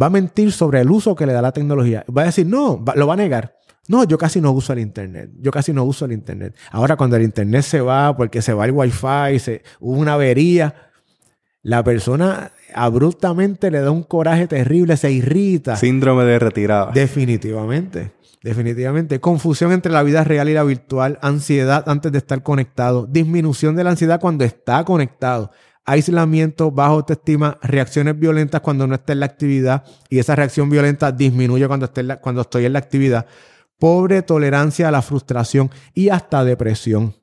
Va 0.01 0.07
a 0.07 0.11
mentir 0.11 0.51
sobre 0.51 0.81
el 0.81 0.91
uso 0.91 1.15
que 1.15 1.25
le 1.25 1.33
da 1.33 1.41
la 1.41 1.53
tecnología. 1.53 2.05
Va 2.17 2.23
a 2.23 2.27
decir, 2.27 2.47
no, 2.47 2.85
lo 2.97 3.07
va 3.07 3.15
a 3.15 3.17
negar. 3.17 3.57
No, 3.87 4.03
yo 4.05 4.19
casi 4.19 4.41
no 4.41 4.51
uso 4.53 4.73
el 4.73 4.81
Internet. 4.81 5.31
Yo 5.39 5.53
casi 5.53 5.73
no 5.73 5.85
uso 5.85 6.05
el 6.05 6.13
Internet. 6.13 6.57
Ahora, 6.71 6.97
cuando 6.97 7.17
el 7.17 7.23
Internet 7.23 7.63
se 7.63 7.81
va, 7.81 8.17
porque 8.17 8.43
se 8.43 8.53
va 8.53 8.65
el 8.65 8.73
Wi-Fi, 8.73 9.39
se, 9.39 9.63
hubo 9.79 9.99
una 9.99 10.15
avería, 10.15 10.91
la 11.63 11.85
persona 11.85 12.51
abruptamente 12.75 13.71
le 13.71 13.81
da 13.81 13.91
un 13.91 14.03
coraje 14.03 14.47
terrible, 14.47 14.97
se 14.97 15.11
irrita. 15.11 15.77
Síndrome 15.77 16.25
de 16.25 16.39
retirada. 16.39 16.93
Definitivamente. 16.93 18.13
Definitivamente. 18.43 19.21
Confusión 19.21 19.73
entre 19.73 19.91
la 19.91 20.03
vida 20.03 20.23
real 20.23 20.49
y 20.49 20.55
la 20.55 20.65
virtual, 20.65 21.19
ansiedad 21.23 21.89
antes 21.89 22.13
de 22.13 22.19
estar 22.19 22.43
conectado, 22.43 23.07
disminución 23.07 23.75
de 23.75 23.85
la 23.85 23.91
ansiedad 23.91 24.21
cuando 24.21 24.45
está 24.45 24.85
conectado, 24.85 25.51
aislamiento, 25.87 26.71
bajo 26.71 26.95
autoestima, 26.95 27.59
reacciones 27.63 28.19
violentas 28.19 28.61
cuando 28.61 28.87
no 28.87 28.97
está 28.97 29.15
en 29.15 29.21
la 29.21 29.27
actividad 29.27 29.85
y 30.11 30.19
esa 30.19 30.37
reacción 30.37 30.69
violenta 30.69 31.11
disminuye 31.11 31.67
cuando, 31.67 31.91
cuando 32.21 32.43
estoy 32.43 32.67
en 32.67 32.75
la 32.75 32.79
actividad, 32.81 33.27
pobre 33.79 34.23
tolerancia 34.23 34.89
a 34.89 34.91
la 34.91 35.03
frustración 35.03 35.71
y 35.95 36.11
hasta 36.11 36.45
depresión. 36.45 37.15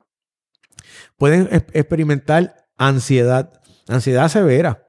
Pueden 1.16 1.48
experimentar 1.72 2.66
ansiedad, 2.76 3.60
ansiedad 3.88 4.28
severa, 4.28 4.81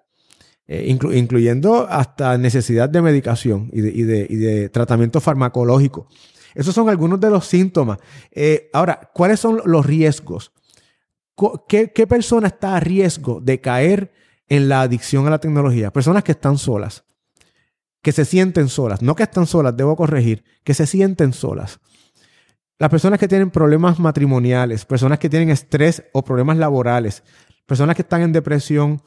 eh, 0.65 0.85
incluyendo 0.87 1.87
hasta 1.89 2.37
necesidad 2.37 2.87
de 2.87 3.01
medicación 3.01 3.69
y 3.73 3.81
de, 3.81 4.69
tratamiento 4.69 5.19
farmacológico. 5.19 6.07
Esos 6.55 6.73
son 6.73 6.87
algunos 6.87 7.19
de 7.19 7.29
los 7.29 7.45
síntomas. 7.45 7.97
Eh, 8.31 8.69
ahora, 8.71 9.11
¿cuáles 9.13 9.39
son 9.39 9.61
los 9.65 9.85
riesgos? 9.85 10.53
¿Qué, 11.67 11.91
¿Qué, 11.91 12.07
persona 12.07 12.47
está 12.47 12.77
a 12.77 12.79
riesgo 12.79 13.41
de 13.41 13.59
caer 13.59 14.13
en 14.47 14.69
la 14.69 14.81
adicción 14.81 15.27
a 15.27 15.31
la 15.31 15.39
tecnología? 15.39 15.91
Personas 15.91 16.23
que 16.23 16.31
están 16.31 16.57
solas, 16.57 17.03
que 18.01 18.11
se 18.11 18.23
sienten 18.23 18.69
solas, 18.69 19.01
no 19.01 19.15
que 19.15 19.23
están 19.23 19.47
solas, 19.47 19.75
debo 19.75 19.95
corregir, 19.95 20.43
que 20.63 20.73
se 20.73 20.87
sienten 20.87 21.33
solas. 21.33 21.79
Las 22.79 22.89
personas 22.89 23.19
que 23.19 23.27
tienen 23.27 23.51
problemas 23.51 23.99
matrimoniales, 23.99 24.85
personas 24.85 25.19
que 25.19 25.29
tienen 25.29 25.49
estrés 25.49 26.03
o 26.13 26.23
problemas 26.23 26.57
laborales, 26.57 27.23
personas 27.65 27.95
que 27.95 28.01
están 28.01 28.21
en 28.21 28.31
depresión, 28.31 29.01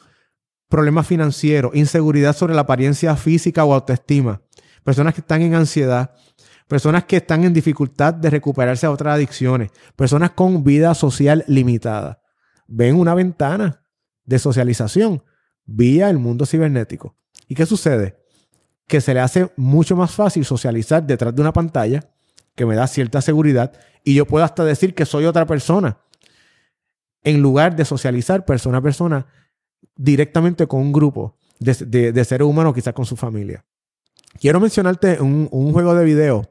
problemas 0.69 1.07
financieros, 1.07 1.75
inseguridad 1.75 2.35
sobre 2.35 2.55
la 2.55 2.63
apariencia 2.63 3.17
física 3.17 3.65
o 3.65 3.75
autoestima, 3.75 4.43
personas 4.85 5.15
que 5.15 5.21
están 5.21 5.43
en 5.43 5.55
ansiedad, 5.55 6.13
personas 6.69 7.05
que 7.05 7.17
están 7.17 7.45
en 7.45 7.53
dificultad 7.53 8.15
de 8.15 8.31
recuperarse 8.31 8.87
a 8.87 8.91
otras 8.91 9.15
adicciones, 9.15 9.71
personas 9.95 10.33
con 10.33 10.65
vida 10.65 10.95
social 10.95 11.45
limitada. 11.47 12.21
Ven 12.67 12.97
una 12.97 13.15
ventana 13.15 13.83
de 14.25 14.39
socialización 14.39 15.23
vía 15.65 16.11
el 16.11 16.19
mundo 16.19 16.47
cibernético. 16.47 17.17
¿Y 17.49 17.55
qué 17.55 17.67
sucede? 17.67 18.17
Que 18.87 19.01
se 19.01 19.15
le 19.15 19.21
hace 19.21 19.53
mucho 19.57 19.97
más 19.97 20.13
fácil 20.13 20.45
socializar 20.45 21.05
detrás 21.05 21.35
de 21.35 21.43
una 21.43 21.53
pantalla 21.53 22.09
que 22.55 22.67
me 22.67 22.75
da 22.75 22.87
cierta 22.87 23.21
seguridad 23.21 23.73
y 24.03 24.15
yo 24.15 24.27
puedo 24.27 24.45
hasta 24.45 24.65
decir 24.65 24.95
que 24.95 25.05
soy 25.05 25.27
otra 25.27 25.47
persona 25.47 25.99
en 27.23 27.43
lugar 27.43 27.77
de 27.77 27.85
socializar 27.85 28.45
persona 28.45 28.79
a 28.79 28.83
persona 28.83 29.27
directamente 29.97 30.67
con 30.67 30.81
un 30.81 30.93
grupo 30.93 31.37
de, 31.59 32.25
seres 32.25 32.47
humanos, 32.47 32.75
quizás 32.75 32.95
con 32.95 33.07
su 33.07 33.17
familia. 33.17 33.65
Quiero 34.39 34.61
mencionarte 34.61 35.21
un, 35.21 35.73
juego 35.73 35.95
de 35.95 36.05
video 36.05 36.51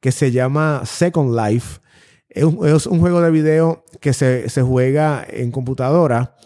que 0.00 0.12
se 0.12 0.30
llama 0.30 0.82
Second 0.84 1.36
Life. 1.36 1.80
Es 2.28 2.44
un, 2.44 2.58
un 2.58 3.00
juego 3.00 3.20
de 3.20 3.30
video 3.30 3.84
que 4.00 4.12
se, 4.12 4.48
se 4.48 4.62
juega 4.62 5.26
en 5.28 5.50
computadora. 5.50 6.36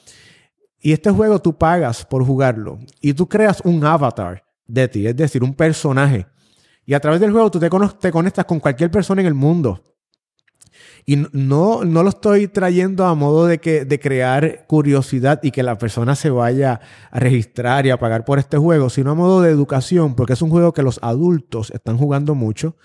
Y 0.80 0.92
este 0.92 1.10
juego 1.10 1.40
tú 1.40 1.56
pagas 1.56 2.04
por 2.04 2.24
jugarlo. 2.24 2.78
Y 3.00 3.12
tú 3.12 3.28
creas 3.28 3.60
un 3.64 3.84
avatar 3.84 4.44
de 4.66 4.88
ti, 4.88 5.06
es 5.06 5.16
decir, 5.16 5.42
un 5.42 5.54
personaje. 5.54 6.26
Y 6.86 6.94
a 6.94 7.00
través 7.00 7.20
del 7.20 7.32
juego 7.32 7.50
tú 7.50 7.58
te, 7.58 7.70
te 8.00 8.10
conectas 8.10 8.44
con 8.44 8.60
cualquier 8.60 8.90
persona 8.90 9.20
en 9.20 9.26
el 9.26 9.34
mundo. 9.34 9.82
Y 11.06 11.16
no, 11.32 11.84
no 11.84 12.02
lo 12.02 12.08
estoy 12.08 12.48
trayendo 12.48 13.04
a 13.04 13.14
modo 13.14 13.46
de, 13.46 13.58
que, 13.58 13.84
de 13.84 14.00
crear 14.00 14.64
curiosidad 14.66 15.40
y 15.42 15.50
que 15.50 15.62
la 15.62 15.76
persona 15.76 16.16
se 16.16 16.30
vaya 16.30 16.80
a 17.10 17.20
registrar 17.20 17.84
y 17.84 17.90
a 17.90 17.98
pagar 17.98 18.24
por 18.24 18.38
este 18.38 18.56
juego, 18.56 18.88
sino 18.88 19.10
a 19.10 19.14
modo 19.14 19.42
de 19.42 19.50
educación, 19.50 20.14
porque 20.14 20.32
es 20.32 20.40
un 20.40 20.48
juego 20.48 20.72
que 20.72 20.82
los 20.82 20.98
adultos 21.02 21.70
están 21.72 21.98
jugando 21.98 22.34
mucho. 22.34 22.76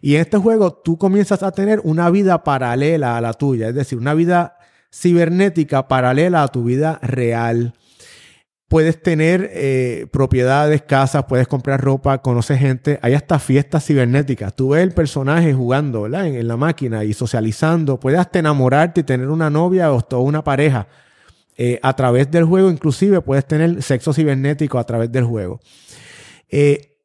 Y 0.00 0.14
en 0.14 0.22
este 0.22 0.38
juego 0.38 0.72
tú 0.72 0.96
comienzas 0.96 1.42
a 1.42 1.52
tener 1.52 1.80
una 1.84 2.08
vida 2.08 2.42
paralela 2.42 3.18
a 3.18 3.20
la 3.20 3.34
tuya, 3.34 3.68
es 3.68 3.74
decir, 3.74 3.98
una 3.98 4.14
vida 4.14 4.56
cibernética 4.92 5.88
paralela 5.88 6.42
a 6.42 6.48
tu 6.48 6.64
vida 6.64 6.98
real. 7.02 7.74
Puedes 8.72 9.02
tener 9.02 9.50
eh, 9.52 10.06
propiedades, 10.10 10.80
casas, 10.80 11.26
puedes 11.28 11.46
comprar 11.46 11.78
ropa, 11.78 12.22
conoces 12.22 12.58
gente. 12.58 12.98
Hay 13.02 13.12
hasta 13.12 13.38
fiestas 13.38 13.84
cibernéticas. 13.84 14.56
Tú 14.56 14.70
ves 14.70 14.82
el 14.82 14.92
personaje 14.92 15.52
jugando. 15.52 16.06
En, 16.06 16.48
la 16.48 16.56
máquina 16.56 17.04
y 17.04 17.12
socializando. 17.12 18.00
Puedes 18.00 18.18
hasta 18.18 18.38
enamorarte 18.38 19.02
y 19.02 19.04
tener 19.04 19.28
una 19.28 19.50
novia 19.50 19.92
o 19.92 20.00
toda 20.00 20.22
una 20.22 20.42
pareja 20.42 20.88
eh, 21.58 21.80
a 21.82 21.94
través 21.94 22.30
del 22.30 22.44
juego. 22.46 22.70
Inclusive 22.70 23.20
puedes 23.20 23.44
tener 23.46 23.82
sexo 23.82 24.14
cibernético 24.14 24.78
a 24.78 24.84
través 24.84 25.12
del 25.12 25.24
juego. 25.24 25.60
Eh, 26.48 26.96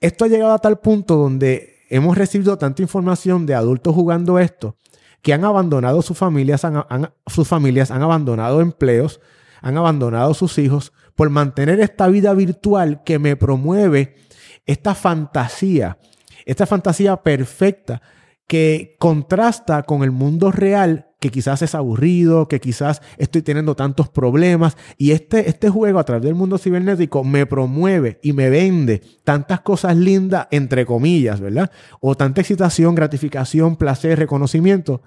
esto 0.00 0.24
ha 0.24 0.28
llegado 0.28 0.54
a 0.54 0.58
tal 0.58 0.78
punto 0.78 1.16
donde 1.16 1.80
hemos 1.90 2.16
recibido 2.16 2.56
tanta 2.56 2.80
información 2.80 3.44
de 3.44 3.54
adultos 3.54 3.94
jugando 3.94 4.38
esto 4.38 4.74
que 5.20 5.34
han 5.34 5.44
abandonado 5.44 6.00
sus 6.00 6.16
familias, 6.16 6.64
han- 6.64 7.12
sus 7.26 7.46
familias 7.46 7.90
han 7.90 8.00
abandonado 8.00 8.62
empleos, 8.62 9.20
han 9.60 9.76
abandonado 9.76 10.32
sus 10.32 10.56
hijos 10.56 10.94
por 11.20 11.28
mantener 11.28 11.80
esta 11.80 12.08
vida 12.08 12.32
virtual 12.32 13.02
que 13.04 13.18
me 13.18 13.36
promueve 13.36 14.14
esta 14.64 14.94
fantasía, 14.94 15.98
esta 16.46 16.64
fantasía 16.64 17.18
perfecta 17.18 18.00
que 18.46 18.96
contrasta 18.98 19.82
con 19.82 20.02
el 20.02 20.12
mundo 20.12 20.50
real 20.50 21.10
que 21.20 21.28
quizás 21.28 21.60
es 21.60 21.74
aburrido, 21.74 22.48
que 22.48 22.58
quizás 22.58 23.02
estoy 23.18 23.42
teniendo 23.42 23.76
tantos 23.76 24.08
problemas 24.08 24.78
y 24.96 25.10
este, 25.10 25.50
este 25.50 25.68
juego 25.68 25.98
a 25.98 26.04
través 26.04 26.24
del 26.24 26.34
mundo 26.34 26.56
cibernético 26.56 27.22
me 27.22 27.44
promueve 27.44 28.18
y 28.22 28.32
me 28.32 28.48
vende 28.48 29.02
tantas 29.22 29.60
cosas 29.60 29.98
lindas, 29.98 30.48
entre 30.50 30.86
comillas, 30.86 31.38
¿verdad? 31.38 31.70
O 32.00 32.16
tanta 32.16 32.40
excitación, 32.40 32.94
gratificación, 32.94 33.76
placer, 33.76 34.18
reconocimiento, 34.18 35.02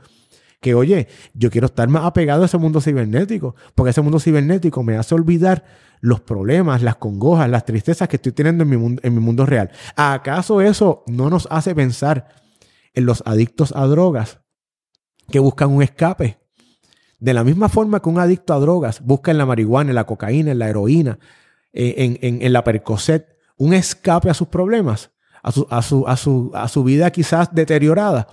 que 0.63 0.73
oye, 0.73 1.07
yo 1.35 1.51
quiero 1.51 1.67
estar 1.67 1.87
más 1.89 2.05
apegado 2.05 2.41
a 2.41 2.45
ese 2.47 2.57
mundo 2.57 2.81
cibernético, 2.81 3.55
porque 3.75 3.91
ese 3.91 4.01
mundo 4.01 4.19
cibernético 4.19 4.81
me 4.81 4.97
hace 4.97 5.13
olvidar 5.13 5.63
los 6.01 6.21
problemas, 6.21 6.81
las 6.81 6.95
congojas, 6.95 7.47
las 7.49 7.65
tristezas 7.65 8.07
que 8.07 8.15
estoy 8.15 8.31
teniendo 8.31 8.63
en 8.63 8.69
mi, 8.71 8.77
mundo, 8.77 9.01
en 9.05 9.13
mi 9.13 9.19
mundo 9.19 9.45
real. 9.45 9.69
¿Acaso 9.95 10.61
eso 10.61 11.03
no 11.05 11.29
nos 11.29 11.47
hace 11.51 11.75
pensar 11.75 12.29
en 12.95 13.05
los 13.05 13.21
adictos 13.27 13.73
a 13.75 13.85
drogas 13.85 14.39
que 15.29 15.39
buscan 15.39 15.69
un 15.69 15.83
escape? 15.83 16.39
De 17.19 17.33
la 17.33 17.43
misma 17.43 17.69
forma 17.69 18.01
que 18.01 18.09
un 18.09 18.19
adicto 18.19 18.53
a 18.53 18.59
drogas 18.59 19.01
busca 19.01 19.31
en 19.31 19.37
la 19.37 19.45
marihuana, 19.45 19.91
en 19.91 19.95
la 19.95 20.05
cocaína, 20.05 20.51
en 20.51 20.59
la 20.59 20.69
heroína, 20.69 21.19
eh, 21.71 21.95
en, 21.97 22.17
en- 22.21 22.41
en 22.41 22.53
la 22.53 22.63
percocet, 22.63 23.37
un 23.57 23.73
escape 23.73 24.29
a 24.29 24.33
sus 24.33 24.47
problemas, 24.47 25.11
a 25.41 25.51
su, 25.51 25.67
a 25.69 25.81
su, 25.81 26.05
a 26.07 26.17
su, 26.17 26.51
a 26.53 26.67
su 26.67 26.83
vida 26.83 27.11
quizás 27.11 27.53
deteriorada. 27.53 28.27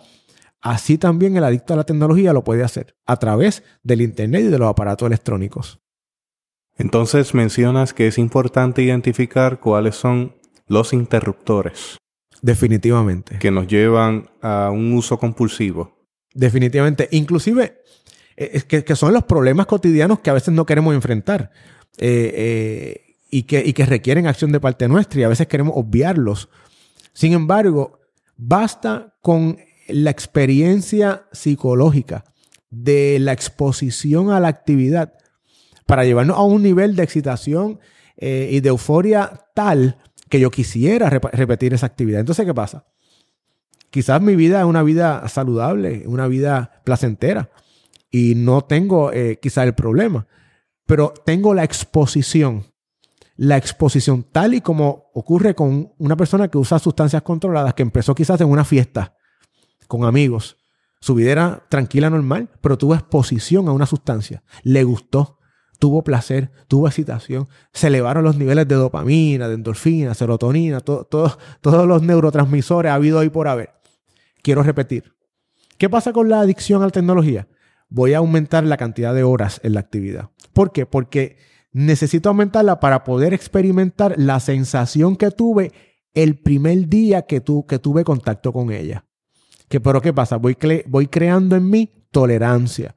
Así 0.61 0.99
también 0.99 1.37
el 1.37 1.45
adicto 1.45 1.75
a 1.75 1.77
la 1.79 1.85
tecnología 1.85 2.33
lo 2.33 2.45
puede 2.45 2.63
hacer 2.63 2.97
a 3.07 3.17
través 3.17 3.63
del 3.83 4.03
Internet 4.03 4.43
y 4.43 4.49
de 4.49 4.59
los 4.59 4.69
aparatos 4.69 5.07
electrónicos. 5.07 5.81
Entonces 6.77 7.35
mencionas 7.35 7.95
que 7.95 8.07
es 8.07 8.19
importante 8.19 8.83
identificar 8.83 9.61
cuáles 9.61 9.97
son 9.97 10.37
los 10.67 10.93
interruptores 10.93 11.99
Definitivamente. 12.43 13.39
que 13.39 13.51
nos 13.51 13.67
llevan 13.67 14.31
a 14.41 14.71
un 14.71 14.93
uso 14.95 15.19
compulsivo. 15.19 16.07
Definitivamente. 16.33 17.09
Inclusive, 17.11 17.83
eh, 18.37 18.51
es 18.55 18.65
que, 18.65 18.85
que 18.85 18.97
son 18.97 19.13
los 19.13 19.25
problemas 19.25 19.67
cotidianos 19.67 20.21
que 20.21 20.31
a 20.31 20.35
veces 20.35 20.55
no 20.55 20.65
queremos 20.65 20.95
enfrentar 20.95 21.51
eh, 21.99 22.33
eh, 22.35 23.17
y, 23.31 23.43
que, 23.43 23.63
y 23.65 23.73
que 23.73 23.85
requieren 23.85 24.27
acción 24.27 24.53
de 24.53 24.61
parte 24.61 24.89
nuestra 24.89 25.21
y 25.21 25.25
a 25.25 25.29
veces 25.29 25.49
queremos 25.49 25.75
obviarlos. 25.77 26.49
Sin 27.13 27.33
embargo, 27.33 27.99
basta 28.37 29.17
con 29.21 29.59
la 29.93 30.11
experiencia 30.11 31.27
psicológica 31.33 32.25
de 32.71 33.19
la 33.21 33.33
exposición 33.33 34.31
a 34.31 34.41
la 34.41 34.49
actividad 34.49 35.15
para 35.87 36.05
llevarnos 36.05 36.37
a 36.37 36.43
un 36.43 36.63
nivel 36.63 36.95
de 36.95 37.03
excitación 37.03 37.81
eh, 38.17 38.49
y 38.53 38.61
de 38.61 38.69
euforia 38.69 39.47
tal 39.55 39.99
que 40.29 40.39
yo 40.39 40.51
quisiera 40.51 41.11
rep- 41.11 41.31
repetir 41.33 41.75
esa 41.75 41.87
actividad. 41.87 42.21
Entonces, 42.21 42.47
¿qué 42.47 42.55
pasa? 42.55 42.87
Quizás 43.91 44.23
mi 44.23 44.37
vida 44.37 44.61
es 44.61 44.67
una 44.67 44.85
vida 44.85 45.27
saludable, 45.29 46.05
una 46.07 46.29
vida 46.29 46.81
placentera 46.85 47.51
y 48.09 48.35
no 48.37 48.63
tengo 48.63 49.13
eh, 49.13 49.41
quizás 49.43 49.67
el 49.67 49.75
problema, 49.75 50.29
pero 50.87 51.13
tengo 51.27 51.55
la 51.55 51.65
exposición, 51.65 52.67
la 53.37 53.57
exposición 53.57 54.25
tal 54.31 54.55
y 54.55 54.61
como 54.61 55.11
ocurre 55.15 55.57
con 55.57 55.93
una 55.99 56.17
persona 56.17 56.47
que 56.47 56.59
usa 56.59 56.79
sustancias 56.79 57.23
controladas 57.23 57.75
que 57.75 57.83
empezó 57.83 58.15
quizás 58.15 58.41
en 58.41 58.49
una 58.49 58.65
fiesta 58.65 59.17
con 59.91 60.05
amigos. 60.05 60.57
Su 61.01 61.15
vida 61.15 61.33
era 61.33 61.67
tranquila, 61.69 62.09
normal, 62.09 62.49
pero 62.61 62.79
tuvo 62.79 62.95
exposición 62.95 63.69
a 63.69 63.73
una 63.73 63.87
sustancia. 63.87 64.43
Le 64.63 64.85
gustó, 64.85 65.39
tuvo 65.79 66.05
placer, 66.05 66.53
tuvo 66.69 66.87
excitación. 66.87 67.49
Se 67.73 67.89
elevaron 67.89 68.23
los 68.23 68.37
niveles 68.37 68.69
de 68.69 68.77
dopamina, 68.77 69.49
de 69.49 69.55
endorfina, 69.55 70.15
serotonina, 70.15 70.81
to- 70.81 71.05
to- 71.11 71.37
todos 71.61 71.87
los 71.89 72.03
neurotransmisores 72.03 72.91
ha 72.91 72.95
habido 72.95 73.19
ahí 73.19 73.31
por 73.31 73.49
haber. 73.49 73.71
Quiero 74.43 74.63
repetir. 74.63 75.13
¿Qué 75.77 75.89
pasa 75.91 76.13
con 76.13 76.29
la 76.29 76.41
adicción 76.41 76.83
a 76.83 76.87
la 76.87 76.91
tecnología? 76.93 77.49
Voy 77.89 78.13
a 78.15 78.19
aumentar 78.19 78.63
la 78.65 78.77
cantidad 78.77 79.13
de 79.15 79.25
horas 79.25 79.61
en 79.65 79.73
la 79.75 79.81
actividad. 79.81 80.31
¿Por 80.53 80.71
qué? 80.71 80.87
Porque 80.87 81.39
necesito 81.73 82.29
aumentarla 82.29 82.79
para 82.79 83.03
poder 83.03 83.35
experimentar 83.35 84.15
la 84.19 84.39
sensación 84.39 85.17
que 85.17 85.31
tuve 85.31 85.73
el 86.15 86.39
primer 86.39 86.89
día 86.89 87.23
que, 87.23 87.41
tu- 87.41 87.67
que 87.67 87.79
tuve 87.79 88.05
contacto 88.05 88.53
con 88.53 88.71
ella. 88.71 89.07
Que, 89.71 89.81
pero 89.81 90.03
¿qué 90.03 90.13
pasa? 90.13 90.37
Voy, 90.37 90.59
voy 90.87 91.07
creando 91.07 91.55
en 91.55 91.71
mí 91.71 92.05
tolerancia. 92.11 92.97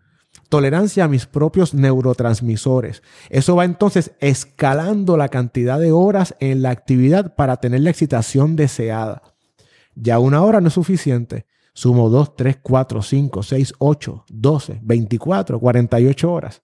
Tolerancia 0.49 1.03
a 1.03 1.07
mis 1.07 1.27
propios 1.27 1.75
neurotransmisores. 1.75 3.03
Eso 3.29 3.55
va 3.55 3.63
entonces 3.63 4.13
escalando 4.19 5.15
la 5.15 5.29
cantidad 5.29 5.79
de 5.79 5.91
horas 5.91 6.35
en 6.39 6.63
la 6.63 6.71
actividad 6.71 7.35
para 7.35 7.57
tener 7.57 7.81
la 7.81 7.91
excitación 7.91 8.55
deseada. 8.55 9.21
Ya 9.93 10.17
una 10.17 10.41
hora 10.41 10.61
no 10.61 10.69
es 10.69 10.73
suficiente. 10.73 11.45
Sumo 11.75 12.09
2, 12.09 12.35
3, 12.35 12.57
4, 12.63 13.01
5, 13.03 13.43
6, 13.43 13.73
8, 13.77 14.25
12, 14.29 14.79
24, 14.81 15.59
48 15.59 16.31
horas. 16.31 16.63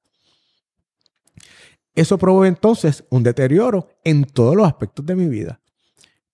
Eso 1.93 2.18
promueve 2.18 2.47
entonces 2.47 3.03
un 3.12 3.22
deterioro 3.22 3.89
en 4.03 4.24
todos 4.24 4.55
los 4.55 4.66
aspectos 4.66 5.05
de 5.05 5.16
mi 5.16 5.28
vida. 5.28 5.62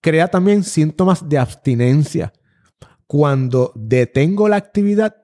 Crea 0.00 0.28
también 0.28 0.64
síntomas 0.64 1.28
de 1.28 1.36
abstinencia. 1.36 2.32
Cuando 3.06 3.72
detengo 3.74 4.48
la 4.48 4.56
actividad, 4.56 5.14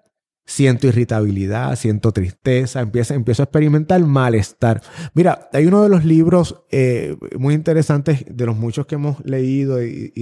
siento 0.44 0.86
irritabilidad, 0.86 1.76
siento 1.76 2.12
tristeza, 2.12 2.80
empiezo, 2.80 3.14
empiezo 3.14 3.42
a 3.42 3.44
experimentar 3.44 4.00
malestar. 4.04 4.82
Mira, 5.14 5.48
hay 5.52 5.66
uno 5.66 5.82
de 5.82 5.88
los 5.88 6.04
libros 6.04 6.62
eh, 6.70 7.16
muy 7.38 7.54
interesantes 7.54 8.24
de 8.28 8.46
los 8.46 8.56
muchos 8.56 8.86
que 8.86 8.96
hemos 8.96 9.24
leído 9.24 9.82
y, 9.82 10.12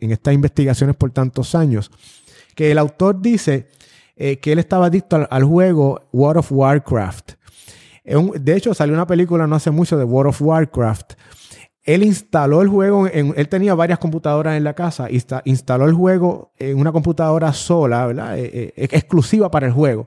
en 0.00 0.10
estas 0.10 0.34
investigaciones 0.34 0.96
por 0.96 1.10
tantos 1.10 1.54
años, 1.54 1.90
que 2.54 2.70
el 2.70 2.78
autor 2.78 3.20
dice 3.20 3.66
eh, 4.16 4.38
que 4.38 4.52
él 4.52 4.58
estaba 4.58 4.86
adicto 4.86 5.16
al, 5.16 5.28
al 5.30 5.44
juego 5.44 6.08
World 6.12 6.38
of 6.38 6.52
Warcraft. 6.52 7.32
De 8.04 8.56
hecho, 8.56 8.74
salió 8.74 8.94
una 8.94 9.06
película 9.06 9.46
no 9.46 9.54
hace 9.54 9.70
mucho 9.70 9.96
de 9.96 10.04
World 10.04 10.30
of 10.30 10.42
Warcraft. 10.42 11.12
Él 11.84 12.04
instaló 12.04 12.62
el 12.62 12.68
juego, 12.68 13.08
en, 13.08 13.34
él 13.36 13.48
tenía 13.48 13.74
varias 13.74 13.98
computadoras 13.98 14.56
en 14.56 14.62
la 14.64 14.74
casa, 14.74 15.08
insta- 15.10 15.42
instaló 15.44 15.86
el 15.86 15.94
juego 15.94 16.52
en 16.58 16.78
una 16.78 16.92
computadora 16.92 17.52
sola, 17.52 18.06
¿verdad? 18.06 18.38
Eh, 18.38 18.72
eh, 18.76 18.88
exclusiva 18.92 19.50
para 19.50 19.66
el 19.66 19.72
juego. 19.72 20.06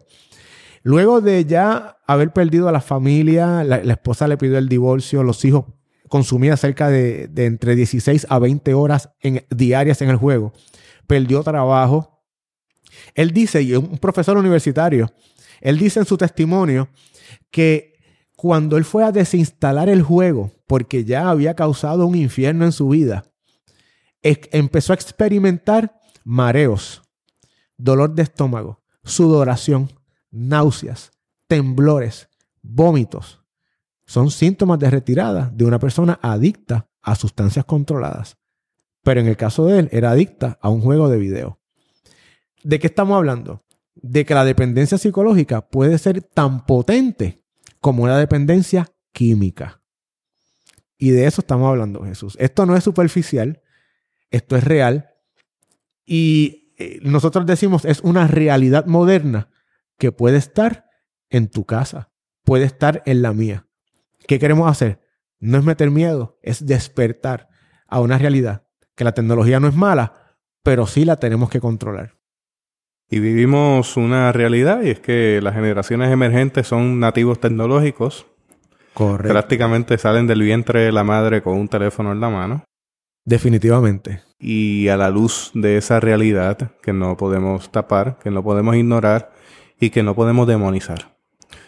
Luego 0.83 1.19
de 1.19 1.43
ya 1.45 1.97
haber 2.07 2.31
perdido 2.31 2.69
a 2.69 2.71
la 2.71 2.79
familia, 2.79 3.63
la, 3.63 3.77
esposa 3.77 4.27
le 4.27 4.37
pidió 4.37 4.57
el 4.57 4.69
divorcio, 4.69 5.23
los 5.23 5.43
hijos 5.43 5.65
consumían 6.07 6.57
cerca 6.57 6.89
de, 6.89 7.29
entre 7.37 7.75
16 7.75 8.27
a 8.29 8.39
20 8.39 8.73
horas 8.75 9.09
diarias 9.49 10.01
en 10.03 10.11
el 10.11 10.17
juego. 10.17 10.53
Perdió 11.07 11.43
trabajo. 11.43 12.23
Él 13.15 13.31
dice, 13.31 13.63
y 13.63 13.75
un 13.75 13.97
profesor 13.97 14.37
universitario, 14.37 15.11
él 15.59 15.79
dice 15.79 15.99
en 15.99 16.05
su 16.05 16.17
testimonio 16.17 16.87
que 17.49 17.94
cuando 18.45 18.77
él 18.77 18.85
fue 18.85 19.03
a 19.03 19.11
desinstalar 19.11 19.89
el 19.89 20.03
juego, 20.03 20.51
porque 20.67 21.03
ya 21.03 21.31
había 21.31 21.55
causado 21.55 22.05
un 22.05 22.13
infierno 22.13 22.63
en 22.63 22.73
su 22.73 22.89
vida, 22.89 23.25
empezó 24.21 24.93
a 24.93 24.95
experimentar 24.95 25.99
mareos, 26.23 27.01
dolor 27.75 28.13
de 28.13 28.21
estómago, 28.21 28.83
sudoración, 29.03 29.89
náuseas, 30.29 31.09
temblores, 31.47 32.29
vómitos. 32.61 33.41
Son 34.05 34.29
síntomas 34.29 34.77
de 34.77 34.91
retirada 34.91 35.51
de 35.51 35.65
una 35.65 35.79
persona 35.79 36.19
adicta 36.21 36.87
a 37.01 37.15
sustancias 37.15 37.65
controladas. 37.65 38.37
Pero 39.01 39.21
en 39.21 39.25
el 39.25 39.37
caso 39.37 39.65
de 39.65 39.79
él, 39.79 39.89
era 39.91 40.11
adicta 40.11 40.59
a 40.61 40.69
un 40.69 40.81
juego 40.81 41.09
de 41.09 41.17
video. 41.17 41.59
¿De 42.63 42.77
qué 42.77 42.85
estamos 42.85 43.17
hablando? 43.17 43.63
De 43.95 44.23
que 44.23 44.35
la 44.35 44.45
dependencia 44.45 44.99
psicológica 44.99 45.67
puede 45.67 45.97
ser 45.97 46.21
tan 46.21 46.67
potente 46.67 47.43
como 47.85 48.01
una 48.01 48.17
dependencia 48.17 48.91
química. 49.11 49.79
Y 50.97 51.11
de 51.11 51.27
eso 51.27 51.41
estamos 51.41 51.69
hablando, 51.69 52.03
Jesús. 52.03 52.35
Esto 52.39 52.65
no 52.65 52.75
es 52.75 52.83
superficial, 52.83 53.61
esto 54.31 54.55
es 54.55 54.63
real. 54.63 55.11
Y 56.03 56.73
eh, 56.79 56.97
nosotros 57.03 57.45
decimos, 57.45 57.85
es 57.85 57.99
una 57.99 58.25
realidad 58.25 58.87
moderna 58.87 59.51
que 59.99 60.11
puede 60.11 60.37
estar 60.37 60.89
en 61.29 61.47
tu 61.47 61.65
casa, 61.65 62.11
puede 62.43 62.65
estar 62.65 63.03
en 63.05 63.21
la 63.21 63.33
mía. 63.33 63.67
¿Qué 64.27 64.39
queremos 64.39 64.67
hacer? 64.67 64.99
No 65.37 65.59
es 65.59 65.63
meter 65.63 65.91
miedo, 65.91 66.39
es 66.41 66.65
despertar 66.65 67.49
a 67.85 67.99
una 67.99 68.17
realidad, 68.17 68.65
que 68.95 69.03
la 69.03 69.13
tecnología 69.13 69.59
no 69.59 69.67
es 69.67 69.75
mala, 69.75 70.39
pero 70.63 70.87
sí 70.87 71.05
la 71.05 71.17
tenemos 71.17 71.51
que 71.51 71.59
controlar. 71.59 72.14
Y 73.09 73.19
vivimos 73.19 73.97
una 73.97 74.31
realidad 74.31 74.81
y 74.81 74.89
es 74.89 74.99
que 74.99 75.39
las 75.41 75.53
generaciones 75.53 76.11
emergentes 76.11 76.67
son 76.67 76.99
nativos 76.99 77.39
tecnológicos. 77.39 78.25
Correcto. 78.93 79.31
Prácticamente 79.31 79.97
salen 79.97 80.25
del 80.25 80.41
vientre 80.41 80.81
de 80.81 80.91
la 80.91 81.03
madre 81.03 81.41
con 81.41 81.57
un 81.57 81.67
teléfono 81.67 82.11
en 82.11 82.19
la 82.19 82.29
mano. 82.29 82.63
Definitivamente. 83.23 84.21
Y 84.39 84.87
a 84.87 84.97
la 84.97 85.09
luz 85.09 85.51
de 85.53 85.77
esa 85.77 85.99
realidad 85.99 86.71
que 86.81 86.93
no 86.93 87.17
podemos 87.17 87.71
tapar, 87.71 88.17
que 88.23 88.31
no 88.31 88.43
podemos 88.43 88.75
ignorar 88.75 89.31
y 89.79 89.89
que 89.89 90.03
no 90.03 90.15
podemos 90.15 90.47
demonizar. 90.47 91.15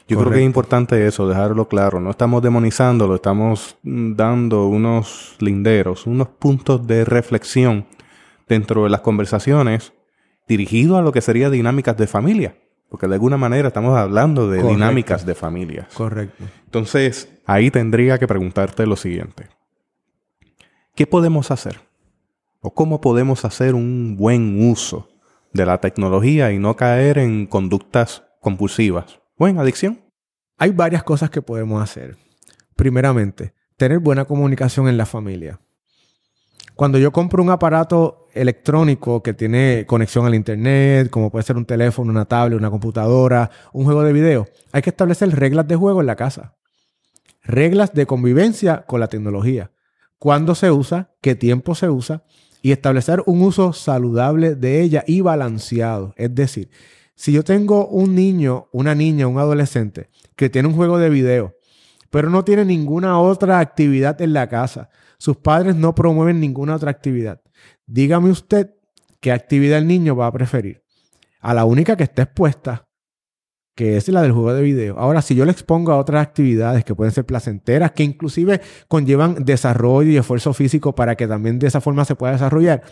Yo 0.07 0.17
creo 0.17 0.31
que 0.31 0.39
es 0.39 0.45
importante 0.45 1.05
eso, 1.05 1.27
dejarlo 1.27 1.67
claro. 1.67 1.99
No 1.99 2.11
estamos 2.11 2.41
demonizándolo, 2.41 3.15
estamos 3.15 3.77
mm, 3.83 4.15
dando 4.15 4.67
unos 4.67 5.35
linderos, 5.39 6.07
unos 6.07 6.29
puntos 6.29 6.87
de 6.87 7.03
reflexión 7.03 7.85
dentro 8.47 8.85
de 8.85 8.89
las 8.89 9.01
conversaciones 9.01 9.91
dirigido 10.47 10.97
a 10.97 11.01
lo 11.01 11.11
que 11.11 11.21
sería 11.21 11.49
dinámicas 11.49 11.97
de 11.97 12.07
familia. 12.07 12.55
Porque 12.89 13.07
de 13.07 13.15
alguna 13.15 13.37
manera 13.37 13.67
estamos 13.67 13.97
hablando 13.97 14.49
de 14.49 14.63
dinámicas 14.63 15.25
de 15.25 15.35
familias. 15.35 15.87
Correcto. 15.93 16.43
Entonces, 16.65 17.29
ahí 17.45 17.69
tendría 17.69 18.17
que 18.17 18.27
preguntarte 18.27 18.85
lo 18.85 18.95
siguiente. 18.95 19.47
¿Qué 20.95 21.05
podemos 21.05 21.51
hacer? 21.51 21.81
¿O 22.61 22.73
cómo 22.73 23.01
podemos 23.01 23.45
hacer 23.45 23.75
un 23.75 24.15
buen 24.17 24.69
uso 24.69 25.09
de 25.53 25.65
la 25.65 25.79
tecnología 25.79 26.51
y 26.51 26.59
no 26.59 26.75
caer 26.75 27.17
en 27.17 27.45
conductas 27.45 28.23
compulsivas 28.41 29.19
o 29.37 29.47
en 29.47 29.59
adicción? 29.59 30.01
Hay 30.57 30.71
varias 30.71 31.03
cosas 31.03 31.29
que 31.29 31.41
podemos 31.41 31.83
hacer. 31.83 32.17
Primeramente, 32.75 33.53
tener 33.75 33.99
buena 33.99 34.25
comunicación 34.25 34.87
en 34.87 34.97
la 34.97 35.05
familia. 35.05 35.59
Cuando 36.75 36.97
yo 36.97 37.11
compro 37.11 37.43
un 37.43 37.49
aparato 37.49 38.26
electrónico 38.41 39.21
que 39.23 39.33
tiene 39.33 39.85
conexión 39.87 40.25
al 40.25 40.35
internet, 40.35 41.09
como 41.09 41.29
puede 41.29 41.43
ser 41.43 41.57
un 41.57 41.65
teléfono, 41.65 42.11
una 42.11 42.25
tablet, 42.25 42.57
una 42.57 42.69
computadora, 42.69 43.49
un 43.73 43.85
juego 43.85 44.03
de 44.03 44.13
video, 44.13 44.47
hay 44.71 44.81
que 44.81 44.89
establecer 44.89 45.29
reglas 45.35 45.67
de 45.67 45.75
juego 45.75 46.01
en 46.01 46.07
la 46.07 46.15
casa. 46.15 46.55
Reglas 47.43 47.93
de 47.93 48.05
convivencia 48.05 48.83
con 48.87 48.99
la 48.99 49.07
tecnología. 49.07 49.71
Cuándo 50.19 50.55
se 50.55 50.71
usa, 50.71 51.11
qué 51.21 51.35
tiempo 51.35 51.75
se 51.75 51.89
usa 51.89 52.23
y 52.61 52.71
establecer 52.71 53.23
un 53.25 53.41
uso 53.41 53.73
saludable 53.73 54.55
de 54.55 54.81
ella 54.81 55.03
y 55.07 55.21
balanceado. 55.21 56.13
Es 56.17 56.33
decir, 56.33 56.69
si 57.15 57.31
yo 57.31 57.43
tengo 57.43 57.87
un 57.87 58.15
niño, 58.15 58.67
una 58.71 58.93
niña, 58.93 59.27
un 59.27 59.39
adolescente 59.39 60.09
que 60.35 60.49
tiene 60.49 60.67
un 60.67 60.75
juego 60.75 60.97
de 60.97 61.09
video, 61.09 61.55
pero 62.09 62.29
no 62.29 62.43
tiene 62.43 62.65
ninguna 62.65 63.19
otra 63.19 63.59
actividad 63.59 64.21
en 64.21 64.33
la 64.33 64.47
casa, 64.47 64.89
sus 65.17 65.37
padres 65.37 65.75
no 65.75 65.95
promueven 65.95 66.39
ninguna 66.39 66.75
otra 66.75 66.91
actividad. 66.91 67.41
Dígame 67.87 68.29
usted 68.29 68.75
qué 69.21 69.31
actividad 69.31 69.79
el 69.79 69.87
niño 69.87 70.15
va 70.15 70.27
a 70.27 70.31
preferir. 70.31 70.83
A 71.39 71.53
la 71.53 71.63
única 71.63 71.95
que 71.95 72.03
esté 72.03 72.23
expuesta, 72.23 72.85
que 73.75 73.95
es 73.95 74.07
la 74.09 74.21
del 74.21 74.33
juego 74.33 74.53
de 74.53 74.61
video. 74.61 74.99
Ahora, 74.99 75.21
si 75.21 75.35
yo 75.35 75.45
le 75.45 75.51
expongo 75.51 75.91
a 75.93 75.97
otras 75.97 76.21
actividades 76.21 76.83
que 76.83 76.95
pueden 76.95 77.13
ser 77.13 77.25
placenteras, 77.25 77.91
que 77.91 78.03
inclusive 78.03 78.59
conllevan 78.87 79.45
desarrollo 79.45 80.11
y 80.11 80.17
esfuerzo 80.17 80.53
físico 80.53 80.95
para 80.95 81.15
que 81.15 81.27
también 81.27 81.59
de 81.59 81.67
esa 81.67 81.79
forma 81.79 82.03
se 82.03 82.15
pueda 82.15 82.33
desarrollar, 82.33 82.83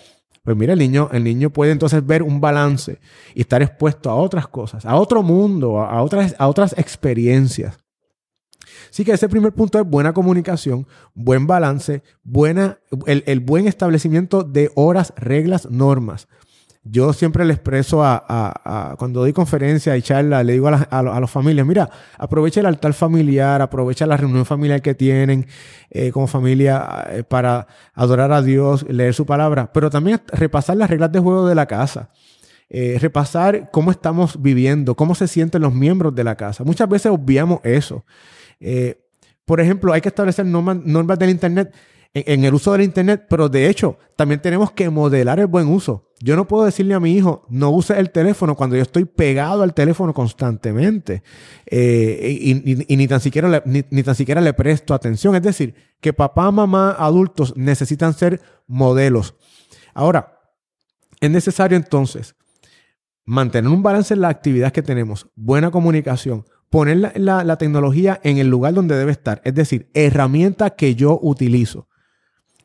pues 0.44 0.56
mira, 0.56 0.74
el 0.74 0.80
niño, 0.80 1.10
el 1.12 1.24
niño 1.24 1.50
puede 1.50 1.72
entonces 1.72 2.06
ver 2.06 2.22
un 2.22 2.40
balance 2.40 3.00
y 3.34 3.42
estar 3.42 3.64
expuesto 3.64 4.12
a 4.12 4.16
otras 4.16 4.48
cosas, 4.48 4.86
a 4.86 4.96
otro 4.96 5.24
mundo, 5.24 5.82
a 5.82 6.02
otras, 6.04 6.36
a 6.38 6.48
otras 6.48 6.74
experiencias. 6.78 7.85
Así 8.96 9.04
que 9.04 9.12
ese 9.12 9.28
primer 9.28 9.52
punto 9.52 9.78
es 9.78 9.86
buena 9.86 10.14
comunicación, 10.14 10.88
buen 11.14 11.48
balance, 11.48 12.02
buena, 12.24 12.80
el, 13.08 13.42
buen 13.42 13.68
establecimiento 13.68 14.44
de 14.44 14.72
horas, 14.74 15.12
reglas, 15.18 15.70
normas. 15.70 16.30
Yo 16.86 17.12
siempre 17.12 17.44
le 17.44 17.52
expreso 17.52 18.06
a, 18.06 18.96
cuando 18.98 19.20
doy 19.20 19.34
conferencia 19.34 19.98
y 19.98 20.02
charla, 20.02 20.46
le 20.46 20.54
digo 20.54 20.70
a, 20.70 20.76
a, 20.76 21.20
las 21.20 21.30
familias, 21.30 21.68
mira, 21.68 21.90
aprovecha 22.18 22.62
el 22.62 22.68
altar 22.68 22.94
familiar, 22.94 23.62
aprovecha 23.62 24.06
la 24.06 24.16
reunión 24.16 24.46
familiar 24.46 24.82
que 24.82 24.96
tienen 24.96 25.46
eh, 25.90 26.12
como 26.14 26.28
familia 26.28 27.06
eh, 27.10 27.24
para 27.24 27.68
adorar 27.96 28.32
a 28.32 28.42
Dios, 28.42 28.86
leer 28.88 29.14
su 29.14 29.26
palabra, 29.26 29.74
pero 29.74 29.90
también 29.90 30.22
repasar 30.28 30.78
las 30.78 30.90
reglas 30.90 31.12
de 31.12 31.20
juego 31.20 31.46
de 31.46 31.56
la 31.56 31.66
casa. 31.66 32.12
Eh, 32.70 32.98
repasar 33.02 33.72
cómo 33.72 33.92
estamos 33.92 34.42
viviendo, 34.42 34.96
cómo 34.96 35.16
se 35.16 35.28
sienten 35.28 35.64
los 35.64 35.74
miembros 35.74 36.16
de 36.16 36.24
la 36.24 36.36
casa. 36.36 36.64
Muchas 36.64 36.88
veces 36.88 37.12
obviamos 37.12 37.60
eso. 37.64 38.06
Eh, 38.60 39.02
por 39.46 39.62
ejemplo, 39.62 39.94
hay 39.94 40.02
que 40.02 40.10
establecer 40.10 40.46
normas, 40.46 41.20
del 41.20 41.30
Internet 41.30 41.74
en, 42.16 42.46
el 42.46 42.54
uso 42.54 42.72
del 42.72 42.82
Internet, 42.82 43.26
pero 43.30 43.50
de 43.50 43.70
hecho 43.70 43.98
también 44.16 44.42
tenemos 44.42 44.72
que 44.72 44.90
modelar 44.90 45.40
el 45.40 45.48
buen 45.48 45.68
uso. 45.68 46.14
Yo 46.22 46.38
no 46.38 46.48
puedo 46.48 46.64
decirle 46.64 46.94
a 46.94 47.00
mi 47.00 47.14
hijo, 47.14 47.46
no 47.50 47.72
use 47.72 48.00
el 48.00 48.10
teléfono 48.10 48.56
cuando 48.56 48.78
yo 48.78 48.82
estoy 48.82 49.04
pegado 49.04 49.64
al 49.64 49.74
teléfono 49.74 50.14
constantemente 50.14 51.24
eh, 51.66 52.38
y, 52.42 52.96
ni, 52.96 53.08
tan 53.08 53.20
siquiera 53.20 53.50
le, 53.50 53.62
ni, 53.66 54.02
tan 54.02 54.16
siquiera 54.16 54.40
le 54.40 54.54
presto 54.54 54.94
atención. 54.94 55.36
Es 55.36 55.44
decir, 55.44 55.76
que 56.00 56.14
papá, 56.14 56.50
mamá, 56.52 56.96
adultos 56.98 57.56
necesitan 57.58 58.14
ser 58.14 58.42
modelos. 58.66 59.36
Ahora, 59.94 60.40
es 61.20 61.30
necesario 61.30 61.76
entonces 61.76 62.36
mantener 63.26 63.70
un 63.70 63.84
balance 63.84 64.14
en 64.14 64.22
la 64.22 64.30
actividad 64.30 64.72
que 64.72 64.82
tenemos, 64.82 65.28
buena 65.36 65.70
comunicación, 65.70 66.46
poner 66.70 67.14
la, 67.16 67.58
tecnología 67.58 68.20
en 68.24 68.38
el 68.38 68.48
lugar 68.48 68.74
donde 68.74 68.98
debe 68.98 69.12
estar. 69.12 69.42
Es 69.44 69.56
decir, 69.56 69.90
herramienta 69.94 70.72
que 70.72 70.96
yo 70.96 71.20
utilizo. 71.22 71.88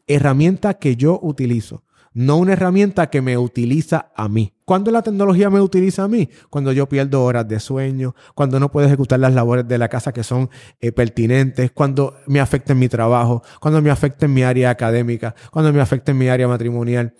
Herramienta 0.07 0.75
que 0.75 0.97
yo 0.97 1.19
utilizo. 1.23 1.85
No 2.13 2.39
una 2.39 2.55
herramienta 2.55 3.09
que 3.09 3.23
me 3.23 3.39
utiliza 3.39 4.11
a 4.17 4.29
mí. 4.29 4.53
¿Cuándo 4.65 4.91
la 4.91 5.03
tecnología 5.03 5.49
me 5.49 5.61
utiliza 5.61 6.03
a 6.03 6.09
mí? 6.09 6.29
Cuando 6.49 6.73
yo 6.73 6.89
pierdo 6.89 7.23
horas 7.23 7.47
de 7.47 7.61
sueño, 7.61 8.17
cuando 8.35 8.59
no 8.59 8.73
puedo 8.73 8.89
ejecutar 8.89 9.21
las 9.21 9.33
labores 9.33 9.69
de 9.69 9.79
la 9.79 9.89
casa 9.89 10.13
que 10.13 10.25
son 10.25 10.51
eh, 10.81 10.91
pertinentes, 10.91 11.71
cuando 11.71 12.17
me 12.27 12.41
afecta 12.41 12.73
en 12.73 12.81
mi 12.81 12.89
trabajo, 12.89 13.45
cuando 13.61 13.81
me 13.81 13.91
afecta 13.91 14.27
en 14.27 14.35
mi 14.35 14.43
área 14.43 14.71
académica, 14.71 15.37
cuando 15.53 15.73
me 15.73 15.81
afecta 15.81 16.11
en 16.11 16.19
mi 16.19 16.29
área 16.29 16.49
matrimonial. 16.49 17.15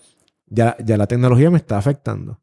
Ya, 0.47 0.75
ya 0.83 0.97
la 0.97 1.07
tecnología 1.07 1.49
me 1.49 1.57
está 1.57 1.77
afectando. 1.77 2.41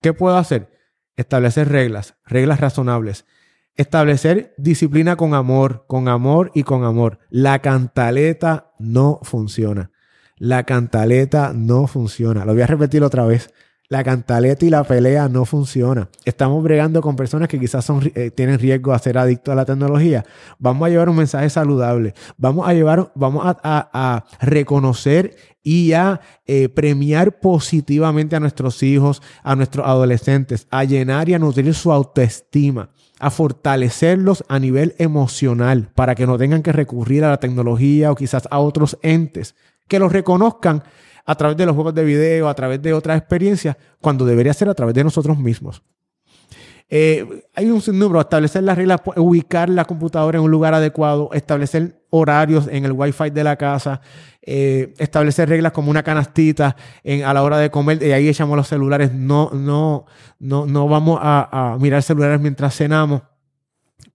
¿Qué 0.00 0.12
puedo 0.12 0.36
hacer? 0.36 0.70
Establecer 1.16 1.68
reglas, 1.68 2.14
reglas 2.24 2.60
razonables, 2.60 3.24
Establecer 3.78 4.54
disciplina 4.56 5.14
con 5.14 5.34
amor, 5.34 5.84
con 5.86 6.08
amor 6.08 6.50
y 6.52 6.64
con 6.64 6.82
amor. 6.82 7.20
La 7.30 7.60
cantaleta 7.60 8.72
no 8.80 9.20
funciona. 9.22 9.92
La 10.36 10.64
cantaleta 10.64 11.52
no 11.54 11.86
funciona. 11.86 12.44
Lo 12.44 12.54
voy 12.54 12.62
a 12.62 12.66
repetir 12.66 13.04
otra 13.04 13.24
vez. 13.24 13.54
La 13.88 14.02
cantaleta 14.02 14.66
y 14.66 14.70
la 14.70 14.82
pelea 14.82 15.28
no 15.28 15.44
funciona. 15.44 16.08
Estamos 16.24 16.60
bregando 16.64 17.00
con 17.00 17.14
personas 17.14 17.46
que 17.46 17.60
quizás 17.60 17.84
son, 17.84 18.10
eh, 18.16 18.32
tienen 18.32 18.58
riesgo 18.58 18.92
a 18.92 18.98
ser 18.98 19.16
adictos 19.16 19.52
a 19.52 19.54
la 19.54 19.64
tecnología. 19.64 20.24
Vamos 20.58 20.84
a 20.84 20.90
llevar 20.90 21.08
un 21.08 21.16
mensaje 21.16 21.48
saludable. 21.48 22.14
Vamos 22.36 22.68
a 22.68 22.74
llevar, 22.74 23.12
vamos 23.14 23.44
a, 23.62 24.24
reconocer 24.40 25.36
y 25.62 25.92
a 25.92 26.20
eh, 26.46 26.68
premiar 26.68 27.38
positivamente 27.38 28.34
a 28.34 28.40
nuestros 28.40 28.82
hijos, 28.82 29.22
a 29.44 29.54
nuestros 29.54 29.86
adolescentes, 29.86 30.66
a 30.68 30.82
llenar 30.82 31.28
y 31.28 31.34
a 31.34 31.38
nutrir 31.38 31.72
su 31.74 31.92
autoestima 31.92 32.90
a 33.20 33.30
fortalecerlos 33.30 34.44
a 34.48 34.58
nivel 34.58 34.94
emocional 34.98 35.90
para 35.94 36.14
que 36.14 36.26
no 36.26 36.38
tengan 36.38 36.62
que 36.62 36.72
recurrir 36.72 37.24
a 37.24 37.30
la 37.30 37.40
tecnología 37.40 38.12
o 38.12 38.14
quizás 38.14 38.48
a 38.50 38.58
otros 38.58 38.98
entes 39.02 39.54
que 39.88 39.98
los 39.98 40.12
reconozcan 40.12 40.82
a 41.24 41.34
través 41.34 41.56
de 41.56 41.66
los 41.66 41.74
juegos 41.74 41.94
de 41.94 42.04
video, 42.04 42.48
a 42.48 42.54
través 42.54 42.80
de 42.80 42.94
otras 42.94 43.18
experiencias, 43.18 43.76
cuando 44.00 44.24
debería 44.24 44.54
ser 44.54 44.68
a 44.68 44.74
través 44.74 44.94
de 44.94 45.04
nosotros 45.04 45.38
mismos. 45.38 45.82
Eh, 46.90 47.44
hay 47.54 47.70
un 47.70 47.82
sinnúmero, 47.82 48.18
establecer 48.20 48.62
las 48.62 48.78
reglas, 48.78 49.02
ubicar 49.16 49.68
la 49.68 49.84
computadora 49.84 50.38
en 50.38 50.44
un 50.44 50.50
lugar 50.50 50.72
adecuado, 50.72 51.28
establecer 51.34 52.02
horarios 52.08 52.66
en 52.66 52.86
el 52.86 52.92
wifi 52.92 53.28
de 53.28 53.44
la 53.44 53.56
casa, 53.56 54.00
eh, 54.50 54.94
establecer 54.96 55.46
reglas 55.50 55.72
como 55.72 55.90
una 55.90 56.02
canastita 56.02 56.74
en, 57.04 57.22
a 57.22 57.34
la 57.34 57.42
hora 57.42 57.58
de 57.58 57.70
comer 57.70 58.02
y 58.02 58.12
ahí 58.12 58.28
echamos 58.28 58.56
los 58.56 58.66
celulares, 58.66 59.12
no, 59.12 59.50
no, 59.52 60.06
no, 60.38 60.64
no 60.64 60.88
vamos 60.88 61.18
a, 61.20 61.76
mirar 61.78 62.02
celulares 62.02 62.40
mientras 62.40 62.74
cenamos 62.74 63.20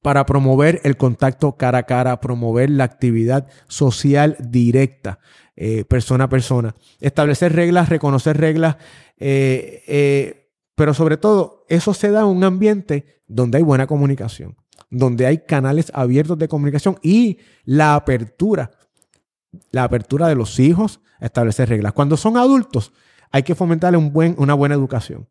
para 0.02 0.26
promover 0.26 0.82
el 0.86 0.98
contacto 0.98 1.56
cara 1.56 1.78
a 1.78 1.84
cara, 1.84 2.20
promover 2.20 2.72
la 2.72 2.84
actividad 2.84 3.48
social 3.68 4.36
directa, 4.40 5.20
eh, 5.56 5.86
persona 5.86 6.24
a 6.24 6.30
persona. 6.30 6.74
Establecer 7.00 7.54
reglas, 7.54 7.90
reconocer 7.90 8.36
reglas, 8.36 8.78
eh, 9.20 10.50
pero 10.74 10.96
sobre 10.96 11.18
todo 11.18 11.64
eso 11.70 11.94
se 11.94 12.10
da 12.10 12.22
en 12.22 12.26
un 12.26 12.44
ambiente 12.44 13.22
donde 13.28 13.60
hay 13.60 13.64
buena 13.64 13.86
comunicación, 13.86 14.56
donde 14.90 15.28
hay 15.28 15.38
canales 15.46 15.92
abiertos 15.94 16.40
de 16.40 16.48
comunicación 16.48 16.98
y 17.04 17.38
la 17.66 17.94
apertura, 17.94 18.72
la 19.72 19.84
apertura 19.84 20.28
de 20.28 20.36
los 20.36 20.60
hijos 20.60 21.00
a 21.20 21.26
establecer 21.26 21.70
reglas. 21.70 21.94
Cuando 21.94 22.18
son 22.18 22.38
adultos, 22.38 22.94
hay 23.32 23.44
que 23.44 23.56
fomentarle 23.56 23.98
una 23.98 24.54
buena 24.54 24.76
educación. 24.76 25.28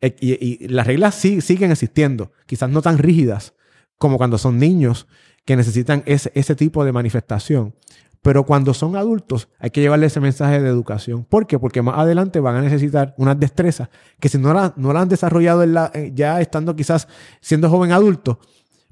Y, 0.00 0.68
las 0.68 0.86
reglas 0.86 1.14
sí, 1.14 1.40
siguen 1.40 1.70
existiendo, 1.70 2.32
quizás 2.46 2.70
no 2.70 2.80
tan 2.80 2.98
rígidas, 2.98 3.54
como 3.98 4.16
cuando 4.16 4.38
son 4.38 4.58
niños 4.58 5.06
que 5.44 5.56
necesitan 5.56 6.02
ese, 6.06 6.54
tipo 6.54 6.84
de 6.84 6.92
manifestación. 6.92 7.74
Pero 8.22 8.44
cuando 8.44 8.74
son 8.74 8.96
adultos, 8.96 9.48
hay 9.58 9.70
que 9.70 9.80
llevarle 9.80 10.06
ese 10.06 10.20
mensaje 10.20 10.60
de 10.60 10.68
educación. 10.68 11.24
¿Por 11.24 11.46
qué? 11.46 11.58
Porque 11.58 11.80
más 11.82 11.98
adelante 11.98 12.40
van 12.40 12.56
a 12.56 12.62
necesitar 12.62 13.14
unas 13.16 13.38
destrezas 13.40 13.88
que 14.18 14.28
si 14.28 14.38
no 14.38 14.52
la, 14.52 14.74
no 14.76 14.92
la 14.92 15.00
han 15.00 15.08
desarrollado 15.08 15.62
eh, 15.64 16.12
ya 16.14 16.40
estando 16.40 16.76
quizás 16.76 17.08
siendo 17.40 17.70
joven 17.70 17.92
adulto, 17.92 18.38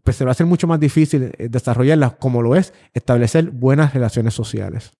pues 0.02 0.16
se 0.16 0.24
va 0.24 0.30
a 0.30 0.32
hacer 0.32 0.46
mucho 0.46 0.66
más 0.66 0.80
difícil 0.80 1.32
eh, 1.38 1.48
desarrollarlas, 1.48 2.14
como 2.14 2.42
lo 2.42 2.56
es 2.56 2.72
establecer 2.94 3.50
buenas 3.50 3.94
relaciones 3.94 4.34
sociales. 4.34 4.92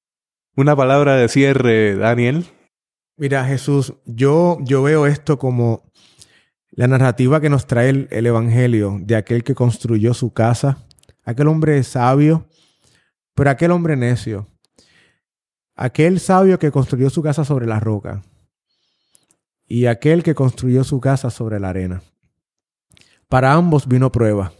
Una 0.56 0.74
palabra 0.74 1.16
de 1.16 1.28
cierre, 1.28 1.94
Daniel. 1.94 2.46
Mira, 3.16 3.44
Jesús, 3.44 3.94
yo, 4.06 4.58
yo 4.60 4.82
veo 4.82 5.06
esto 5.06 5.38
como 5.38 5.88
la 6.70 6.86
narrativa 6.86 7.40
que 7.40 7.50
nos 7.50 7.66
trae 7.66 8.08
el, 8.10 8.26
Evangelio 8.26 8.98
de 9.00 9.16
aquel 9.16 9.42
que 9.42 9.54
construyó 9.54 10.14
su 10.14 10.32
casa, 10.32 10.86
aquel 11.24 11.48
hombre 11.48 11.82
sabio, 11.82 12.46
pero 13.34 13.50
aquel 13.50 13.72
hombre 13.72 13.96
necio, 13.96 14.46
aquel 15.74 16.20
sabio 16.20 16.58
que 16.58 16.70
construyó 16.70 17.10
su 17.10 17.22
casa 17.22 17.44
sobre 17.44 17.66
la 17.66 17.80
roca 17.80 18.22
y 19.66 19.86
aquel 19.86 20.22
que 20.22 20.34
construyó 20.34 20.84
su 20.84 21.00
casa 21.00 21.30
sobre 21.30 21.58
la 21.58 21.70
arena. 21.70 22.02
Para 23.28 23.54
ambos 23.54 23.88
vino 23.88 24.12
prueba, 24.12 24.52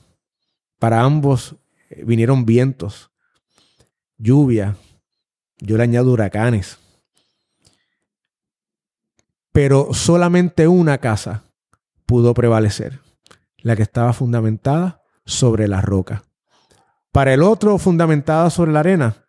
para 0.79 1.03
ambos 1.03 1.57
eh, 1.91 2.05
vinieron 2.05 2.45
vientos, 2.45 3.11
lluvia, 4.17 4.77
yo 5.59 5.77
le 5.77 5.83
añado 5.83 6.13
huracanes, 6.13 6.79
pero 9.53 9.93
solamente 9.93 10.69
una 10.69 10.99
casa 10.99 11.45
pudo 12.07 12.33
prevalecer, 12.35 13.01
la 13.59 13.77
que 13.77 13.83
estaba 13.83 14.13
fundamentada 14.13 15.03
sobre 15.25 15.69
la 15.69 15.81
roca. 15.81 16.25
Para 17.13 17.35
el 17.35 17.43
otro, 17.43 17.79
fundamentada 17.79 18.51
sobre 18.51 18.73
la 18.73 18.81
arena, 18.81 19.27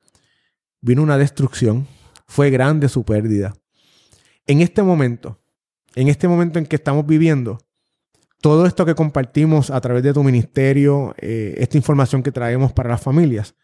vino 0.81 1.01
una 1.01 1.17
destrucción, 1.17 1.87
fue 2.27 2.51
grande 2.51 2.89
su 2.89 3.03
pérdida. 3.03 3.55
En 4.45 4.61
este 4.61 4.83
momento, 4.83 5.41
en 5.95 6.07
este 6.07 6.27
momento 6.27 6.59
en 6.59 6.67
que 6.67 6.75
estamos 6.75 7.05
viviendo, 7.05 7.57
todo 8.41 8.65
esto 8.65 8.85
que 8.85 8.95
compartimos 8.95 9.69
a 9.69 9.81
través 9.81 10.03
de 10.03 10.13
tu 10.13 10.23
ministerio, 10.23 11.13
eh, 11.17 11.55
esta 11.57 11.77
información 11.77 12.23
que 12.23 12.31
traemos 12.31 12.71
para 12.71 12.89
las 12.89 13.01
familias, 13.01 13.55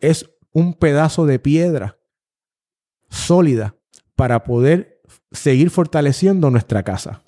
es 0.00 0.30
un 0.52 0.74
pedazo 0.74 1.26
de 1.26 1.38
piedra 1.38 1.98
sólida 3.08 3.76
para 4.16 4.44
poder 4.44 5.00
seguir 5.32 5.70
fortaleciendo 5.70 6.50
nuestra 6.50 6.82
casa. 6.82 7.22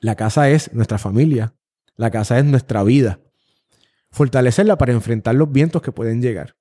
La 0.00 0.14
casa 0.14 0.48
es 0.48 0.72
nuestra 0.72 0.98
familia. 0.98 1.54
La 1.96 2.10
casa 2.10 2.38
es 2.38 2.44
nuestra 2.44 2.84
vida. 2.84 3.20
Fortalecerla 4.10 4.78
para 4.78 4.92
enfrentar 4.92 5.34
los 5.34 5.50
vientos 5.50 5.82
que 5.82 5.92
pueden 5.92 6.22
llegar. 6.22 6.56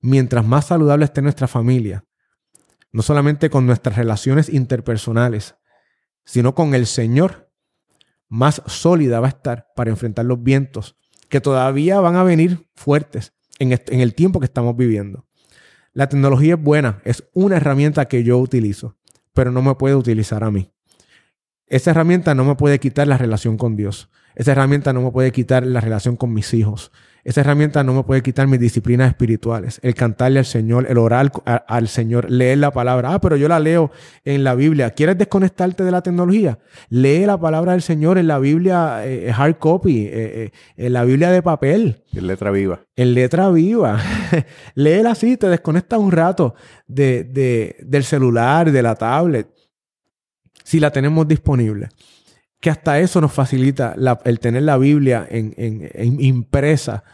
Mientras 0.00 0.46
más 0.46 0.66
saludable 0.66 1.04
esté 1.04 1.22
nuestra 1.22 1.48
familia, 1.48 2.04
no 2.92 3.02
solamente 3.02 3.50
con 3.50 3.66
nuestras 3.66 3.96
relaciones 3.96 4.48
interpersonales, 4.48 5.56
sino 6.24 6.54
con 6.54 6.74
el 6.74 6.86
Señor, 6.86 7.47
más 8.28 8.62
sólida 8.66 9.20
va 9.20 9.26
a 9.26 9.30
estar 9.30 9.68
para 9.74 9.90
enfrentar 9.90 10.24
los 10.24 10.42
vientos 10.42 10.96
que 11.28 11.40
todavía 11.40 12.00
van 12.00 12.16
a 12.16 12.24
venir 12.24 12.66
fuertes 12.74 13.32
en, 13.58 13.72
el 13.72 14.14
tiempo 14.14 14.40
que 14.40 14.46
estamos 14.46 14.76
viviendo. 14.76 15.26
La 15.92 16.08
tecnología 16.08 16.54
es 16.54 16.62
buena, 16.62 17.00
es 17.04 17.24
una 17.32 17.56
herramienta 17.56 18.06
que 18.06 18.22
yo 18.22 18.38
utilizo, 18.38 18.96
pero 19.32 19.50
no 19.50 19.62
me 19.62 19.74
puede 19.74 19.94
utilizar 19.94 20.44
a 20.44 20.50
mí. 20.50 20.70
Esa 21.66 21.90
herramienta 21.90 22.34
no 22.34 22.44
me 22.44 22.54
puede 22.54 22.78
quitar 22.78 23.08
la 23.08 23.18
relación 23.18 23.58
con 23.58 23.76
Dios. 23.76 24.08
Esa 24.34 24.52
herramienta 24.52 24.92
no 24.92 25.02
me 25.02 25.10
puede 25.10 25.32
quitar 25.32 25.66
la 25.66 25.80
relación 25.80 26.16
con 26.16 26.32
mis 26.32 26.54
hijos. 26.54 26.92
Esa 27.28 27.42
herramienta 27.42 27.84
no 27.84 27.92
me 27.92 28.04
puede 28.04 28.22
quitar 28.22 28.46
mis 28.46 28.58
disciplinas 28.58 29.10
espirituales. 29.10 29.80
El 29.82 29.94
cantarle 29.94 30.38
al 30.38 30.46
Señor, 30.46 30.86
el 30.88 30.96
orar 30.96 31.30
al 31.44 31.88
Señor, 31.88 32.30
leer 32.30 32.56
la 32.56 32.70
palabra. 32.70 33.12
Ah, 33.12 33.20
pero 33.20 33.36
yo 33.36 33.48
la 33.48 33.60
leo 33.60 33.90
en 34.24 34.44
la 34.44 34.54
Biblia. 34.54 34.92
¿Quieres 34.92 35.18
desconectarte 35.18 35.84
de 35.84 35.90
la 35.90 36.00
tecnología? 36.00 36.58
Lee 36.88 37.26
la 37.26 37.38
palabra 37.38 37.72
del 37.72 37.82
Señor 37.82 38.16
en 38.16 38.28
la 38.28 38.38
Biblia 38.38 39.06
eh, 39.06 39.30
hard 39.30 39.58
copy, 39.58 40.06
eh, 40.06 40.10
eh, 40.10 40.50
en 40.78 40.94
la 40.94 41.04
Biblia 41.04 41.30
de 41.30 41.42
papel. 41.42 42.02
En 42.14 42.28
letra 42.28 42.50
viva. 42.50 42.80
En 42.96 43.12
letra 43.12 43.50
viva. 43.50 44.00
Léela 44.74 45.10
así, 45.10 45.36
te 45.36 45.50
desconectas 45.50 45.98
un 45.98 46.12
rato 46.12 46.54
de, 46.86 47.76
del 47.78 48.04
celular, 48.04 48.72
de 48.72 48.82
la 48.82 48.94
tablet 48.94 49.48
si 50.64 50.80
la 50.80 50.90
tenemos 50.90 51.28
disponible. 51.28 51.90
Que 52.60 52.70
hasta 52.70 52.98
eso 52.98 53.20
nos 53.20 53.32
facilita 53.32 53.94
el 54.24 54.40
tener 54.40 54.62
la 54.62 54.78
Biblia 54.78 55.26
en, 55.30 56.20
impresa. 56.20 57.04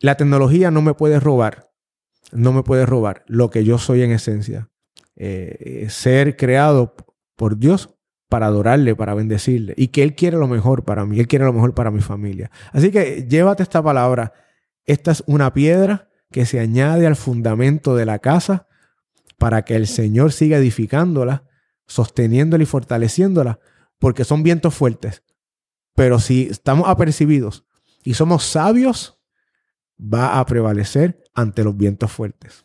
La 0.00 0.16
tecnología 0.16 0.70
no 0.70 0.82
me 0.82 0.94
puede 0.94 1.20
robar, 1.20 1.70
no 2.32 2.52
me 2.52 2.62
puede 2.62 2.86
robar 2.86 3.24
lo 3.26 3.50
que 3.50 3.64
yo 3.64 3.78
soy 3.78 4.02
en 4.02 4.10
esencia. 4.10 4.68
Eh, 5.16 5.86
ser 5.90 6.36
creado 6.36 6.94
por 7.36 7.58
Dios 7.58 7.90
para 8.28 8.46
adorarle, 8.46 8.96
para 8.96 9.14
bendecirle. 9.14 9.74
Y 9.76 9.88
que 9.88 10.02
Él 10.02 10.14
quiere 10.14 10.38
lo 10.38 10.48
mejor 10.48 10.84
para 10.84 11.04
mí, 11.04 11.20
Él 11.20 11.28
quiere 11.28 11.44
lo 11.44 11.52
mejor 11.52 11.74
para 11.74 11.90
mi 11.90 12.00
familia. 12.00 12.50
Así 12.72 12.90
que 12.90 13.26
llévate 13.28 13.62
esta 13.62 13.82
palabra. 13.82 14.32
Esta 14.84 15.10
es 15.10 15.22
una 15.26 15.52
piedra 15.52 16.08
que 16.30 16.46
se 16.46 16.60
añade 16.60 17.06
al 17.06 17.16
fundamento 17.16 17.96
de 17.96 18.06
la 18.06 18.18
casa 18.20 18.68
para 19.36 19.62
que 19.62 19.74
el 19.74 19.86
Señor 19.86 20.32
siga 20.32 20.58
edificándola 20.58 21.44
sosteniéndola 21.90 22.62
y 22.62 22.66
fortaleciéndola, 22.66 23.58
porque 23.98 24.24
son 24.24 24.44
vientos 24.44 24.74
fuertes. 24.74 25.24
Pero 25.96 26.20
si 26.20 26.44
estamos 26.44 26.88
apercibidos 26.88 27.66
y 28.04 28.14
somos 28.14 28.44
sabios, 28.44 29.20
va 30.00 30.38
a 30.38 30.46
prevalecer 30.46 31.20
ante 31.34 31.64
los 31.64 31.76
vientos 31.76 32.12
fuertes. 32.12 32.64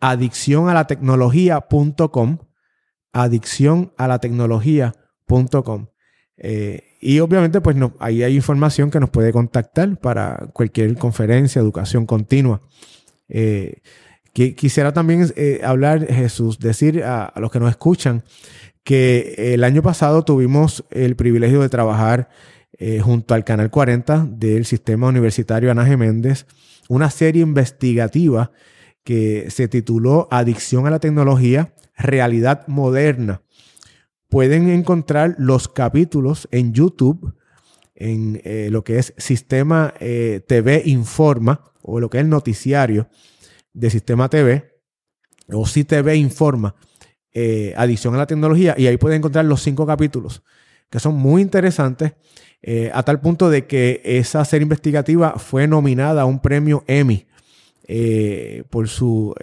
adicción 0.00 0.68
a 0.68 0.74
la 0.74 0.86
tecnología.com, 0.86 2.38
adicción 3.12 3.92
a 3.96 4.08
la 4.08 4.18
tecnología.com. 4.18 5.88
Eh, 6.36 6.84
y 7.00 7.20
obviamente, 7.20 7.60
pues 7.60 7.76
no, 7.76 7.94
ahí 8.00 8.22
hay 8.22 8.34
información 8.34 8.90
que 8.90 9.00
nos 9.00 9.10
puede 9.10 9.32
contactar 9.32 9.98
para 9.98 10.48
cualquier 10.52 10.96
conferencia, 10.96 11.60
educación 11.60 12.06
continua. 12.06 12.62
Eh, 13.28 13.82
quisiera 14.32 14.92
también 14.92 15.32
eh, 15.36 15.60
hablar, 15.64 16.06
Jesús, 16.06 16.58
decir 16.58 17.02
a, 17.04 17.32
los 17.36 17.50
que 17.50 17.60
nos 17.60 17.70
escuchan 17.70 18.24
que 18.84 19.54
el 19.54 19.64
año 19.64 19.82
pasado 19.82 20.24
tuvimos 20.24 20.84
el 20.90 21.16
privilegio 21.16 21.60
de 21.60 21.68
trabajar 21.68 22.28
eh, 22.78 23.00
junto 23.00 23.34
al 23.34 23.44
Canal 23.44 23.70
40 23.70 24.26
del 24.30 24.64
Sistema 24.64 25.08
Universitario 25.08 25.70
Ana 25.70 25.84
Méndez, 25.96 26.46
una 26.88 27.10
serie 27.10 27.42
investigativa 27.42 28.52
que 29.04 29.50
se 29.50 29.68
tituló 29.68 30.28
Adicción 30.30 30.86
a 30.86 30.90
la 30.90 30.98
Tecnología, 30.98 31.74
Realidad 31.96 32.66
Moderna. 32.68 33.42
Pueden 34.28 34.68
encontrar 34.68 35.34
los 35.38 35.68
capítulos 35.68 36.48
en 36.52 36.72
YouTube 36.72 37.34
en 37.96 38.40
eh, 38.44 38.68
lo 38.70 38.82
que 38.82 38.98
es 38.98 39.12
Sistema 39.18 39.92
eh, 40.00 40.40
TV 40.46 40.82
Informa, 40.86 41.72
o 41.82 42.00
lo 42.00 42.08
que 42.08 42.18
es 42.18 42.24
el 42.24 42.30
noticiario 42.30 43.08
de 43.72 43.90
Sistema 43.90 44.28
TV, 44.28 44.80
o 45.52 45.64
CTV 45.64 46.14
Informa, 46.16 46.74
eh, 47.32 47.74
Adición 47.76 48.14
a 48.14 48.18
la 48.18 48.26
Tecnología, 48.26 48.74
y 48.76 48.86
ahí 48.86 48.96
pueden 48.96 49.18
encontrar 49.18 49.44
los 49.44 49.62
cinco 49.62 49.86
capítulos, 49.86 50.42
que 50.90 51.00
son 51.00 51.14
muy 51.14 51.42
interesantes, 51.42 52.12
a 52.92 53.02
tal 53.04 53.22
punto 53.22 53.48
de 53.48 53.66
que 53.66 54.02
esa 54.04 54.44
serie 54.44 54.64
investigativa 54.64 55.38
fue 55.38 55.66
nominada 55.66 56.22
a 56.22 56.24
un 56.26 56.40
premio 56.40 56.84
Emmy 56.86 57.26
por 58.68 58.86
su 58.86 59.34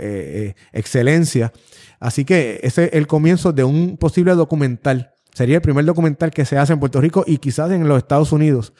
excelencia. 0.71 1.51
Así 1.99 2.25
que 2.25 2.59
ese 2.61 2.86
es 2.86 2.93
el 2.93 3.07
comienzo 3.07 3.53
de 3.53 3.63
un 3.63 3.97
posible 3.97 4.36
documental 4.36 5.15
Sería 5.38 5.57
el 5.57 5.61
primer 5.61 5.86
documental 5.86 6.32
que 6.32 6.45
se 6.45 6.57
hace 6.57 6.73
en 6.73 6.80
Puerto 6.80 6.99
Rico 6.99 7.23
y 7.28 7.38
quizás 7.38 7.69
en 7.69 7.88
los 7.88 7.99
Estados 7.99 8.32
Unidos 8.32 8.73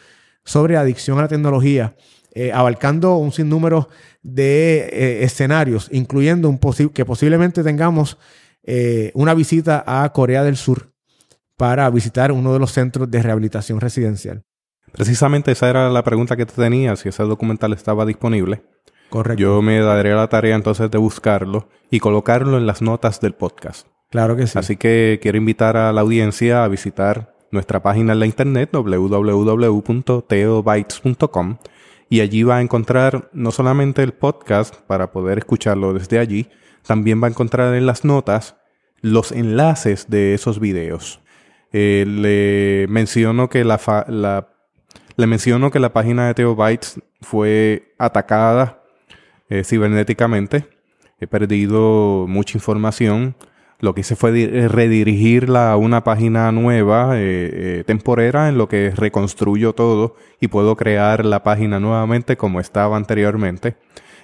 sobre 0.44 0.76
adicción 0.76 1.20
a 1.20 1.22
la 1.22 1.28
tecnología, 1.28 1.96
eh, 2.40 2.54
abarcando 2.54 3.18
un 3.18 3.32
sinnúmero 3.32 3.90
de 4.22 4.90
eh, 4.94 5.24
escenarios, 5.24 5.90
incluyendo 5.92 6.48
un 6.50 6.60
que 6.94 7.04
posiblemente 7.04 7.64
tengamos 7.64 8.20
eh, 8.62 9.10
una 9.16 9.34
visita 9.34 9.84
a 9.88 10.14
Corea 10.14 10.44
del 10.44 10.56
Sur 10.56 10.94
para 11.56 11.90
visitar 11.90 12.32
uno 12.32 12.54
de 12.54 12.60
los 12.60 12.74
centros 12.74 13.10
de 13.10 13.24
rehabilitación 13.24 13.82
residencial. 13.82 14.44
Precisamente 14.92 15.52
esa 15.52 15.68
era 15.68 15.90
la 15.90 16.04
pregunta 16.04 16.38
que 16.38 16.46
te 16.46 16.54
tenía, 16.54 16.96
si 16.96 17.10
ese 17.10 17.24
documental 17.24 17.74
estaba 17.74 18.06
disponible. 18.06 18.62
Correcto. 19.10 19.42
Yo 19.42 19.64
me 19.64 19.80
daré 19.80 20.14
la 20.14 20.28
tarea 20.28 20.56
entonces 20.56 20.92
de 20.92 21.00
buscarlo 21.00 21.70
y 21.90 22.00
colocarlo 22.00 22.60
en 22.60 22.68
las 22.68 22.84
notas 22.84 23.20
del 23.20 23.34
podcast. 23.34 23.88
Claro 24.12 24.36
que 24.36 24.46
sí. 24.46 24.60
Así 24.60 24.78
que 24.78 25.18
quiero 25.24 25.40
invitar 25.40 25.76
a 25.76 25.92
la 25.92 26.02
audiencia 26.02 26.64
a 26.64 26.68
visitar 26.68 27.34
nuestra 27.50 27.82
página 27.82 28.14
en 28.14 28.20
la 28.20 28.28
internet 28.28 28.70
www.teobytes.com 28.72 31.58
y 32.10 32.22
allí 32.22 32.44
va 32.44 32.58
a 32.58 32.62
encontrar 32.62 33.30
no 33.34 33.52
solamente 33.52 34.04
el 34.04 34.14
podcast 34.14 34.76
para 34.88 35.12
poder 35.12 35.38
escucharlo 35.40 35.94
desde 35.94 36.20
allí, 36.20 36.50
también 36.86 37.22
va 37.22 37.28
a 37.28 37.32
encontrar 37.32 37.76
en 37.76 37.86
las 37.86 38.06
notas 38.06 38.56
los 39.02 39.32
enlaces 39.32 40.10
de 40.10 40.34
esos 40.34 40.60
videos. 40.60 41.22
Eh, 41.74 42.06
le 42.08 42.88
menciono 42.92 43.50
que 43.50 43.64
la, 43.64 44.48
le 45.18 45.28
menciono 45.28 45.70
que 45.70 45.80
la 45.80 45.94
página 45.94 46.28
de 46.28 46.34
Teobytes 46.34 47.02
fue 47.22 47.94
atacada 47.98 48.84
eh, 49.50 49.64
cibernéticamente. 49.64 50.68
He 51.20 51.28
perdido 51.28 52.26
mucha 52.28 52.58
información 52.58 53.36
lo 53.80 53.94
que 53.94 54.02
hice 54.02 54.16
fue 54.16 54.32
eh, 54.42 54.68
redirigirla 54.68 55.72
a 55.72 55.78
una 55.78 56.04
página 56.04 56.52
nueva, 56.52 57.18
eh, 57.18 57.20
eh, 57.80 57.84
temporera, 57.86 58.50
en 58.50 58.58
lo 58.58 58.68
que 58.68 58.92
reconstruyo 58.96 59.74
todo 59.74 60.16
y 60.40 60.48
puedo 60.48 60.76
crear 60.76 61.26
la 61.26 61.44
página 61.44 61.80
nuevamente 61.80 62.38
como 62.38 62.60
estaba 62.60 62.98
anteriormente. 62.98 63.76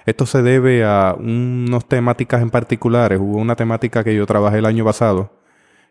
Esto 0.06 0.26
se 0.26 0.42
debe 0.42 0.84
a 0.84 1.14
unas 1.18 1.86
temáticas 1.86 2.42
en 2.42 2.50
particulares. 2.50 3.18
Hubo 3.20 3.38
una 3.38 3.56
temática 3.56 4.04
que 4.04 4.14
yo 4.14 4.26
trabajé 4.26 4.58
el 4.58 4.66
año 4.66 4.84
pasado, 4.84 5.32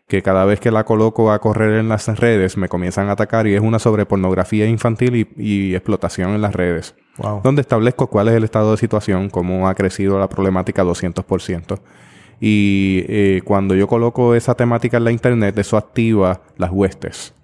que 0.06 0.22
cada 0.22 0.44
vez 0.44 0.60
que 0.60 0.70
la 0.70 0.84
coloco 0.84 1.32
a 1.32 1.40
correr 1.40 1.80
en 1.80 1.88
las 1.88 2.06
redes 2.18 2.56
me 2.56 2.68
comienzan 2.68 3.08
a 3.08 3.12
atacar 3.12 3.46
y 3.46 3.54
es 3.54 3.60
una 3.60 3.78
sobre 3.78 4.06
pornografía 4.06 4.66
infantil 4.66 5.16
y, 5.16 5.28
y 5.36 5.74
explotación 5.74 6.30
en 6.30 6.42
las 6.42 6.54
redes. 6.54 6.94
Wow. 7.16 7.40
Donde 7.42 7.62
establezco 7.62 8.08
cuál 8.08 8.28
es 8.28 8.34
el 8.34 8.44
estado 8.44 8.72
de 8.72 8.76
situación, 8.76 9.30
cómo 9.30 9.68
ha 9.68 9.74
crecido 9.74 10.18
la 10.20 10.28
problemática 10.28 10.84
200%. 10.84 11.80
Y 12.46 13.06
eh, 13.08 13.40
cuando 13.42 13.74
yo 13.74 13.86
coloco 13.86 14.34
esa 14.34 14.54
temática 14.54 14.98
en 14.98 15.04
la 15.04 15.10
internet, 15.10 15.56
eso 15.56 15.78
activa 15.78 16.42
las 16.58 16.70
huestes. 16.70 17.34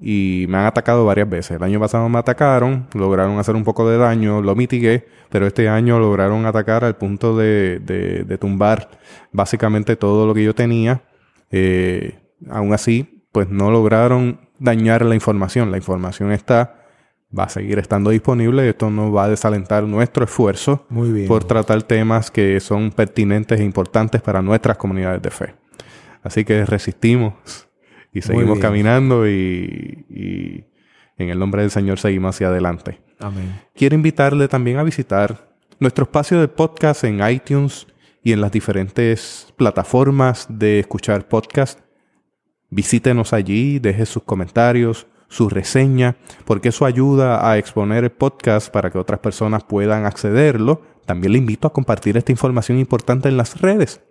Y 0.00 0.46
me 0.48 0.56
han 0.56 0.64
atacado 0.64 1.04
varias 1.04 1.28
veces. 1.28 1.58
El 1.58 1.62
año 1.62 1.78
pasado 1.78 2.08
me 2.08 2.18
atacaron, 2.18 2.86
lograron 2.94 3.38
hacer 3.38 3.54
un 3.54 3.64
poco 3.64 3.86
de 3.86 3.98
daño, 3.98 4.40
lo 4.40 4.56
mitigué, 4.56 5.06
pero 5.28 5.46
este 5.46 5.68
año 5.68 5.98
lograron 5.98 6.46
atacar 6.46 6.84
al 6.86 6.96
punto 6.96 7.36
de, 7.36 7.80
de, 7.80 8.38
tumbar 8.38 8.88
básicamente 9.30 9.94
todo 9.94 10.26
lo 10.26 10.32
que 10.32 10.42
yo 10.42 10.54
tenía. 10.54 11.02
Eh, 11.50 12.18
aún 12.48 12.72
así, 12.72 13.26
pues 13.32 13.50
no 13.50 13.70
lograron 13.70 14.48
dañar 14.58 15.04
la 15.04 15.14
información. 15.14 15.70
La 15.70 15.76
información 15.76 16.32
está 16.32 16.79
va 17.36 17.44
a 17.44 17.48
seguir 17.48 17.78
estando 17.78 18.10
disponible. 18.10 18.68
Esto 18.68 18.90
nos 18.90 19.14
va 19.14 19.24
a 19.24 19.28
desalentar 19.28 19.84
nuestro 19.84 20.24
esfuerzo 20.24 20.86
por 21.28 21.44
tratar 21.44 21.82
temas 21.82 22.30
que 22.30 22.60
son 22.60 22.90
pertinentes 22.90 23.60
e 23.60 23.64
importantes 23.64 24.20
para 24.20 24.42
nuestras 24.42 24.76
comunidades 24.76 25.22
de 25.22 25.30
fe. 25.30 25.54
Así 26.22 26.44
que 26.44 26.64
resistimos 26.66 27.34
y 28.12 28.22
seguimos 28.22 28.58
caminando 28.58 29.28
y, 29.28 30.64
en 31.16 31.28
el 31.28 31.38
nombre 31.38 31.62
del 31.62 31.70
Señor 31.70 31.98
seguimos 31.98 32.34
hacia 32.34 32.48
adelante. 32.48 33.00
Amén. 33.18 33.60
Quiero 33.74 33.94
invitarle 33.94 34.48
también 34.48 34.78
a 34.78 34.82
visitar 34.82 35.50
nuestro 35.78 36.04
espacio 36.04 36.40
de 36.40 36.48
podcast 36.48 37.04
en 37.04 37.26
iTunes 37.26 37.86
y 38.22 38.32
en 38.32 38.40
las 38.40 38.52
diferentes 38.52 39.52
plataformas 39.56 40.46
de 40.48 40.80
escuchar 40.80 41.28
podcast. 41.28 41.80
Visítenos 42.68 43.32
allí, 43.32 43.78
deje 43.78 44.06
sus 44.06 44.22
comentarios, 44.22 45.06
su 45.30 45.48
reseña, 45.48 46.16
porque 46.44 46.68
eso 46.68 46.84
ayuda 46.84 47.48
a 47.48 47.56
exponer 47.56 48.02
el 48.02 48.10
podcast 48.10 48.70
para 48.70 48.90
que 48.90 48.98
otras 48.98 49.20
personas 49.20 49.62
puedan 49.62 50.04
accederlo. 50.04 50.82
También 51.06 51.32
le 51.32 51.38
invito 51.38 51.68
a 51.68 51.72
compartir 51.72 52.16
esta 52.16 52.32
información 52.32 52.78
importante 52.78 53.28
en 53.28 53.36
las 53.36 53.60
redes. 53.60 54.02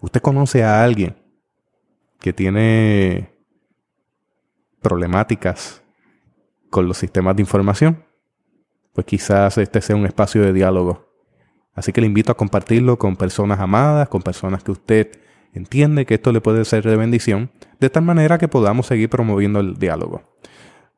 Usted 0.00 0.22
conoce 0.22 0.62
a 0.62 0.82
alguien 0.82 1.16
que 2.20 2.32
tiene 2.32 3.34
problemáticas 4.80 5.82
con 6.70 6.86
los 6.86 6.96
sistemas 6.96 7.34
de 7.34 7.42
información, 7.42 8.04
pues 8.92 9.04
quizás 9.04 9.58
este 9.58 9.80
sea 9.80 9.96
un 9.96 10.06
espacio 10.06 10.42
de 10.42 10.52
diálogo. 10.52 11.08
Así 11.74 11.92
que 11.92 12.00
le 12.00 12.06
invito 12.06 12.30
a 12.30 12.36
compartirlo 12.36 12.98
con 12.98 13.16
personas 13.16 13.58
amadas, 13.58 14.08
con 14.08 14.22
personas 14.22 14.62
que 14.62 14.70
usted 14.70 15.10
entiende 15.54 16.06
que 16.06 16.14
esto 16.14 16.30
le 16.30 16.40
puede 16.40 16.64
ser 16.64 16.84
de 16.84 16.96
bendición, 16.96 17.50
de 17.80 17.90
tal 17.90 18.04
manera 18.04 18.38
que 18.38 18.46
podamos 18.46 18.86
seguir 18.86 19.08
promoviendo 19.08 19.58
el 19.58 19.74
diálogo. 19.74 20.22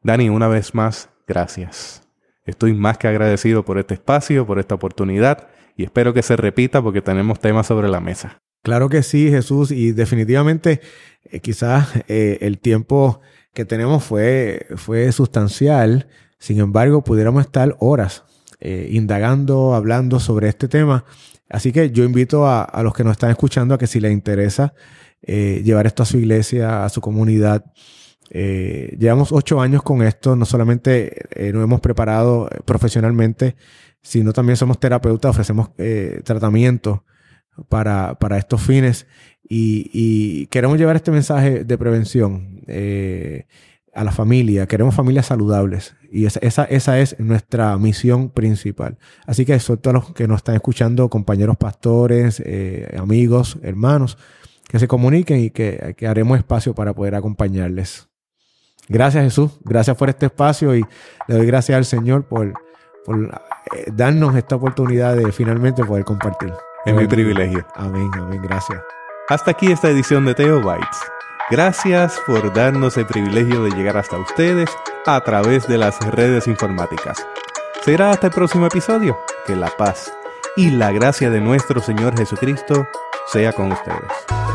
Dani, 0.02 0.30
una 0.30 0.48
vez 0.48 0.74
más, 0.74 1.10
gracias. 1.26 2.02
Estoy 2.46 2.72
más 2.72 2.96
que 2.96 3.06
agradecido 3.06 3.64
por 3.64 3.78
este 3.78 3.94
espacio, 3.94 4.46
por 4.46 4.58
esta 4.58 4.74
oportunidad 4.74 5.48
y 5.76 5.84
espero 5.84 6.14
que 6.14 6.22
se 6.22 6.36
repita 6.36 6.82
porque 6.82 7.02
tenemos 7.02 7.38
temas 7.38 7.66
sobre 7.66 7.88
la 7.88 8.00
mesa. 8.00 8.42
Claro 8.62 8.88
que 8.88 9.02
sí, 9.02 9.30
Jesús, 9.30 9.70
y 9.70 9.92
definitivamente 9.92 10.80
eh, 11.24 11.40
quizás 11.40 11.88
eh, 12.08 12.38
el 12.40 12.58
tiempo 12.58 13.20
que 13.52 13.64
tenemos 13.64 14.04
fue, 14.04 14.66
fue 14.76 15.12
sustancial, 15.12 16.08
sin 16.38 16.60
embargo, 16.60 17.04
pudiéramos 17.04 17.44
estar 17.44 17.76
horas 17.78 18.24
eh, 18.60 18.88
indagando, 18.90 19.74
hablando 19.74 20.18
sobre 20.18 20.48
este 20.48 20.68
tema. 20.68 21.04
Así 21.48 21.72
que 21.72 21.90
yo 21.90 22.04
invito 22.04 22.46
a, 22.46 22.62
a, 22.62 22.82
los 22.82 22.94
que 22.94 23.04
nos 23.04 23.12
están 23.12 23.30
escuchando 23.30 23.74
a 23.74 23.78
que 23.78 23.86
si 23.86 24.00
les 24.00 24.12
interesa 24.12 24.72
llevar 25.22 25.86
esto 25.86 26.02
a 26.02 26.06
su 26.06 26.16
iglesia, 26.16 26.84
a 26.84 26.88
su 26.88 27.02
comunidad, 27.02 27.66
eh, 28.32 28.96
llevamos 28.98 29.32
ocho 29.32 29.60
años 29.60 29.82
con 29.82 30.02
esto, 30.02 30.36
no 30.36 30.46
solamente 30.46 31.26
eh, 31.34 31.52
nos 31.52 31.64
hemos 31.64 31.80
preparado 31.80 32.48
eh, 32.48 32.60
profesionalmente, 32.64 33.56
sino 34.02 34.32
también 34.32 34.56
somos 34.56 34.78
terapeutas, 34.78 35.30
ofrecemos 35.30 35.70
eh, 35.78 36.20
tratamiento 36.24 37.04
para, 37.68 38.14
para, 38.20 38.38
estos 38.38 38.62
fines 38.62 39.06
y, 39.42 40.46
queremos 40.46 40.78
llevar 40.78 40.94
este 40.94 41.10
mensaje 41.10 41.64
de 41.64 41.76
prevención 41.76 42.62
a 43.92 44.04
la 44.04 44.12
familia, 44.12 44.66
queremos 44.66 44.94
familias 44.94 45.26
saludables 45.26 45.96
y 46.12 46.24
esa, 46.24 46.38
esa, 46.40 46.64
esa, 46.64 47.00
es 47.00 47.18
nuestra 47.18 47.76
misión 47.76 48.30
principal. 48.30 48.96
Así 49.26 49.44
que 49.44 49.54
eso, 49.54 49.76
todos 49.76 49.94
los 49.94 50.12
que 50.14 50.28
nos 50.28 50.38
están 50.38 50.54
escuchando, 50.54 51.10
compañeros 51.10 51.56
pastores, 51.56 52.40
amigos, 52.96 53.58
hermanos, 53.62 54.16
que 54.68 54.78
se 54.78 54.86
comuniquen 54.86 55.40
y 55.40 55.50
que, 55.50 55.94
que 55.98 56.06
haremos 56.06 56.38
espacio 56.38 56.74
para 56.74 56.94
poder 56.94 57.16
acompañarles. 57.16 58.09
Gracias 58.90 59.22
Jesús, 59.22 59.52
gracias 59.62 59.96
por 59.96 60.08
este 60.08 60.26
espacio 60.26 60.74
y 60.74 60.84
le 61.28 61.34
doy 61.36 61.46
gracias 61.46 61.76
al 61.76 61.84
Señor 61.84 62.24
por, 62.24 62.48
eh, 62.48 63.84
darnos 63.92 64.34
esta 64.34 64.56
oportunidad 64.56 65.14
de 65.14 65.30
finalmente 65.30 65.84
poder 65.84 66.04
compartir. 66.04 66.52
Es 66.84 66.94
mi 66.94 67.06
privilegio. 67.06 67.64
Amén, 67.76 68.10
amén, 68.14 68.42
gracias. 68.42 68.80
Hasta 69.28 69.52
aquí 69.52 69.70
esta 69.70 69.88
edición 69.90 70.24
de 70.24 70.34
Teo 70.34 70.60
Bytes. 70.60 70.98
Gracias 71.50 72.20
por 72.26 72.52
darnos 72.52 72.96
el 72.96 73.06
privilegio 73.06 73.62
de 73.62 73.70
llegar 73.70 73.96
hasta 73.96 74.18
ustedes 74.18 74.68
a 75.06 75.20
través 75.20 75.68
de 75.68 75.78
las 75.78 76.00
redes 76.10 76.48
informáticas. 76.48 77.24
Será 77.84 78.10
hasta 78.10 78.26
el 78.26 78.32
próximo 78.32 78.66
episodio. 78.66 79.16
Que 79.46 79.54
la 79.54 79.68
paz 79.68 80.12
y 80.56 80.70
la 80.70 80.90
gracia 80.90 81.30
de 81.30 81.40
nuestro 81.40 81.80
Señor 81.80 82.16
Jesucristo 82.16 82.88
sea 83.26 83.52
con 83.52 83.70
ustedes. 83.70 84.49